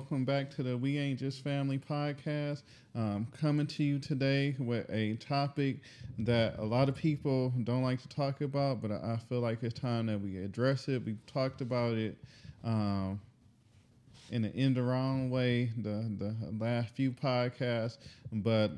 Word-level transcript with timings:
Welcome 0.00 0.24
back 0.24 0.48
to 0.52 0.62
the 0.62 0.78
We 0.78 0.96
Ain't 0.96 1.18
Just 1.18 1.44
Family 1.44 1.76
podcast. 1.76 2.62
Um, 2.94 3.26
coming 3.38 3.66
to 3.66 3.84
you 3.84 3.98
today 3.98 4.56
with 4.58 4.88
a 4.88 5.16
topic 5.16 5.80
that 6.20 6.58
a 6.58 6.64
lot 6.64 6.88
of 6.88 6.94
people 6.94 7.52
don't 7.64 7.82
like 7.82 8.00
to 8.00 8.08
talk 8.08 8.40
about, 8.40 8.80
but 8.80 8.90
I 8.90 9.18
feel 9.28 9.40
like 9.40 9.62
it's 9.62 9.78
time 9.78 10.06
that 10.06 10.18
we 10.18 10.38
address 10.38 10.88
it. 10.88 11.04
We've 11.04 11.24
talked 11.26 11.60
about 11.60 11.98
it 11.98 12.16
um, 12.64 13.20
in 14.30 14.46
an 14.46 14.52
in 14.52 14.72
the 14.72 14.82
wrong 14.82 15.28
way 15.28 15.70
the 15.76 16.10
the 16.18 16.34
last 16.58 16.94
few 16.94 17.12
podcasts, 17.12 17.98
but 18.32 18.72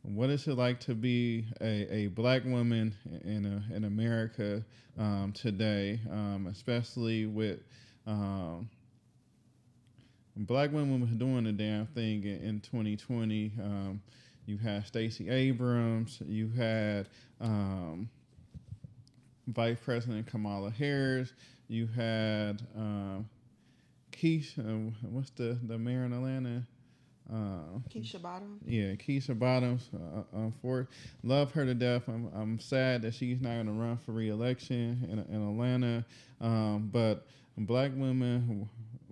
what 0.00 0.30
is 0.30 0.48
it 0.48 0.54
like 0.54 0.80
to 0.80 0.94
be 0.94 1.44
a, 1.60 1.94
a 1.94 2.06
black 2.06 2.42
woman 2.46 2.94
in 3.22 3.44
a, 3.44 3.76
in 3.76 3.84
America 3.84 4.64
um, 4.98 5.30
today, 5.34 6.00
um, 6.10 6.48
especially 6.50 7.26
with 7.26 7.60
um, 8.06 8.70
black 10.36 10.72
women 10.72 11.00
was 11.00 11.10
doing 11.10 11.44
the 11.44 11.52
damn 11.52 11.86
thing 11.86 12.24
in, 12.24 12.42
in 12.42 12.60
2020. 12.60 13.52
Um, 13.60 14.02
you 14.46 14.58
had 14.58 14.86
Stacey 14.86 15.30
Abrams. 15.30 16.20
You 16.26 16.50
had 16.50 17.08
um, 17.40 18.08
Vice 19.46 19.78
President 19.84 20.26
Kamala 20.26 20.70
Harris. 20.70 21.32
You 21.68 21.86
had 21.86 22.62
um, 22.76 23.28
Keisha. 24.12 24.92
What's 25.02 25.30
the 25.30 25.58
the 25.62 25.78
mayor 25.78 26.04
in 26.04 26.12
Atlanta? 26.12 26.66
Uh, 27.32 27.78
Keisha 27.88 28.20
Bottoms. 28.20 28.62
Yeah, 28.66 28.92
Keisha 28.94 29.38
Bottoms. 29.38 29.88
Uh, 29.94 30.36
uh, 30.36 30.50
for 30.60 30.88
love 31.22 31.52
her 31.52 31.64
to 31.64 31.74
death. 31.74 32.02
I'm 32.06 32.30
I'm 32.34 32.58
sad 32.58 33.02
that 33.02 33.14
she's 33.14 33.40
not 33.40 33.54
going 33.54 33.66
to 33.66 33.72
run 33.72 33.96
for 34.04 34.12
reelection 34.12 35.08
in 35.10 35.34
in 35.34 35.42
Atlanta. 35.42 36.04
Um, 36.40 36.90
but 36.92 37.26
black 37.56 37.92
women 37.94 38.68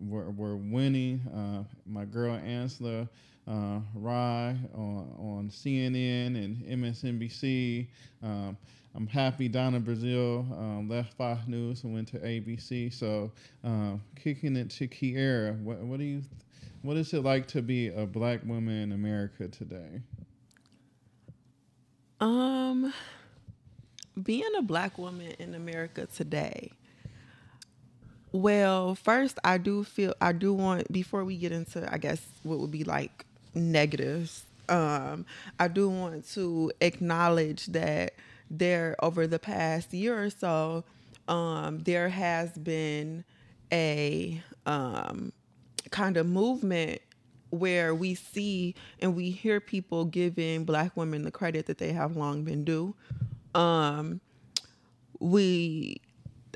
were, 0.09 0.31
were 0.31 0.57
winning. 0.57 1.21
Uh, 1.35 1.65
my 1.87 2.05
girl 2.05 2.35
Angela 2.35 3.09
uh, 3.49 3.81
Rye 3.95 4.57
on, 4.75 5.15
on 5.19 5.51
CNN 5.51 6.37
and 6.37 6.65
MSNBC. 6.65 7.87
Um, 8.23 8.57
I'm 8.95 9.07
happy 9.07 9.49
Donna 9.49 9.81
Brazile 9.81 10.41
um, 10.53 10.89
left 10.89 11.15
Fox 11.15 11.47
News 11.47 11.83
and 11.85 11.95
went 11.95 12.09
to 12.09 12.19
ABC. 12.19 12.93
So, 12.93 13.33
um, 13.65 14.03
kicking 14.17 14.57
it 14.57 14.71
to 14.71 14.87
Kiera, 14.87 15.59
what, 15.63 15.79
what 15.79 15.99
do 15.99 16.05
you, 16.05 16.23
what 16.83 16.97
is 16.97 17.13
it 17.15 17.23
like 17.23 17.47
to 17.49 17.63
be 17.63 17.89
a 17.89 18.05
black 18.05 18.45
woman 18.45 18.75
in 18.75 18.93
America 18.93 19.49
today? 19.49 20.03
Um, 22.21 22.93
being 24.23 24.51
a 24.59 24.63
black 24.63 24.99
woman 24.99 25.35
in 25.39 25.55
America 25.55 26.07
today 26.07 26.71
well, 28.33 28.95
first, 28.95 29.39
I 29.45 29.59
do 29.59 29.85
feel 29.85 30.15
I 30.21 30.33
do 30.33 30.53
want 30.53 30.91
before 30.91 31.25
we 31.25 31.37
get 31.37 31.53
into 31.53 31.91
I 31.93 31.99
guess 31.99 32.25
what 32.43 32.59
would 32.59 32.71
be 32.71 32.85
like 32.85 33.25
negatives. 33.55 34.45
Um, 34.69 35.27
I 35.59 35.69
do 35.69 35.89
want 35.89 36.29
to 36.33 36.73
acknowledge 36.81 37.67
that 37.67 38.15
there 38.51 38.97
over 39.01 39.27
the 39.27 39.39
past 39.39 39.93
year 39.93 40.23
or 40.23 40.31
so, 40.31 40.85
um, 41.29 41.81
there 41.81 42.09
has 42.09 42.53
been 42.53 43.25
a 43.73 44.43
um, 44.67 45.33
kind 45.91 46.17
of 46.17 46.27
movement 46.27 47.01
where 47.51 47.95
we 47.95 48.15
see 48.15 48.75
and 49.01 49.15
we 49.15 49.31
hear 49.31 49.61
people 49.61 50.07
giving 50.07 50.65
black 50.65 50.97
women 50.97 51.23
the 51.25 51.31
credit 51.31 51.67
that 51.67 51.79
they 51.79 51.93
have 51.93 52.17
long 52.17 52.45
been 52.45 52.65
due. 52.65 52.95
Um, 53.55 54.21
we 55.19 56.01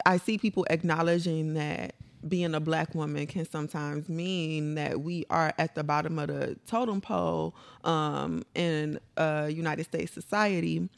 I 0.04 0.18
see 0.18 0.38
people 0.38 0.66
acknowledging 0.70 1.54
that 1.54 1.94
being 2.26 2.54
a 2.54 2.60
black 2.60 2.94
woman 2.94 3.26
can 3.26 3.48
sometimes 3.48 4.08
mean 4.08 4.74
that 4.74 5.00
we 5.00 5.24
are 5.30 5.52
at 5.58 5.74
the 5.74 5.84
bottom 5.84 6.18
of 6.18 6.28
the 6.28 6.56
totem 6.66 7.00
pole 7.00 7.54
um, 7.84 8.44
in 8.54 8.98
a 9.16 9.48
United 9.48 9.84
States 9.84 10.12
society. 10.12 10.88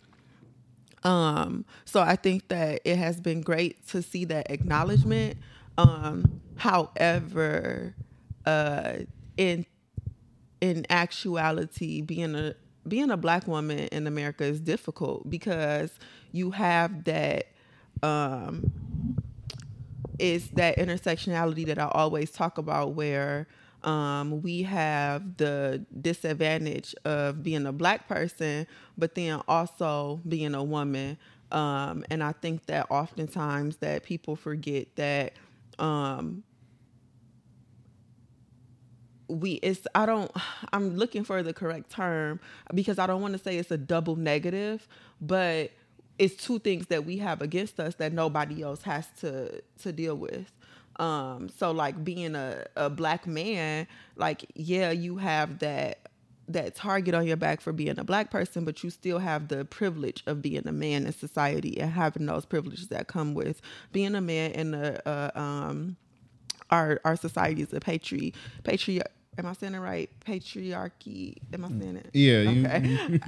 Um, 1.04 1.64
so 1.84 2.00
I 2.00 2.16
think 2.16 2.48
that 2.48 2.80
it 2.84 2.96
has 2.96 3.20
been 3.20 3.40
great 3.40 3.86
to 3.88 4.02
see 4.02 4.24
that 4.26 4.50
acknowledgement. 4.50 5.38
Um, 5.76 6.40
however, 6.56 7.94
uh, 8.46 8.92
in 9.36 9.66
in 10.60 10.86
actuality, 10.90 12.00
being 12.00 12.34
a 12.34 12.54
being 12.86 13.10
a 13.10 13.16
black 13.16 13.46
woman 13.46 13.80
in 13.92 14.06
America 14.06 14.44
is 14.44 14.60
difficult 14.60 15.28
because 15.28 15.90
you 16.32 16.50
have 16.50 17.04
that 17.04 17.48
um, 18.02 18.70
is 20.18 20.50
that 20.50 20.76
intersectionality 20.78 21.66
that 21.66 21.78
I 21.78 21.88
always 21.92 22.30
talk 22.30 22.58
about 22.58 22.94
where 22.94 23.46
um, 23.84 24.42
we 24.42 24.62
have 24.62 25.36
the 25.36 25.84
disadvantage 26.00 26.94
of 27.04 27.42
being 27.42 27.66
a 27.66 27.72
black 27.72 28.08
person, 28.08 28.66
but 28.96 29.14
then 29.14 29.40
also 29.46 30.20
being 30.26 30.54
a 30.54 30.64
woman. 30.64 31.16
Um, 31.52 32.04
and 32.10 32.22
I 32.22 32.32
think 32.32 32.66
that 32.66 32.86
oftentimes 32.90 33.76
that 33.76 34.02
people 34.02 34.36
forget 34.36 34.94
that 34.96 35.32
um, 35.78 36.42
we 39.28 39.52
it's 39.54 39.86
I 39.94 40.06
don't 40.06 40.30
I'm 40.72 40.96
looking 40.96 41.24
for 41.24 41.42
the 41.42 41.52
correct 41.52 41.90
term 41.90 42.40
because 42.74 42.98
I 42.98 43.06
don't 43.06 43.22
want 43.22 43.32
to 43.34 43.38
say 43.38 43.58
it's 43.58 43.70
a 43.70 43.78
double 43.78 44.16
negative, 44.16 44.86
but 45.20 45.70
it's 46.18 46.34
two 46.34 46.58
things 46.58 46.86
that 46.88 47.04
we 47.04 47.18
have 47.18 47.40
against 47.42 47.78
us 47.80 47.94
that 47.96 48.12
nobody 48.12 48.62
else 48.62 48.82
has 48.82 49.06
to 49.20 49.62
to 49.82 49.92
deal 49.92 50.16
with. 50.16 50.52
Um, 50.96 51.48
so 51.48 51.70
like 51.70 52.02
being 52.02 52.34
a, 52.34 52.66
a 52.76 52.90
black 52.90 53.26
man, 53.26 53.86
like 54.16 54.44
yeah, 54.54 54.90
you 54.90 55.16
have 55.18 55.60
that 55.60 56.08
that 56.48 56.74
target 56.74 57.14
on 57.14 57.26
your 57.26 57.36
back 57.36 57.60
for 57.60 57.72
being 57.72 57.98
a 57.98 58.04
black 58.04 58.30
person, 58.30 58.64
but 58.64 58.82
you 58.82 58.90
still 58.90 59.18
have 59.18 59.48
the 59.48 59.64
privilege 59.66 60.22
of 60.26 60.40
being 60.40 60.66
a 60.66 60.72
man 60.72 61.06
in 61.06 61.12
society 61.12 61.78
and 61.78 61.92
having 61.92 62.26
those 62.26 62.46
privileges 62.46 62.88
that 62.88 63.06
come 63.06 63.34
with 63.34 63.60
being 63.92 64.14
a 64.14 64.20
man 64.20 64.50
in 64.52 64.74
a, 64.74 65.00
a 65.06 65.40
um 65.40 65.96
our 66.70 67.00
our 67.04 67.16
society 67.16 67.62
is 67.62 67.72
a 67.72 67.80
patri 67.80 68.32
patri 68.64 69.00
Am 69.36 69.46
I 69.46 69.52
saying 69.52 69.74
it 69.74 69.78
right? 69.78 70.10
Patriarchy. 70.26 71.36
Am 71.52 71.64
I 71.64 71.68
saying 71.68 71.96
it? 71.96 72.10
Yeah. 72.12 72.50
Okay. 72.50 73.20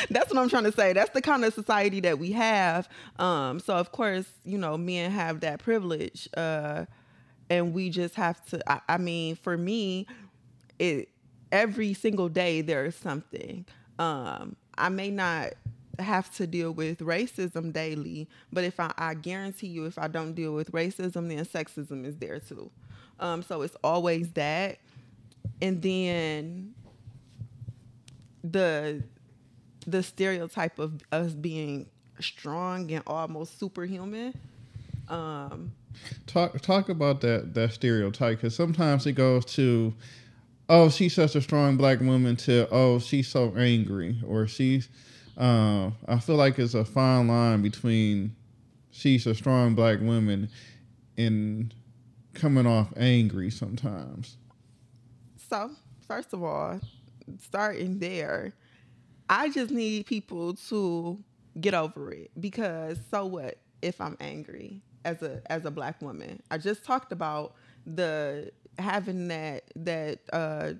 That's 0.10 0.32
what 0.32 0.38
I'm 0.38 0.48
trying 0.48 0.64
to 0.64 0.72
say. 0.72 0.92
That's 0.92 1.10
the 1.10 1.20
kind 1.20 1.44
of 1.44 1.52
society 1.52 2.00
that 2.00 2.18
we 2.18 2.32
have. 2.32 2.88
Um, 3.18 3.60
so 3.60 3.74
of 3.74 3.92
course, 3.92 4.26
you 4.44 4.56
know, 4.56 4.78
men 4.78 5.10
have 5.10 5.40
that 5.40 5.58
privilege, 5.58 6.28
uh, 6.36 6.86
and 7.50 7.74
we 7.74 7.90
just 7.90 8.14
have 8.14 8.44
to. 8.46 8.70
I, 8.70 8.80
I 8.88 8.96
mean, 8.98 9.36
for 9.36 9.58
me, 9.58 10.06
it 10.78 11.08
every 11.50 11.92
single 11.92 12.28
day 12.28 12.62
there 12.62 12.86
is 12.86 12.96
something. 12.96 13.66
Um, 13.98 14.56
I 14.78 14.88
may 14.88 15.10
not 15.10 15.50
have 15.98 16.34
to 16.36 16.46
deal 16.46 16.72
with 16.72 16.98
racism 17.00 17.72
daily, 17.72 18.28
but 18.52 18.64
if 18.64 18.80
I, 18.80 18.92
I 18.96 19.14
guarantee 19.14 19.68
you, 19.68 19.84
if 19.84 19.98
I 19.98 20.08
don't 20.08 20.32
deal 20.32 20.54
with 20.54 20.72
racism, 20.72 21.28
then 21.28 21.44
sexism 21.44 22.06
is 22.06 22.16
there 22.16 22.40
too. 22.40 22.70
Um, 23.20 23.42
so 23.42 23.62
it's 23.62 23.76
always 23.84 24.30
that 24.32 24.78
and 25.62 25.80
then 25.80 26.74
the 28.44 29.02
the 29.86 30.02
stereotype 30.02 30.78
of 30.78 31.00
us 31.10 31.32
being 31.32 31.86
strong 32.20 32.90
and 32.92 33.02
almost 33.06 33.58
superhuman. 33.58 34.34
Um, 35.08 35.72
talk 36.26 36.60
talk 36.60 36.88
about 36.88 37.20
that 37.22 37.54
that 37.54 37.72
stereotype 37.72 38.38
because 38.38 38.54
sometimes 38.54 39.06
it 39.06 39.12
goes 39.12 39.44
to, 39.54 39.94
oh, 40.68 40.90
she's 40.90 41.14
such 41.14 41.36
a 41.36 41.40
strong 41.40 41.76
black 41.76 42.00
woman 42.00 42.36
to 42.36 42.68
oh, 42.70 42.98
she's 42.98 43.28
so 43.28 43.54
angry 43.56 44.18
or 44.26 44.46
she's. 44.46 44.88
Uh, 45.38 45.90
I 46.06 46.18
feel 46.18 46.36
like 46.36 46.58
it's 46.58 46.74
a 46.74 46.84
fine 46.84 47.28
line 47.28 47.62
between 47.62 48.34
she's 48.90 49.26
a 49.26 49.34
strong 49.34 49.74
black 49.74 50.00
woman 50.00 50.50
and 51.16 51.72
coming 52.34 52.66
off 52.66 52.92
angry 52.96 53.50
sometimes. 53.50 54.36
So, 55.52 55.70
first 56.08 56.32
of 56.32 56.42
all, 56.42 56.80
starting 57.38 57.98
there, 57.98 58.54
I 59.28 59.50
just 59.50 59.70
need 59.70 60.06
people 60.06 60.54
to 60.70 61.22
get 61.60 61.74
over 61.74 62.10
it 62.10 62.30
because 62.40 62.98
so 63.10 63.26
what 63.26 63.58
if 63.82 64.00
I'm 64.00 64.16
angry 64.18 64.80
as 65.04 65.20
a 65.20 65.42
as 65.52 65.66
a 65.66 65.70
black 65.70 66.00
woman? 66.00 66.42
I 66.50 66.56
just 66.56 66.86
talked 66.86 67.12
about 67.12 67.54
the 67.84 68.50
having 68.78 69.28
that 69.28 69.64
that 69.76 70.20
uh 70.32 70.72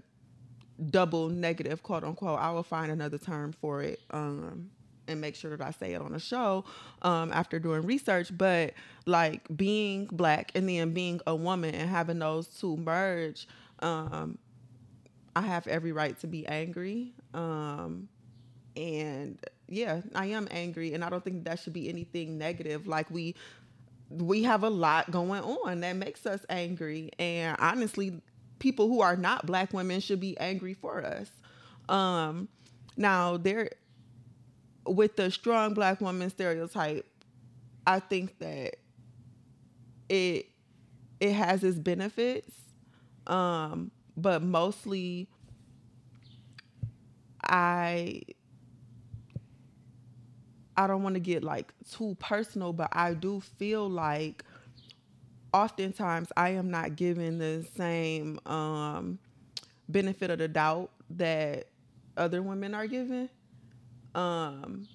double 0.87 1.29
negative 1.29 1.83
quote 1.83 2.03
unquote. 2.03 2.39
I 2.39 2.51
will 2.53 2.63
find 2.63 2.91
another 2.91 3.19
term 3.19 3.53
for 3.53 3.83
it. 3.83 4.01
Um 4.11 4.71
and 5.07 5.21
make 5.21 5.35
sure 5.35 5.55
that 5.55 5.67
I 5.67 5.73
say 5.73 5.93
it 5.93 6.01
on 6.01 6.13
the 6.13 6.19
show 6.19 6.65
um, 7.03 7.33
after 7.33 7.59
doing 7.59 7.83
research. 7.83 8.31
But 8.39 8.73
like 9.05 9.43
being 9.55 10.07
black 10.07 10.53
and 10.55 10.67
then 10.67 10.95
being 10.95 11.21
a 11.27 11.35
woman 11.35 11.75
and 11.75 11.91
having 11.91 12.21
those 12.21 12.47
two 12.47 12.77
merge, 12.77 13.47
um, 13.81 14.39
I 15.35 15.43
have 15.43 15.67
every 15.67 15.93
right 15.93 16.19
to 16.21 16.27
be 16.27 16.47
angry. 16.47 17.13
Um, 17.35 18.09
and 18.77 19.39
yeah, 19.69 20.03
I 20.15 20.27
am 20.27 20.49
angry, 20.51 20.95
and 20.95 21.05
I 21.05 21.11
don't 21.11 21.25
think 21.25 21.45
that 21.45 21.59
should 21.61 21.73
be 21.73 21.89
anything 21.89 22.39
negative. 22.39 22.87
Like 22.87 23.11
we 23.11 23.35
we 24.11 24.43
have 24.43 24.63
a 24.63 24.71
lot 24.71 25.11
going 25.11 25.43
on 25.43 25.81
that 25.81 25.97
makes 25.97 26.27
us 26.27 26.45
angry, 26.49 27.11
and 27.19 27.57
honestly, 27.59 28.21
people 28.59 28.89
who 28.89 29.01
are 29.01 29.17
not 29.17 29.47
black 29.47 29.73
women 29.73 30.01
should 30.01 30.21
be 30.21 30.39
angry 30.39 30.75
for 30.75 31.05
us. 31.05 31.31
Um, 31.89 32.49
now 32.97 33.37
there, 33.39 33.71
with 34.87 35.17
the 35.17 35.31
strong 35.31 35.75
black 35.75 36.01
woman 36.01 36.31
stereotype, 36.31 37.07
I 37.87 38.01
think 38.01 38.39
that 38.39 38.77
it 40.09 40.47
it 41.21 41.33
has 41.33 41.65
its 41.65 41.79
benefits, 41.79 42.53
um, 43.27 43.91
but 44.17 44.43
mostly 44.43 45.29
I 47.45 48.23
I 50.77 50.87
don't 50.87 51.03
want 51.03 51.15
to 51.15 51.21
get 51.21 51.45
like 51.45 51.73
too 51.91 52.17
personal, 52.19 52.73
but 52.73 52.89
I 52.93 53.15
do 53.15 53.41
feel 53.41 53.89
like 53.89 54.45
oftentimes 55.53 56.33
I 56.37 56.51
am 56.51 56.71
not 56.71 56.97
given 56.97 57.39
the 57.39 57.67
same 57.77 58.39
um, 58.47 59.19
benefit 59.89 60.31
of 60.31 60.39
the 60.39 60.49
doubt 60.49 60.91
that 61.11 61.69
other 62.17 62.43
women 62.43 62.75
are 62.75 62.87
given. 62.87 63.29
Um, 64.15 64.89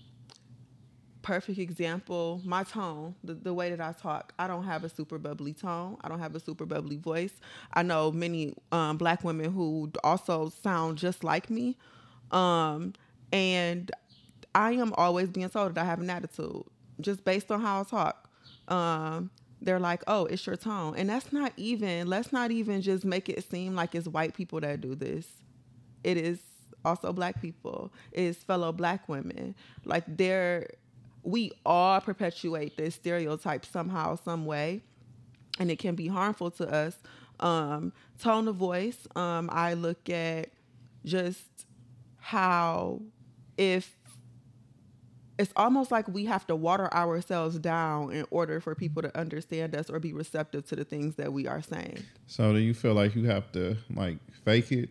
perfect 1.27 1.59
example 1.59 2.41
my 2.45 2.63
tone 2.63 3.13
the, 3.21 3.33
the 3.33 3.53
way 3.53 3.69
that 3.69 3.81
i 3.81 3.91
talk 3.91 4.31
i 4.39 4.47
don't 4.47 4.63
have 4.63 4.85
a 4.85 4.89
super 4.89 5.17
bubbly 5.17 5.53
tone. 5.53 5.97
I 6.01 6.07
don't 6.07 6.19
have 6.19 6.35
a 6.35 6.39
super 6.39 6.65
bubbly 6.65 6.95
voice. 6.95 7.33
I 7.73 7.83
know 7.83 8.11
many 8.11 8.53
um, 8.71 8.97
black 8.97 9.23
women 9.23 9.51
who 9.51 9.91
also 10.03 10.49
sound 10.63 10.97
just 10.97 11.23
like 11.23 11.49
me. 11.49 11.77
Um, 12.31 12.93
and 13.33 13.91
i 14.55 14.71
am 14.71 14.93
always 14.93 15.29
being 15.29 15.49
told 15.49 15.75
that 15.75 15.81
i 15.81 15.85
have 15.85 15.99
an 15.99 16.09
attitude 16.09 16.63
just 17.01 17.23
based 17.25 17.51
on 17.51 17.61
how 17.61 17.81
i 17.81 17.83
talk. 17.83 18.29
Um, 18.69 19.29
they're 19.61 19.79
like 19.79 20.03
oh 20.07 20.25
it's 20.25 20.45
your 20.45 20.55
tone. 20.55 20.95
And 20.97 21.09
that's 21.09 21.33
not 21.33 21.51
even 21.57 22.07
let's 22.07 22.31
not 22.31 22.51
even 22.51 22.81
just 22.81 23.03
make 23.03 23.27
it 23.27 23.49
seem 23.49 23.75
like 23.75 23.95
it's 23.95 24.07
white 24.07 24.33
people 24.33 24.61
that 24.61 24.79
do 24.79 24.95
this. 24.95 25.27
It 26.03 26.15
is 26.17 26.39
also 26.85 27.11
black 27.11 27.41
people. 27.41 27.91
It 28.11 28.23
is 28.23 28.37
fellow 28.37 28.71
black 28.71 29.09
women. 29.09 29.55
Like 29.83 30.05
they're 30.07 30.69
we 31.27 31.51
all 31.65 31.99
perpetuate 31.99 32.77
this 32.77 32.95
stereotype 32.95 33.65
somehow, 33.65 34.15
some 34.15 34.45
way, 34.45 34.81
and 35.59 35.69
it 35.69 35.77
can 35.77 35.93
be 35.93 36.07
harmful 36.07 36.49
to 36.51 36.65
us. 36.73 36.97
Um, 37.41 37.91
tone 38.17 38.47
of 38.47 38.55
voice, 38.55 39.05
um, 39.13 39.49
I 39.51 39.73
look 39.73 40.09
at 40.09 40.51
just 41.03 41.65
how 42.17 43.01
if 43.57 43.93
it's 45.37 45.51
almost 45.57 45.91
like 45.91 46.07
we 46.07 46.23
have 46.25 46.47
to 46.47 46.55
water 46.55 46.91
ourselves 46.93 47.59
down 47.59 48.13
in 48.13 48.25
order 48.31 48.61
for 48.61 48.73
people 48.73 49.01
to 49.01 49.15
understand 49.19 49.75
us 49.75 49.89
or 49.89 49.99
be 49.99 50.13
receptive 50.13 50.65
to 50.67 50.77
the 50.77 50.85
things 50.85 51.15
that 51.15 51.33
we 51.33 51.45
are 51.45 51.61
saying. 51.61 51.99
So 52.27 52.53
do 52.53 52.59
you 52.59 52.73
feel 52.73 52.93
like 52.93 53.15
you 53.15 53.25
have 53.25 53.51
to 53.51 53.75
like 53.93 54.17
fake 54.45 54.71
it 54.71 54.89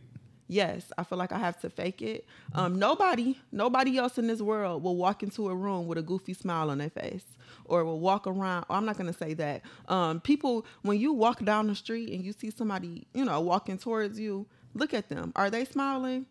yes, 0.48 0.92
I 0.96 1.04
feel 1.04 1.18
like 1.18 1.32
I 1.32 1.38
have 1.38 1.60
to 1.60 1.70
fake 1.70 2.02
it. 2.02 2.26
Um, 2.54 2.78
nobody, 2.78 3.38
nobody 3.52 3.98
else 3.98 4.18
in 4.18 4.26
this 4.26 4.40
world 4.40 4.82
will 4.82 4.96
walk 4.96 5.22
into 5.22 5.48
a 5.48 5.54
room 5.54 5.86
with 5.86 5.98
a 5.98 6.02
goofy 6.02 6.34
smile 6.34 6.70
on 6.70 6.78
their 6.78 6.90
face, 6.90 7.24
or 7.64 7.84
will 7.84 8.00
walk 8.00 8.26
around. 8.26 8.66
I'm 8.70 8.84
not 8.84 8.96
gonna 8.96 9.12
say 9.12 9.34
that. 9.34 9.62
Um, 9.88 10.20
people, 10.20 10.66
when 10.82 10.98
you 10.98 11.12
walk 11.12 11.44
down 11.44 11.66
the 11.66 11.74
street 11.74 12.12
and 12.12 12.24
you 12.24 12.32
see 12.32 12.50
somebody, 12.50 13.06
you 13.14 13.24
know, 13.24 13.40
walking 13.40 13.78
towards 13.78 14.18
you, 14.18 14.46
look 14.74 14.94
at 14.94 15.08
them. 15.08 15.32
Are 15.36 15.50
they 15.50 15.64
smiling? 15.64 16.26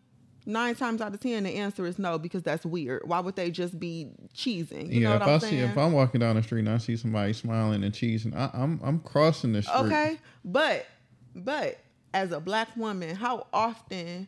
Nine 0.48 0.76
times 0.76 1.00
out 1.00 1.12
of 1.12 1.18
ten, 1.18 1.42
the 1.42 1.56
answer 1.56 1.84
is 1.86 1.98
no 1.98 2.18
because 2.18 2.44
that's 2.44 2.64
weird. 2.64 3.02
Why 3.04 3.18
would 3.18 3.34
they 3.34 3.50
just 3.50 3.80
be 3.80 4.10
cheesing? 4.32 4.92
You 4.92 5.00
yeah, 5.00 5.16
if 5.16 5.22
i 5.22 5.34
I'm 5.34 5.40
see 5.40 5.58
if 5.58 5.76
I'm 5.76 5.92
walking 5.92 6.20
down 6.20 6.36
the 6.36 6.42
street 6.44 6.60
and 6.60 6.68
I 6.68 6.78
see 6.78 6.96
somebody 6.96 7.32
smiling 7.32 7.82
and 7.82 7.92
cheesing, 7.92 8.32
I, 8.36 8.50
I'm 8.54 8.80
I'm 8.84 9.00
crossing 9.00 9.52
the 9.52 9.62
street. 9.62 9.86
Okay, 9.86 10.18
but 10.44 10.86
but 11.34 11.80
as 12.16 12.32
a 12.32 12.40
black 12.40 12.74
woman, 12.76 13.14
how 13.14 13.46
often, 13.52 14.26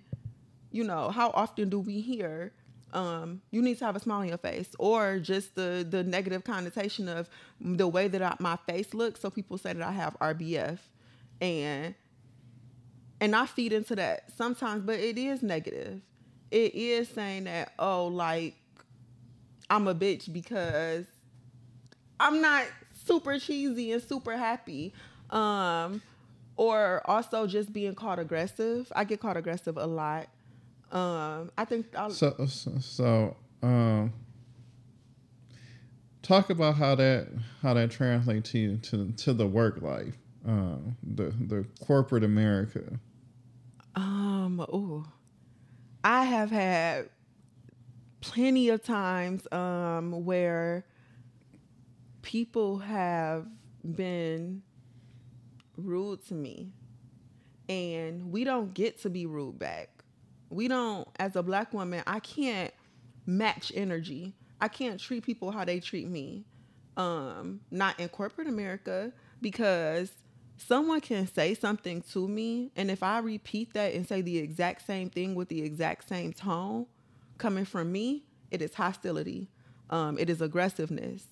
you 0.71 0.85
know, 0.85 1.09
how 1.09 1.31
often 1.31 1.71
do 1.71 1.81
we 1.81 2.03
hear 2.03 2.53
um, 2.93 3.43
you 3.51 3.61
need 3.61 3.79
to 3.79 3.85
have 3.85 3.97
a 3.97 4.01
smile 4.01 4.21
on 4.21 4.29
your 4.29 4.39
face, 4.39 4.75
or 4.79 5.19
just 5.19 5.55
the 5.55 5.87
the 5.89 6.03
negative 6.03 6.45
connotation 6.45 7.09
of 7.09 7.29
the 7.61 7.87
way 7.87 8.09
that 8.09 8.23
I, 8.23 8.35
my 8.39 8.57
face 8.67 8.95
looks. 8.95 9.21
So 9.21 9.29
people 9.29 9.59
say 9.59 9.75
that 9.75 9.83
I 9.83 9.93
have 9.93 10.17
RBF, 10.21 10.79
and 11.41 11.95
and 13.21 13.37
I 13.37 13.45
feed 13.45 13.75
into 13.75 13.95
that 13.97 14.33
sometimes, 14.37 14.83
but 14.85 14.99
it 14.99 15.19
is 15.19 15.43
negative. 15.43 16.01
It 16.51 16.75
is 16.75 17.09
saying 17.09 17.45
that 17.45 17.73
oh, 17.79 18.07
like 18.07 18.57
I'm 19.69 19.87
a 19.87 19.95
bitch 19.95 20.33
because 20.33 21.05
I'm 22.19 22.41
not 22.41 22.65
super 23.05 23.39
cheesy 23.39 23.93
and 23.93 24.03
super 24.03 24.35
happy. 24.35 24.95
Um, 25.29 26.01
or 26.59 27.01
also 27.05 27.47
just 27.47 27.73
being 27.73 27.95
called 27.95 28.19
aggressive. 28.19 28.93
I 28.95 29.05
get 29.05 29.21
called 29.21 29.37
aggressive 29.37 29.79
a 29.79 29.87
lot. 29.87 30.29
Um, 30.91 31.51
I 31.57 31.65
think 31.65 31.87
I'll, 31.97 32.11
so. 32.11 32.35
So, 32.47 32.73
so 32.81 33.37
um, 33.63 34.13
talk 36.23 36.51
about 36.51 36.75
how 36.75 36.97
that 36.97 37.29
how 37.63 37.75
that 37.75 37.91
translates 37.91 38.51
to 38.51 38.77
to 38.79 39.13
to 39.13 39.33
the 39.33 39.47
work 39.47 39.81
life, 39.81 40.15
uh, 40.47 40.77
the 41.03 41.33
the 41.41 41.65
corporate 41.81 42.25
America. 42.25 42.99
Um. 43.95 44.65
Oh, 44.73 45.07
I 46.03 46.25
have 46.25 46.51
had 46.51 47.09
plenty 48.21 48.69
of 48.71 48.83
times 48.83 49.47
um 49.53 50.25
where 50.25 50.85
people 52.23 52.79
have 52.79 53.47
been 53.95 54.63
rude 55.79 56.27
to 56.27 56.35
me. 56.35 56.73
And 57.69 58.33
we 58.33 58.45
don't 58.45 58.75
get 58.75 59.01
to 59.03 59.11
be 59.11 59.27
rude 59.27 59.59
back. 59.59 59.91
We 60.51 60.69
don't, 60.69 61.07
as 61.19 61.37
a 61.37 61.43
black 61.43 61.73
woman, 61.73 62.03
I 62.07 62.21
can't 62.21 62.73
match 63.27 63.71
energy. 63.75 64.35
I 64.61 64.69
can't 64.69 64.99
treat 64.99 65.25
people 65.25 65.51
how 65.51 65.65
they 65.65 65.81
treat 65.81 66.09
me. 66.09 66.45
Um, 66.97 67.61
not 67.71 68.01
in 68.01 68.09
corporate 68.09 68.49
America 68.49 69.13
because 69.41 70.11
someone 70.57 71.01
can 71.01 71.33
say 71.33 71.55
something 71.55 72.03
to 72.11 72.27
me 72.27 72.73
and 72.75 72.91
if 72.91 73.05
I 73.05 73.19
repeat 73.21 73.75
that 73.75 73.95
and 73.95 74.07
say 74.07 74.21
the 74.21 74.39
exact 74.39 74.85
same 74.85 75.09
thing 75.09 75.37
with 75.37 75.49
the 75.49 75.63
exact 75.63 76.09
same 76.09 76.33
tone 76.33 76.87
coming 77.37 77.65
from 77.65 77.93
me, 77.93 78.25
it 78.51 78.63
is 78.63 78.75
hostility. 78.75 79.49
Um, 79.91 80.19
it 80.19 80.29
is 80.29 80.41
aggressiveness. 80.41 81.25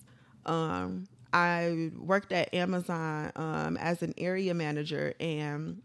Um, 0.45 1.07
I 1.33 1.91
worked 1.97 2.31
at 2.31 2.53
Amazon 2.53 3.31
um, 3.35 3.77
as 3.77 4.01
an 4.01 4.13
area 4.17 4.53
manager, 4.53 5.13
and 5.19 5.81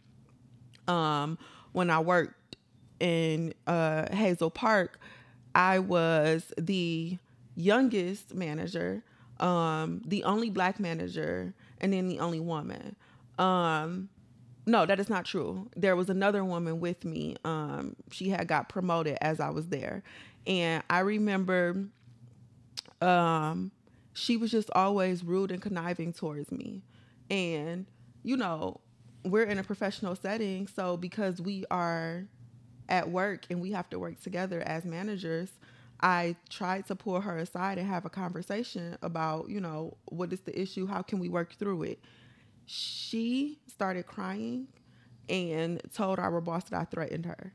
um, 0.88 1.38
when 1.72 1.90
I 1.90 2.00
worked 2.00 2.56
in 3.00 3.54
uh, 3.66 4.14
Hazel 4.14 4.50
Park, 4.50 5.00
I 5.54 5.78
was 5.80 6.52
the 6.56 7.18
youngest 7.56 8.34
manager, 8.34 9.02
um, 9.40 10.02
the 10.06 10.24
only 10.24 10.50
black 10.50 10.78
manager, 10.80 11.54
and 11.80 11.92
then 11.92 12.08
the 12.08 12.20
only 12.20 12.40
woman. 12.40 12.96
Um, 13.38 14.08
no, 14.64 14.86
that 14.86 15.00
is 15.00 15.10
not 15.10 15.24
true. 15.24 15.68
There 15.76 15.96
was 15.96 16.08
another 16.08 16.44
woman 16.44 16.78
with 16.78 17.04
me. 17.04 17.36
Um, 17.44 17.96
she 18.10 18.28
had 18.28 18.46
got 18.46 18.68
promoted 18.68 19.18
as 19.20 19.40
I 19.40 19.50
was 19.50 19.68
there, 19.68 20.02
and 20.46 20.82
I 20.88 21.00
remember 21.00 21.88
um, 23.00 23.72
she 24.14 24.36
was 24.36 24.50
just 24.50 24.70
always 24.74 25.24
rude 25.24 25.50
and 25.50 25.62
conniving 25.62 26.12
towards 26.12 26.50
me. 26.52 26.82
And, 27.30 27.86
you 28.22 28.36
know, 28.36 28.80
we're 29.24 29.44
in 29.44 29.58
a 29.58 29.64
professional 29.64 30.14
setting. 30.14 30.66
So 30.66 30.96
because 30.96 31.40
we 31.40 31.64
are 31.70 32.26
at 32.88 33.10
work 33.10 33.46
and 33.50 33.60
we 33.60 33.72
have 33.72 33.88
to 33.90 33.98
work 33.98 34.20
together 34.20 34.60
as 34.60 34.84
managers, 34.84 35.50
I 36.00 36.36
tried 36.50 36.86
to 36.88 36.96
pull 36.96 37.20
her 37.20 37.38
aside 37.38 37.78
and 37.78 37.86
have 37.86 38.04
a 38.04 38.10
conversation 38.10 38.98
about, 39.02 39.48
you 39.48 39.60
know, 39.60 39.96
what 40.06 40.32
is 40.32 40.40
the 40.40 40.60
issue? 40.60 40.86
How 40.86 41.02
can 41.02 41.20
we 41.20 41.28
work 41.28 41.54
through 41.54 41.84
it? 41.84 42.00
She 42.66 43.60
started 43.68 44.06
crying 44.06 44.68
and 45.28 45.80
told 45.94 46.18
our 46.18 46.40
boss 46.40 46.64
that 46.64 46.80
I 46.80 46.84
threatened 46.84 47.26
her. 47.26 47.52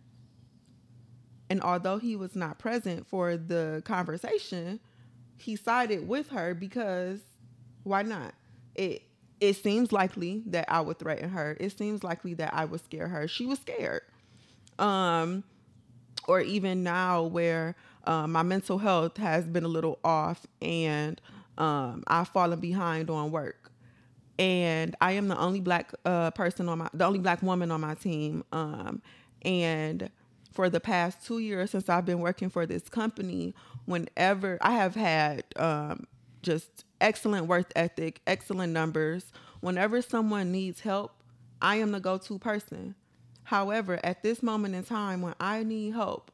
And 1.50 1.62
although 1.62 1.98
he 1.98 2.16
was 2.16 2.36
not 2.36 2.58
present 2.58 3.08
for 3.08 3.38
the 3.38 3.82
conversation, 3.86 4.80
he 5.38 5.56
sided 5.56 6.08
with 6.08 6.30
her 6.30 6.54
because 6.54 7.20
why 7.84 8.04
not? 8.04 8.34
It 8.76 9.04
it 9.40 9.54
seems 9.56 9.92
likely 9.92 10.44
that 10.48 10.66
I 10.68 10.82
would 10.82 11.00
threaten 11.00 11.30
her. 11.30 11.56
It 11.60 11.78
seems 11.78 12.04
likely 12.04 12.34
that 12.36 12.54
I 12.54 12.66
would 12.66 12.84
scare 12.84 13.08
her. 13.08 13.28
She 13.28 13.46
was 13.46 13.60
scared. 13.60 14.02
Um, 14.80 15.44
or 16.28 16.42
even 16.42 16.84
now 16.84 17.24
where 17.24 17.76
um, 18.06 18.32
my 18.32 18.44
mental 18.44 18.78
health 18.78 19.18
has 19.18 19.46
been 19.46 19.64
a 19.64 19.68
little 19.68 20.00
off 20.04 20.46
and 20.62 21.22
um, 21.58 22.04
I've 22.08 22.30
fallen 22.30 22.60
behind 22.60 23.10
on 23.10 23.32
work. 23.32 23.72
And 24.40 24.96
I 25.02 25.14
am 25.14 25.28
the 25.28 25.38
only 25.38 25.62
black 25.62 25.94
uh, 26.06 26.32
person 26.32 26.70
on 26.70 26.80
my, 26.80 26.90
the 26.94 27.06
only 27.06 27.20
black 27.20 27.42
woman 27.42 27.72
on 27.72 27.82
my 27.82 27.96
team. 27.96 28.44
Um, 28.52 29.02
and 29.44 30.10
for 30.58 30.72
the 30.72 30.80
past 30.80 31.24
two 31.24 31.38
years 31.38 31.70
since 31.70 31.88
I've 31.88 32.08
been 32.08 32.20
working 32.20 32.50
for 32.50 32.66
this 32.66 32.90
company, 32.90 33.54
whenever 33.86 34.58
I 34.60 34.72
have 34.72 34.96
had 34.96 35.44
um, 35.56 36.08
just 36.42 36.84
excellent 37.00 37.46
work 37.46 37.72
ethic, 37.76 38.22
excellent 38.26 38.74
numbers, 38.74 39.32
whenever 39.60 40.02
someone 40.02 40.52
needs 40.52 40.80
help, 40.80 41.12
I 41.62 41.76
am 41.76 41.92
the 41.92 42.00
go 42.00 42.18
to 42.18 42.40
person. 42.40 42.96
However, 43.44 44.00
at 44.04 44.24
this 44.24 44.42
moment 44.42 44.74
in 44.74 44.84
time 44.84 45.22
when 45.22 45.36
I 45.40 45.62
need 45.62 45.94
help, 45.94 46.32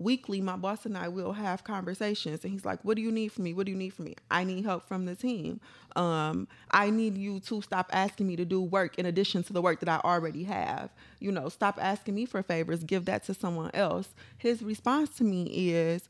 weekly, 0.00 0.40
my 0.40 0.56
boss 0.56 0.86
and 0.86 0.98
I 0.98 1.08
will 1.08 1.32
have 1.32 1.62
conversations. 1.62 2.42
And 2.42 2.52
he's 2.52 2.64
like, 2.64 2.84
What 2.84 2.96
do 2.96 3.02
you 3.02 3.12
need 3.12 3.30
from 3.30 3.44
me? 3.44 3.54
What 3.54 3.66
do 3.66 3.72
you 3.72 3.78
need 3.78 3.90
from 3.94 4.06
me? 4.06 4.16
I 4.30 4.42
need 4.42 4.64
help 4.64 4.88
from 4.88 5.04
the 5.04 5.14
team. 5.14 5.60
Um, 5.94 6.48
I 6.72 6.90
need 6.90 7.16
you 7.16 7.40
to 7.40 7.62
stop 7.62 7.90
asking 7.92 8.26
me 8.26 8.36
to 8.36 8.44
do 8.44 8.60
work 8.60 8.98
in 8.98 9.06
addition 9.06 9.44
to 9.44 9.52
the 9.52 9.62
work 9.62 9.80
that 9.80 9.88
I 9.88 10.00
already 10.08 10.44
have. 10.44 10.90
You 11.20 11.30
know, 11.30 11.48
stop 11.48 11.78
asking 11.80 12.16
me 12.16 12.26
for 12.26 12.42
favors, 12.42 12.82
give 12.82 13.04
that 13.04 13.24
to 13.26 13.34
someone 13.34 13.70
else. 13.74 14.08
His 14.38 14.62
response 14.62 15.10
to 15.16 15.24
me 15.24 15.70
is, 15.70 16.08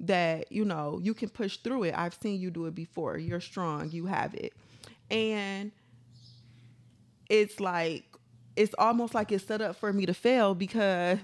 that 0.00 0.52
you 0.52 0.64
know 0.64 1.00
you 1.02 1.12
can 1.12 1.28
push 1.28 1.56
through 1.56 1.82
it 1.82 1.92
i've 1.96 2.14
seen 2.22 2.40
you 2.40 2.50
do 2.52 2.66
it 2.66 2.74
before 2.74 3.18
you're 3.18 3.40
strong 3.40 3.90
you 3.90 4.06
have 4.06 4.32
it 4.34 4.52
and 5.10 5.72
it's 7.28 7.60
like 7.60 8.04
it's 8.56 8.74
almost 8.78 9.14
like 9.14 9.30
it's 9.32 9.44
set 9.44 9.60
up 9.60 9.76
for 9.76 9.92
me 9.92 10.06
to 10.06 10.14
fail 10.14 10.54
because 10.54 11.18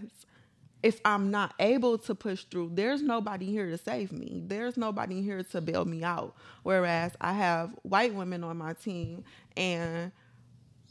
if 0.85 1.00
I'm 1.03 1.31
not 1.31 1.55
able 1.61 1.97
to 1.97 2.14
push 2.14 2.45
through, 2.45 2.73
there's 2.75 3.00
nobody 3.00 3.47
here 3.47 3.71
to 3.71 3.79
save 3.79 4.12
me. 4.12 4.43
There's 4.45 4.76
nobody 4.76 5.23
here 5.23 5.43
to 5.43 5.62
bail 5.62 5.87
me 5.87 6.05
out. 6.05 6.37
Whereas 6.62 7.12
I 7.23 7.33
have 7.33 7.75
white 7.85 8.12
women 8.12 8.45
on 8.45 8.59
my 8.59 8.75
team 8.75 9.25
and 9.57 10.12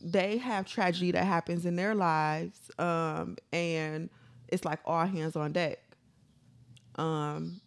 they 0.01 0.37
have 0.37 0.65
tragedy 0.65 1.11
that 1.11 1.25
happens 1.25 1.67
in 1.67 1.75
their 1.75 1.93
lives. 1.93 2.71
Um, 2.79 3.37
and 3.53 4.09
it's 4.47 4.65
like 4.65 4.79
all 4.83 5.05
hands 5.05 5.35
on 5.35 5.51
deck. 5.51 5.77
Um, 6.95 7.61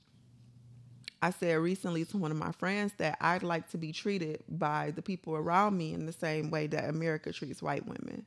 I 1.23 1.30
said 1.30 1.54
recently 1.54 2.04
to 2.06 2.18
one 2.18 2.33
of 2.33 2.37
my 2.37 2.50
friends 2.50 2.92
that 2.99 3.18
I'd 3.21 3.45
like 3.45 3.71
to 3.71 3.78
be 3.78 3.92
treated 3.92 4.42
by 4.49 4.90
the 4.97 5.00
people 5.00 5.37
around 5.37 5.78
me 5.78 5.95
in 5.95 6.06
the 6.06 6.12
same 6.12 6.50
way 6.50 6.66
that 6.66 6.90
America 6.90 7.33
treats 7.33 7.62
white 7.62 7.87
women. 7.87 8.26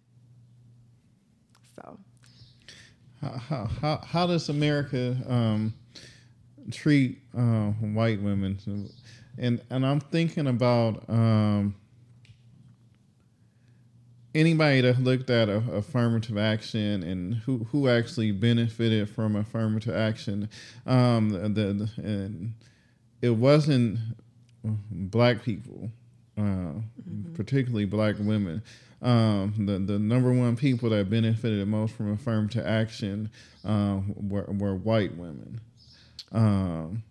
So, 1.75 1.99
how 3.21 3.65
how 3.65 4.01
how, 4.05 4.27
does 4.27 4.49
America 4.49 5.15
um, 5.27 5.73
treat 6.71 7.19
uh, 7.37 7.67
white 7.71 8.21
women? 8.21 8.59
And 9.37 9.61
and 9.69 9.85
I'm 9.85 9.99
thinking 9.99 10.47
about 10.47 11.09
um, 11.09 11.75
anybody 14.33 14.81
that 14.81 14.99
looked 14.99 15.29
at 15.29 15.49
a, 15.49 15.57
affirmative 15.73 16.37
action 16.37 17.03
and 17.03 17.35
who 17.35 17.65
who 17.71 17.89
actually 17.89 18.31
benefited 18.31 19.09
from 19.09 19.35
affirmative 19.35 19.95
action. 19.95 20.49
Um, 20.85 21.29
the, 21.29 21.73
the 21.73 21.89
and 21.97 22.53
it 23.21 23.31
wasn't 23.31 23.99
black 24.63 25.43
people, 25.43 25.91
uh, 26.37 26.41
mm-hmm. 26.41 27.33
particularly 27.33 27.85
black 27.85 28.15
women. 28.19 28.63
Um, 29.01 29.53
the 29.57 29.79
the 29.79 29.97
number 29.97 30.33
one 30.33 30.55
people 30.55 30.89
that 30.89 31.09
benefited 31.09 31.61
the 31.61 31.65
most 31.65 31.93
from 31.93 32.11
affirmative 32.11 32.65
action 32.65 33.29
um, 33.63 34.13
were, 34.15 34.43
were 34.43 34.75
white 34.75 35.15
women. 35.15 35.61
Um, 36.31 37.03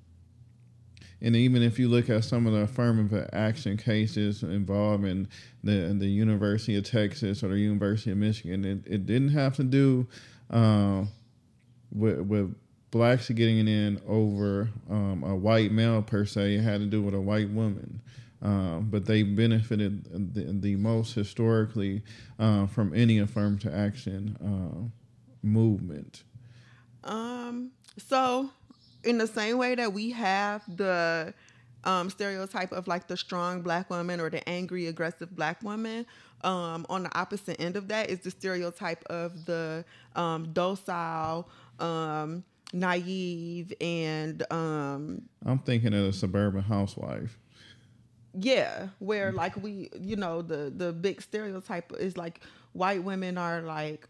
and 1.21 1.35
even 1.35 1.63
if 1.63 1.79
you 1.79 1.89
look 1.89 2.09
at 2.11 2.25
some 2.25 2.47
of 2.47 2.53
the 2.53 2.61
affirmative 2.61 3.29
action 3.33 3.77
cases 3.77 4.43
involving 4.43 5.29
the 5.65 5.95
the 5.99 6.07
University 6.07 6.77
of 6.77 6.85
Texas 6.85 7.43
or 7.43 7.49
the 7.49 7.59
University 7.59 8.11
of 8.11 8.19
Michigan, 8.19 8.65
it, 8.65 8.81
it 8.87 9.07
didn't 9.07 9.31
have 9.31 9.57
to 9.57 9.65
do 9.65 10.07
uh, 10.51 11.05
with, 11.91 12.21
with 12.21 12.55
blacks 12.91 13.29
getting 13.31 13.67
in 13.67 14.01
over 14.07 14.71
um, 14.89 15.25
a 15.25 15.35
white 15.35 15.73
male 15.73 16.03
per 16.03 16.25
se. 16.25 16.55
It 16.55 16.63
had 16.63 16.81
to 16.81 16.87
do 16.87 17.03
with 17.03 17.15
a 17.15 17.21
white 17.21 17.51
woman. 17.51 18.01
Um, 18.41 18.89
but 18.91 19.05
they 19.07 19.25
benefited 19.25 20.35
the, 20.35 20.53
the 20.53 20.77
most 20.77 21.15
historically 21.15 22.03
uh, 22.39 22.67
from 22.67 22.95
any 22.95 23.19
affirmative 23.19 23.75
action 23.75 24.37
uh, 24.41 25.47
movement. 25.47 26.23
Um, 27.03 27.73
so, 27.97 28.51
in 29.03 29.19
the 29.19 29.27
same 29.27 29.59
way 29.59 29.75
that 29.75 29.93
we 29.93 30.11
have 30.13 30.63
the 30.77 31.35
um, 31.85 32.11
stereotype 32.11 32.71
of 32.73 32.87
like 32.87 33.09
the 33.09 33.17
strong 33.17 33.63
black 33.63 33.91
woman 33.91 34.21
or 34.21 34.31
the 34.31 34.47
angry, 34.49 34.87
aggressive 34.87 35.35
black 35.35 35.63
woman, 35.63 36.07
um, 36.45 36.87
on 36.89 37.03
the 37.05 37.19
opposite 37.19 37.61
end 37.61 37.77
of 37.77 37.89
that 37.89 38.09
is 38.11 38.21
the 38.21 38.31
stereotype 38.31 39.03
of 39.07 39.47
the 39.47 39.85
um, 40.15 40.53
docile, 40.53 41.49
um, 41.81 42.45
naive 42.73 43.73
and 43.81 44.45
um 44.53 45.23
I'm 45.47 45.59
thinking 45.59 45.95
of 45.95 46.05
a 46.05 46.13
suburban 46.13 46.63
housewife. 46.63 47.39
Yeah, 48.35 48.89
where 48.99 49.33
like 49.33 49.57
we 49.61 49.91
you 49.99 50.17
know, 50.17 50.43
the 50.43 50.73
the 50.75 50.93
big 50.93 51.23
stereotype 51.23 51.93
is 51.99 52.17
like 52.17 52.41
white 52.73 53.03
women 53.03 53.39
are 53.39 53.63
like 53.63 54.07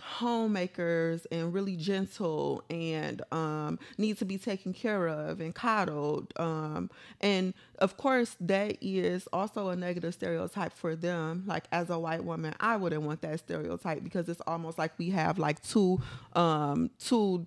homemakers 0.00 1.26
and 1.26 1.54
really 1.54 1.76
gentle 1.76 2.64
and 2.70 3.22
um, 3.30 3.78
need 3.98 4.18
to 4.18 4.24
be 4.24 4.36
taken 4.36 4.72
care 4.72 5.08
of 5.08 5.40
and 5.40 5.54
coddled. 5.54 6.32
Um, 6.36 6.90
and 7.20 7.54
of 7.78 7.96
course, 7.96 8.36
that 8.40 8.76
is 8.80 9.28
also 9.32 9.68
a 9.68 9.76
negative 9.76 10.14
stereotype 10.14 10.72
for 10.72 10.96
them. 10.96 11.44
Like 11.46 11.64
as 11.70 11.90
a 11.90 11.98
white 11.98 12.24
woman, 12.24 12.54
I 12.60 12.76
wouldn't 12.76 13.02
want 13.02 13.22
that 13.22 13.38
stereotype 13.40 14.02
because 14.02 14.28
it's 14.28 14.42
almost 14.46 14.78
like 14.78 14.92
we 14.98 15.10
have 15.10 15.38
like 15.38 15.62
two 15.62 16.00
um, 16.34 16.90
two 16.98 17.46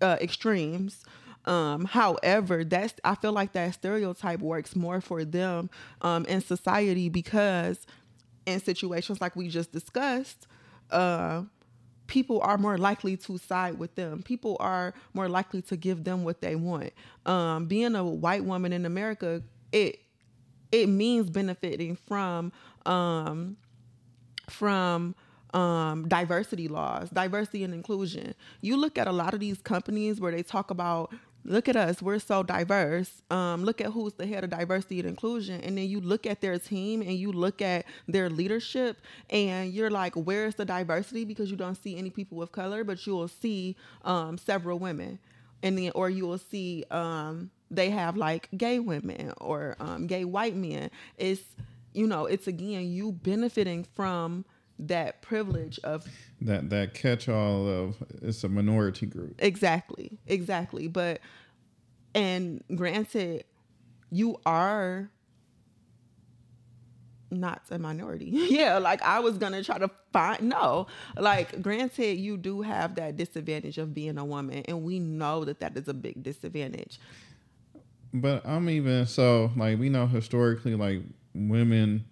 uh, 0.00 0.16
extremes. 0.20 1.04
Um, 1.44 1.84
however, 1.86 2.64
that's 2.64 2.94
I 3.04 3.14
feel 3.16 3.32
like 3.32 3.52
that 3.52 3.74
stereotype 3.74 4.40
works 4.40 4.76
more 4.76 5.00
for 5.00 5.24
them 5.24 5.70
um, 6.00 6.24
in 6.26 6.40
society 6.40 7.08
because 7.08 7.86
in 8.46 8.60
situations 8.60 9.20
like 9.20 9.34
we 9.36 9.48
just 9.48 9.72
discussed, 9.72 10.46
uh, 10.90 11.42
people 12.06 12.40
are 12.42 12.58
more 12.58 12.78
likely 12.78 13.16
to 13.16 13.38
side 13.38 13.78
with 13.78 13.94
them. 13.94 14.22
People 14.22 14.56
are 14.60 14.94
more 15.14 15.28
likely 15.28 15.62
to 15.62 15.76
give 15.76 16.04
them 16.04 16.24
what 16.24 16.40
they 16.40 16.54
want. 16.54 16.92
Um, 17.26 17.66
being 17.66 17.94
a 17.94 18.04
white 18.04 18.44
woman 18.44 18.72
in 18.72 18.86
America, 18.86 19.42
it 19.72 19.98
it 20.70 20.88
means 20.88 21.28
benefiting 21.30 21.96
from 21.96 22.52
um, 22.86 23.56
from 24.48 25.14
um, 25.54 26.08
diversity 26.08 26.68
laws, 26.68 27.10
diversity 27.10 27.62
and 27.64 27.74
inclusion. 27.74 28.34
You 28.60 28.76
look 28.76 28.96
at 28.98 29.06
a 29.06 29.12
lot 29.12 29.34
of 29.34 29.40
these 29.40 29.58
companies 29.60 30.20
where 30.20 30.32
they 30.32 30.42
talk 30.42 30.70
about 30.70 31.12
look 31.44 31.68
at 31.68 31.76
us 31.76 32.00
we're 32.02 32.18
so 32.18 32.42
diverse. 32.42 33.22
Um, 33.30 33.64
look 33.64 33.80
at 33.80 33.88
who's 33.88 34.14
the 34.14 34.26
head 34.26 34.44
of 34.44 34.50
diversity 34.50 35.00
and 35.00 35.08
inclusion 35.08 35.60
and 35.60 35.76
then 35.76 35.88
you 35.88 36.00
look 36.00 36.26
at 36.26 36.40
their 36.40 36.58
team 36.58 37.02
and 37.02 37.12
you 37.12 37.32
look 37.32 37.60
at 37.62 37.84
their 38.08 38.30
leadership 38.30 39.00
and 39.30 39.72
you're 39.72 39.90
like 39.90 40.14
where's 40.14 40.54
the 40.54 40.64
diversity? 40.64 41.24
Because 41.24 41.50
you 41.50 41.56
don't 41.56 41.80
see 41.82 41.96
any 41.96 42.10
people 42.10 42.42
of 42.42 42.52
color 42.52 42.84
but 42.84 43.06
you 43.06 43.14
will 43.14 43.28
see 43.28 43.76
um, 44.04 44.38
several 44.38 44.78
women. 44.78 45.18
And 45.62 45.78
then 45.78 45.92
or 45.94 46.10
you 46.10 46.26
will 46.26 46.38
see 46.38 46.84
um, 46.90 47.50
they 47.70 47.90
have 47.90 48.16
like 48.16 48.48
gay 48.56 48.78
women 48.78 49.32
or 49.38 49.76
um, 49.80 50.06
gay 50.06 50.24
white 50.24 50.56
men. 50.56 50.90
It's 51.16 51.42
you 51.94 52.06
know 52.06 52.26
it's 52.26 52.46
again 52.46 52.90
you 52.90 53.12
benefiting 53.12 53.84
from 53.84 54.44
that 54.78 55.22
privilege 55.22 55.78
of 55.84 56.06
that 56.40 56.70
that 56.70 56.94
catch 56.94 57.28
all 57.28 57.68
of 57.68 57.96
it's 58.22 58.42
a 58.44 58.48
minority 58.48 59.06
group. 59.06 59.34
Exactly. 59.38 60.18
Exactly. 60.26 60.88
But 60.88 61.20
and 62.14 62.62
granted 62.74 63.44
you 64.10 64.38
are 64.44 65.10
not 67.32 67.62
a 67.70 67.78
minority. 67.78 68.26
yeah, 68.50 68.78
like 68.78 69.02
I 69.02 69.20
was 69.20 69.38
gonna 69.38 69.64
try 69.64 69.78
to 69.78 69.90
find 70.12 70.42
no. 70.42 70.86
Like 71.16 71.62
granted, 71.62 72.18
you 72.18 72.36
do 72.36 72.62
have 72.62 72.96
that 72.96 73.16
disadvantage 73.16 73.78
of 73.78 73.94
being 73.94 74.18
a 74.18 74.24
woman, 74.24 74.64
and 74.68 74.82
we 74.82 74.98
know 74.98 75.44
that 75.44 75.60
that 75.60 75.76
is 75.76 75.88
a 75.88 75.94
big 75.94 76.22
disadvantage. 76.22 77.00
But 78.14 78.46
I'm 78.46 78.68
even 78.68 79.06
so 79.06 79.50
like 79.56 79.78
we 79.78 79.88
know 79.88 80.06
historically 80.06 80.74
like 80.74 81.00
women 81.34 82.04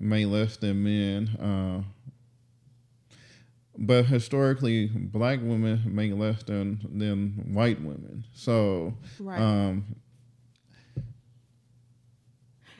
may 0.00 0.24
less 0.24 0.56
than 0.56 0.82
men. 0.82 1.28
Uh, 1.36 1.82
but 3.76 4.06
historically, 4.06 4.86
black 4.86 5.40
women 5.40 5.82
make 5.86 6.12
less 6.12 6.42
than 6.42 6.80
than 6.98 7.54
white 7.54 7.80
women. 7.80 8.24
So, 8.34 8.94
right. 9.20 9.40
um, 9.40 9.84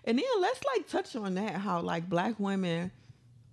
and 0.04 0.18
then 0.18 0.25
let's 0.40 0.60
like 0.75 0.88
touch 0.88 1.14
on 1.14 1.34
that 1.34 1.54
how 1.54 1.80
like 1.80 2.08
black 2.08 2.40
women 2.40 2.90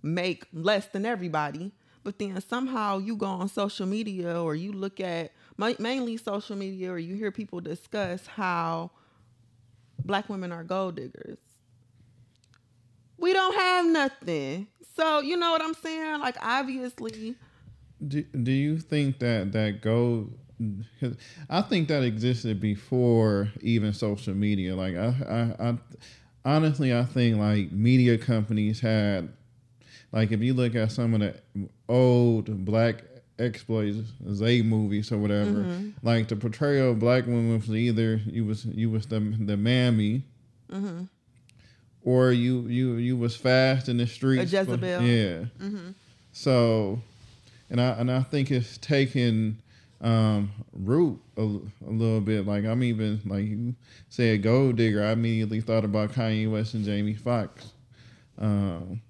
make 0.02 0.46
less 0.52 0.86
than 0.86 1.06
everybody, 1.06 1.72
but 2.02 2.18
then 2.18 2.40
somehow 2.40 2.98
you 2.98 3.16
go 3.16 3.26
on 3.26 3.48
social 3.48 3.86
media 3.86 4.42
or 4.42 4.54
you 4.54 4.72
look 4.72 4.98
at 5.00 5.32
mainly 5.56 6.16
social 6.16 6.56
media 6.56 6.90
or 6.90 6.98
you 6.98 7.14
hear 7.14 7.30
people 7.30 7.60
discuss 7.60 8.26
how 8.26 8.90
black 10.04 10.28
women 10.28 10.52
are 10.52 10.64
gold 10.64 10.96
diggers 10.96 11.38
we 13.18 13.32
don't 13.32 13.54
have 13.54 13.86
nothing. 13.86 14.66
So 14.96 15.20
you 15.20 15.36
know 15.36 15.50
what 15.52 15.62
I'm 15.62 15.74
saying? 15.74 16.20
Like 16.20 16.36
obviously. 16.42 17.34
Do 18.06 18.22
Do 18.22 18.52
you 18.52 18.78
think 18.78 19.18
that 19.20 19.52
that 19.52 19.80
goes? 19.80 20.28
I 21.50 21.60
think 21.62 21.88
that 21.88 22.02
existed 22.02 22.60
before 22.60 23.48
even 23.60 23.92
social 23.92 24.34
media. 24.34 24.74
Like 24.74 24.96
I, 24.96 25.54
I, 25.60 25.68
I 25.68 25.78
honestly, 26.44 26.94
I 26.94 27.04
think 27.04 27.36
like 27.38 27.72
media 27.72 28.16
companies 28.16 28.80
had 28.80 29.28
like 30.12 30.32
if 30.32 30.40
you 30.40 30.54
look 30.54 30.74
at 30.74 30.92
some 30.92 31.12
of 31.14 31.20
the 31.20 31.34
old 31.88 32.64
black 32.64 33.02
exploits 33.38 33.98
Z 34.32 34.62
movies 34.62 35.12
or 35.12 35.18
whatever, 35.18 35.50
Mm-hmm. 35.50 35.88
like 36.02 36.28
the 36.28 36.36
portrayal 36.36 36.92
of 36.92 36.98
black 36.98 37.26
women 37.26 37.54
was 37.58 37.68
either 37.68 38.16
you 38.24 38.46
was 38.46 38.64
you 38.64 38.90
was 38.90 39.06
the 39.06 39.20
the 39.20 39.56
mammy, 39.58 40.22
Mm-hmm. 40.70 41.04
Or 42.06 42.30
you 42.30 42.60
you 42.68 42.94
you 42.94 43.16
was 43.16 43.36
fast 43.36 43.88
in 43.90 43.96
the 43.98 44.06
streets. 44.06 44.50
but- 44.52 44.66
Jezebel. 44.66 45.02
yeah. 45.02 45.44
Mm-hmm. 45.60 45.90
So, 46.32 47.00
and 47.68 47.80
I 47.80 47.88
and 47.90 48.10
I 48.10 48.22
think 48.22 48.50
it's 48.50 48.78
taken 48.78 49.60
um 50.00 50.50
root 50.72 51.18
a, 51.36 51.40
a 51.42 51.90
little 51.90 52.20
bit. 52.20 52.46
Like 52.46 52.64
I'm 52.64 52.82
even 52.84 53.20
like 53.26 53.44
you 53.46 53.74
said 54.08 54.42
gold 54.42 54.76
digger. 54.76 55.02
I 55.04 55.10
immediately 55.12 55.60
thought 55.60 55.84
about 55.84 56.12
Kanye 56.12 56.50
West 56.50 56.74
and 56.74 56.84
Jamie 56.84 57.14
Foxx. 57.14 57.72
Um, 58.38 59.00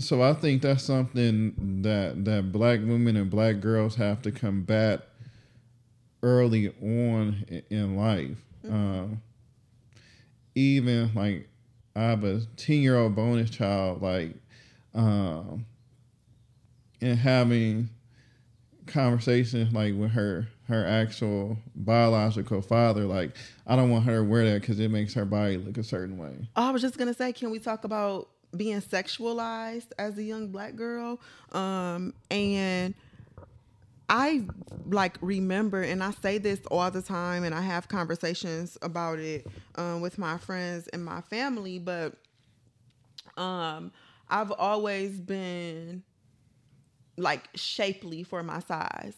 so 0.00 0.22
I 0.22 0.32
think 0.32 0.62
that's 0.62 0.82
something 0.82 1.82
that 1.82 2.24
that 2.24 2.52
black 2.52 2.80
women 2.80 3.16
and 3.16 3.28
black 3.30 3.60
girls 3.60 3.96
have 3.96 4.22
to 4.22 4.32
combat 4.32 5.08
early 6.22 6.68
on 6.80 7.44
in 7.70 7.96
life. 7.96 8.38
Um, 8.68 9.20
even 10.54 11.12
like 11.14 11.48
I 11.96 12.02
have 12.02 12.24
a 12.24 12.40
ten 12.56 12.76
year 12.76 12.96
old 12.96 13.14
bonus 13.14 13.50
child, 13.50 14.02
like, 14.02 14.34
um, 14.94 15.66
and 17.00 17.18
having 17.18 17.90
conversations 18.86 19.72
like 19.72 19.94
with 19.94 20.10
her 20.10 20.48
her 20.68 20.84
actual 20.86 21.58
biological 21.74 22.62
father. 22.62 23.04
Like, 23.04 23.36
I 23.66 23.76
don't 23.76 23.90
want 23.90 24.04
her 24.04 24.18
to 24.18 24.24
wear 24.24 24.44
that 24.50 24.60
because 24.62 24.80
it 24.80 24.90
makes 24.90 25.14
her 25.14 25.24
body 25.24 25.58
look 25.58 25.76
a 25.78 25.84
certain 25.84 26.18
way. 26.18 26.48
Oh, 26.56 26.68
I 26.68 26.70
was 26.70 26.82
just 26.82 26.98
gonna 26.98 27.14
say, 27.14 27.32
can 27.32 27.50
we 27.50 27.58
talk 27.58 27.84
about 27.84 28.28
being 28.56 28.80
sexualized 28.80 29.88
as 29.98 30.16
a 30.18 30.22
young 30.22 30.48
black 30.48 30.76
girl? 30.76 31.20
Um, 31.52 32.14
and 32.30 32.94
I 34.08 34.44
like 34.86 35.16
remember, 35.20 35.82
and 35.82 36.02
I 36.02 36.10
say 36.10 36.38
this 36.38 36.60
all 36.70 36.90
the 36.90 37.02
time, 37.02 37.44
and 37.44 37.54
I 37.54 37.62
have 37.62 37.88
conversations 37.88 38.76
about 38.82 39.18
it 39.18 39.46
um, 39.76 40.00
with 40.00 40.18
my 40.18 40.38
friends 40.38 40.88
and 40.88 41.04
my 41.04 41.22
family. 41.22 41.78
But 41.78 42.14
um, 43.36 43.92
I've 44.28 44.52
always 44.52 45.20
been 45.20 46.02
like 47.16 47.48
shapely 47.54 48.22
for 48.22 48.42
my 48.42 48.60
size. 48.60 49.16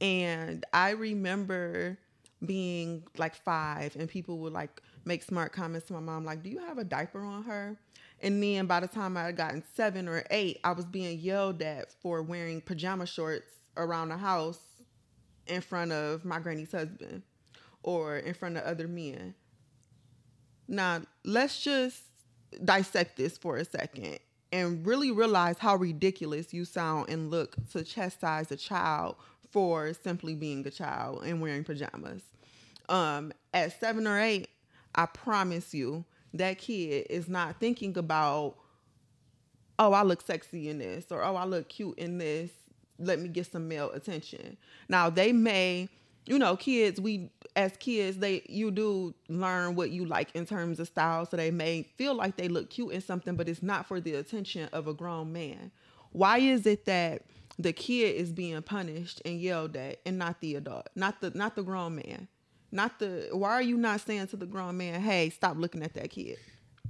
And 0.00 0.64
I 0.72 0.90
remember 0.90 1.98
being 2.44 3.02
like 3.16 3.34
five 3.34 3.96
and 3.96 4.08
people 4.08 4.38
would 4.38 4.52
like 4.52 4.82
make 5.06 5.22
smart 5.22 5.52
comments 5.52 5.86
to 5.86 5.94
my 5.94 6.00
mom, 6.00 6.24
like, 6.24 6.42
Do 6.42 6.50
you 6.50 6.58
have 6.58 6.78
a 6.78 6.84
diaper 6.84 7.24
on 7.24 7.44
her? 7.44 7.78
And 8.20 8.42
then 8.42 8.66
by 8.66 8.80
the 8.80 8.88
time 8.88 9.16
I 9.16 9.24
had 9.24 9.36
gotten 9.36 9.62
seven 9.74 10.08
or 10.08 10.24
eight, 10.30 10.58
I 10.64 10.72
was 10.72 10.84
being 10.84 11.18
yelled 11.18 11.62
at 11.62 11.92
for 12.00 12.22
wearing 12.22 12.60
pajama 12.60 13.06
shorts 13.06 13.50
around 13.76 14.08
the 14.08 14.16
house 14.16 14.60
in 15.46 15.60
front 15.60 15.92
of 15.92 16.24
my 16.24 16.38
granny's 16.38 16.72
husband 16.72 17.22
or 17.82 18.18
in 18.18 18.34
front 18.34 18.56
of 18.56 18.64
other 18.64 18.88
men. 18.88 19.34
Now, 20.68 21.02
let's 21.24 21.62
just 21.62 22.02
dissect 22.64 23.16
this 23.16 23.38
for 23.38 23.56
a 23.56 23.64
second 23.64 24.18
and 24.52 24.84
really 24.86 25.10
realize 25.10 25.58
how 25.58 25.76
ridiculous 25.76 26.52
you 26.52 26.64
sound 26.64 27.08
and 27.08 27.30
look 27.30 27.56
to 27.72 27.84
chastise 27.84 28.50
a 28.50 28.56
child 28.56 29.16
for 29.50 29.92
simply 29.94 30.34
being 30.34 30.66
a 30.66 30.70
child 30.70 31.22
and 31.24 31.40
wearing 31.40 31.64
pajamas. 31.64 32.22
Um, 32.88 33.32
at 33.52 33.78
seven 33.78 34.06
or 34.06 34.20
eight, 34.20 34.48
I 34.94 35.06
promise 35.06 35.74
you, 35.74 36.04
that 36.34 36.58
kid 36.58 37.06
is 37.08 37.28
not 37.28 37.58
thinking 37.60 37.96
about, 37.96 38.56
oh, 39.78 39.92
I 39.92 40.02
look 40.02 40.22
sexy 40.22 40.68
in 40.68 40.78
this, 40.78 41.06
or 41.10 41.22
oh, 41.22 41.36
I 41.36 41.44
look 41.44 41.68
cute 41.68 41.98
in 41.98 42.18
this. 42.18 42.50
Let 42.98 43.20
me 43.20 43.28
get 43.28 43.50
some 43.50 43.68
male 43.68 43.90
attention. 43.90 44.56
Now, 44.88 45.10
they 45.10 45.32
may, 45.32 45.88
you 46.26 46.38
know, 46.38 46.56
kids, 46.56 47.00
we, 47.00 47.30
as 47.54 47.76
kids, 47.76 48.18
they, 48.18 48.42
you 48.48 48.70
do 48.70 49.14
learn 49.28 49.74
what 49.74 49.90
you 49.90 50.04
like 50.04 50.34
in 50.34 50.46
terms 50.46 50.80
of 50.80 50.88
style. 50.88 51.26
So 51.26 51.36
they 51.36 51.50
may 51.50 51.82
feel 51.96 52.14
like 52.14 52.36
they 52.36 52.48
look 52.48 52.70
cute 52.70 52.92
in 52.92 53.00
something, 53.00 53.36
but 53.36 53.48
it's 53.48 53.62
not 53.62 53.86
for 53.86 54.00
the 54.00 54.14
attention 54.14 54.68
of 54.72 54.86
a 54.86 54.94
grown 54.94 55.32
man. 55.32 55.70
Why 56.12 56.38
is 56.38 56.66
it 56.66 56.86
that 56.86 57.22
the 57.58 57.72
kid 57.72 58.16
is 58.16 58.32
being 58.32 58.60
punished 58.62 59.22
and 59.24 59.40
yelled 59.40 59.76
at 59.76 60.00
and 60.06 60.18
not 60.18 60.40
the 60.40 60.56
adult, 60.56 60.88
not 60.94 61.20
the, 61.20 61.30
not 61.30 61.56
the 61.56 61.62
grown 61.62 61.96
man? 61.96 62.28
Not 62.72 62.98
the. 62.98 63.28
Why 63.32 63.52
are 63.52 63.62
you 63.62 63.76
not 63.76 64.00
saying 64.00 64.26
to 64.28 64.36
the 64.36 64.44
grown 64.44 64.76
man, 64.76 65.00
"Hey, 65.00 65.30
stop 65.30 65.56
looking 65.56 65.82
at 65.82 65.94
that 65.94 66.10
kid"? 66.10 66.36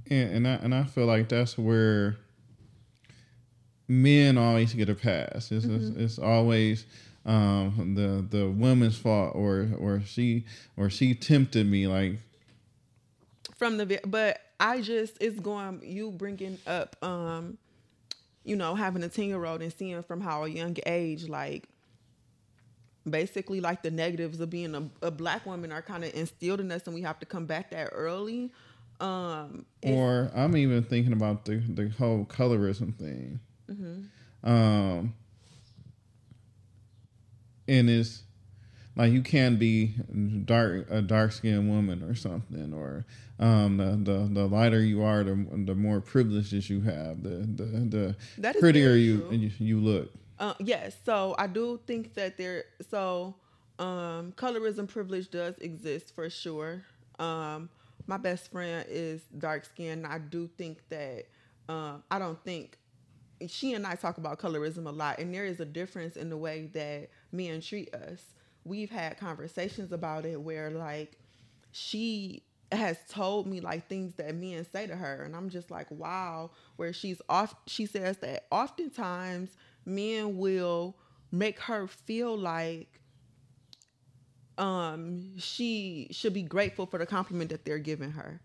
And 0.09 0.31
and 0.31 0.47
I 0.47 0.53
and 0.55 0.75
I 0.75 0.83
feel 0.83 1.05
like 1.05 1.29
that's 1.29 1.57
where 1.57 2.17
men 3.87 4.37
always 4.37 4.73
get 4.73 4.89
a 4.89 4.95
pass. 4.95 5.51
It's 5.51 5.65
it's, 5.65 5.97
it's 5.97 6.19
always 6.19 6.85
um, 7.25 7.93
the 7.95 8.37
the 8.37 8.49
woman's 8.49 8.97
fault, 8.97 9.33
or 9.35 9.69
or 9.79 10.01
she 10.05 10.45
or 10.75 10.89
she 10.89 11.13
tempted 11.13 11.67
me. 11.67 11.87
Like 11.87 12.19
From 13.55 13.77
the, 13.77 13.99
but 14.05 14.39
I 14.59 14.81
just 14.81 15.17
it's 15.21 15.39
going. 15.39 15.81
You 15.83 16.11
bringing 16.11 16.57
up, 16.65 16.95
um, 17.03 17.57
you 18.43 18.55
know, 18.55 18.75
having 18.75 19.03
a 19.03 19.09
ten 19.09 19.25
year 19.25 19.43
old 19.45 19.61
and 19.61 19.73
seeing 19.73 20.01
from 20.03 20.21
how 20.21 20.43
a 20.43 20.47
young 20.47 20.77
age, 20.85 21.27
like 21.27 21.67
basically 23.09 23.61
like 23.61 23.83
the 23.83 23.91
negatives 23.91 24.39
of 24.39 24.49
being 24.49 24.75
a, 24.75 24.89
a 25.01 25.11
black 25.11 25.45
woman 25.45 25.71
are 25.71 25.81
kind 25.81 26.03
of 26.03 26.13
instilled 26.13 26.59
in 26.59 26.71
us, 26.71 26.85
and 26.85 26.95
we 26.95 27.01
have 27.01 27.19
to 27.19 27.25
combat 27.25 27.71
that 27.71 27.89
early. 27.91 28.51
Um, 28.99 29.65
or 29.83 30.31
I'm 30.35 30.57
even 30.57 30.83
thinking 30.83 31.13
about 31.13 31.45
the 31.45 31.57
the 31.57 31.89
whole 31.89 32.25
colorism 32.25 32.95
thing. 32.97 33.39
Um, 34.43 35.13
and 37.67 37.89
it's 37.89 38.23
like 38.95 39.11
you 39.11 39.21
can 39.21 39.57
be 39.57 39.93
dark 40.45 40.87
a 40.89 41.01
dark 41.01 41.31
skinned 41.31 41.69
woman 41.69 42.01
or 42.03 42.15
something, 42.15 42.73
or 42.73 43.05
um, 43.39 43.77
the, 43.77 44.11
the 44.11 44.29
the 44.33 44.47
lighter 44.47 44.81
you 44.81 45.03
are, 45.03 45.23
the 45.23 45.35
the 45.65 45.75
more 45.75 46.01
privileges 46.01 46.69
you 46.69 46.81
have, 46.81 47.23
the 47.23 47.29
the 47.29 48.15
the 48.41 48.53
prettier 48.59 48.95
you, 48.95 49.27
you 49.31 49.51
you 49.59 49.79
look. 49.79 50.11
Uh, 50.39 50.53
yes, 50.59 50.95
so 51.05 51.35
I 51.37 51.47
do 51.47 51.79
think 51.85 52.13
that 52.15 52.37
there. 52.37 52.65
So, 52.89 53.35
um, 53.79 54.33
colorism 54.35 54.87
privilege 54.87 55.29
does 55.29 55.57
exist 55.59 56.13
for 56.15 56.29
sure. 56.29 56.83
Um, 57.19 57.69
my 58.07 58.17
best 58.17 58.51
friend 58.51 58.85
is 58.89 59.21
dark 59.37 59.65
skinned. 59.65 60.05
I 60.07 60.17
do 60.19 60.47
think 60.57 60.79
that. 60.89 61.25
Um, 61.69 62.01
I 62.09 62.17
don't 62.17 62.41
think 62.45 62.77
she 63.47 63.73
and 63.73 63.85
I 63.85 63.95
talk 63.95 64.17
about 64.17 64.39
colorism 64.39 64.87
a 64.87 64.91
lot, 64.91 65.19
and 65.19 65.33
there 65.33 65.45
is 65.45 65.59
a 65.59 65.65
difference 65.65 66.15
in 66.17 66.29
the 66.29 66.37
way 66.37 66.69
that 66.73 67.09
men 67.31 67.61
treat 67.61 67.93
us. 67.93 68.21
We've 68.63 68.89
had 68.89 69.17
conversations 69.17 69.91
about 69.91 70.25
it 70.25 70.41
where, 70.41 70.71
like, 70.71 71.17
she 71.71 72.43
has 72.71 72.97
told 73.09 73.47
me 73.47 73.61
like 73.61 73.87
things 73.87 74.15
that 74.15 74.35
men 74.35 74.65
say 74.65 74.87
to 74.87 74.95
her, 74.95 75.23
and 75.23 75.35
I'm 75.35 75.49
just 75.49 75.71
like, 75.71 75.89
wow. 75.91 76.51
Where 76.75 76.93
she's 76.93 77.21
off, 77.29 77.55
she 77.67 77.85
says 77.85 78.17
that 78.17 78.45
oftentimes 78.51 79.51
men 79.85 80.37
will 80.37 80.97
make 81.31 81.59
her 81.61 81.87
feel 81.87 82.37
like 82.37 83.01
um 84.57 85.37
she 85.37 86.07
should 86.11 86.33
be 86.33 86.41
grateful 86.41 86.85
for 86.85 86.97
the 86.97 87.05
compliment 87.05 87.49
that 87.51 87.63
they're 87.65 87.77
giving 87.77 88.11
her 88.11 88.41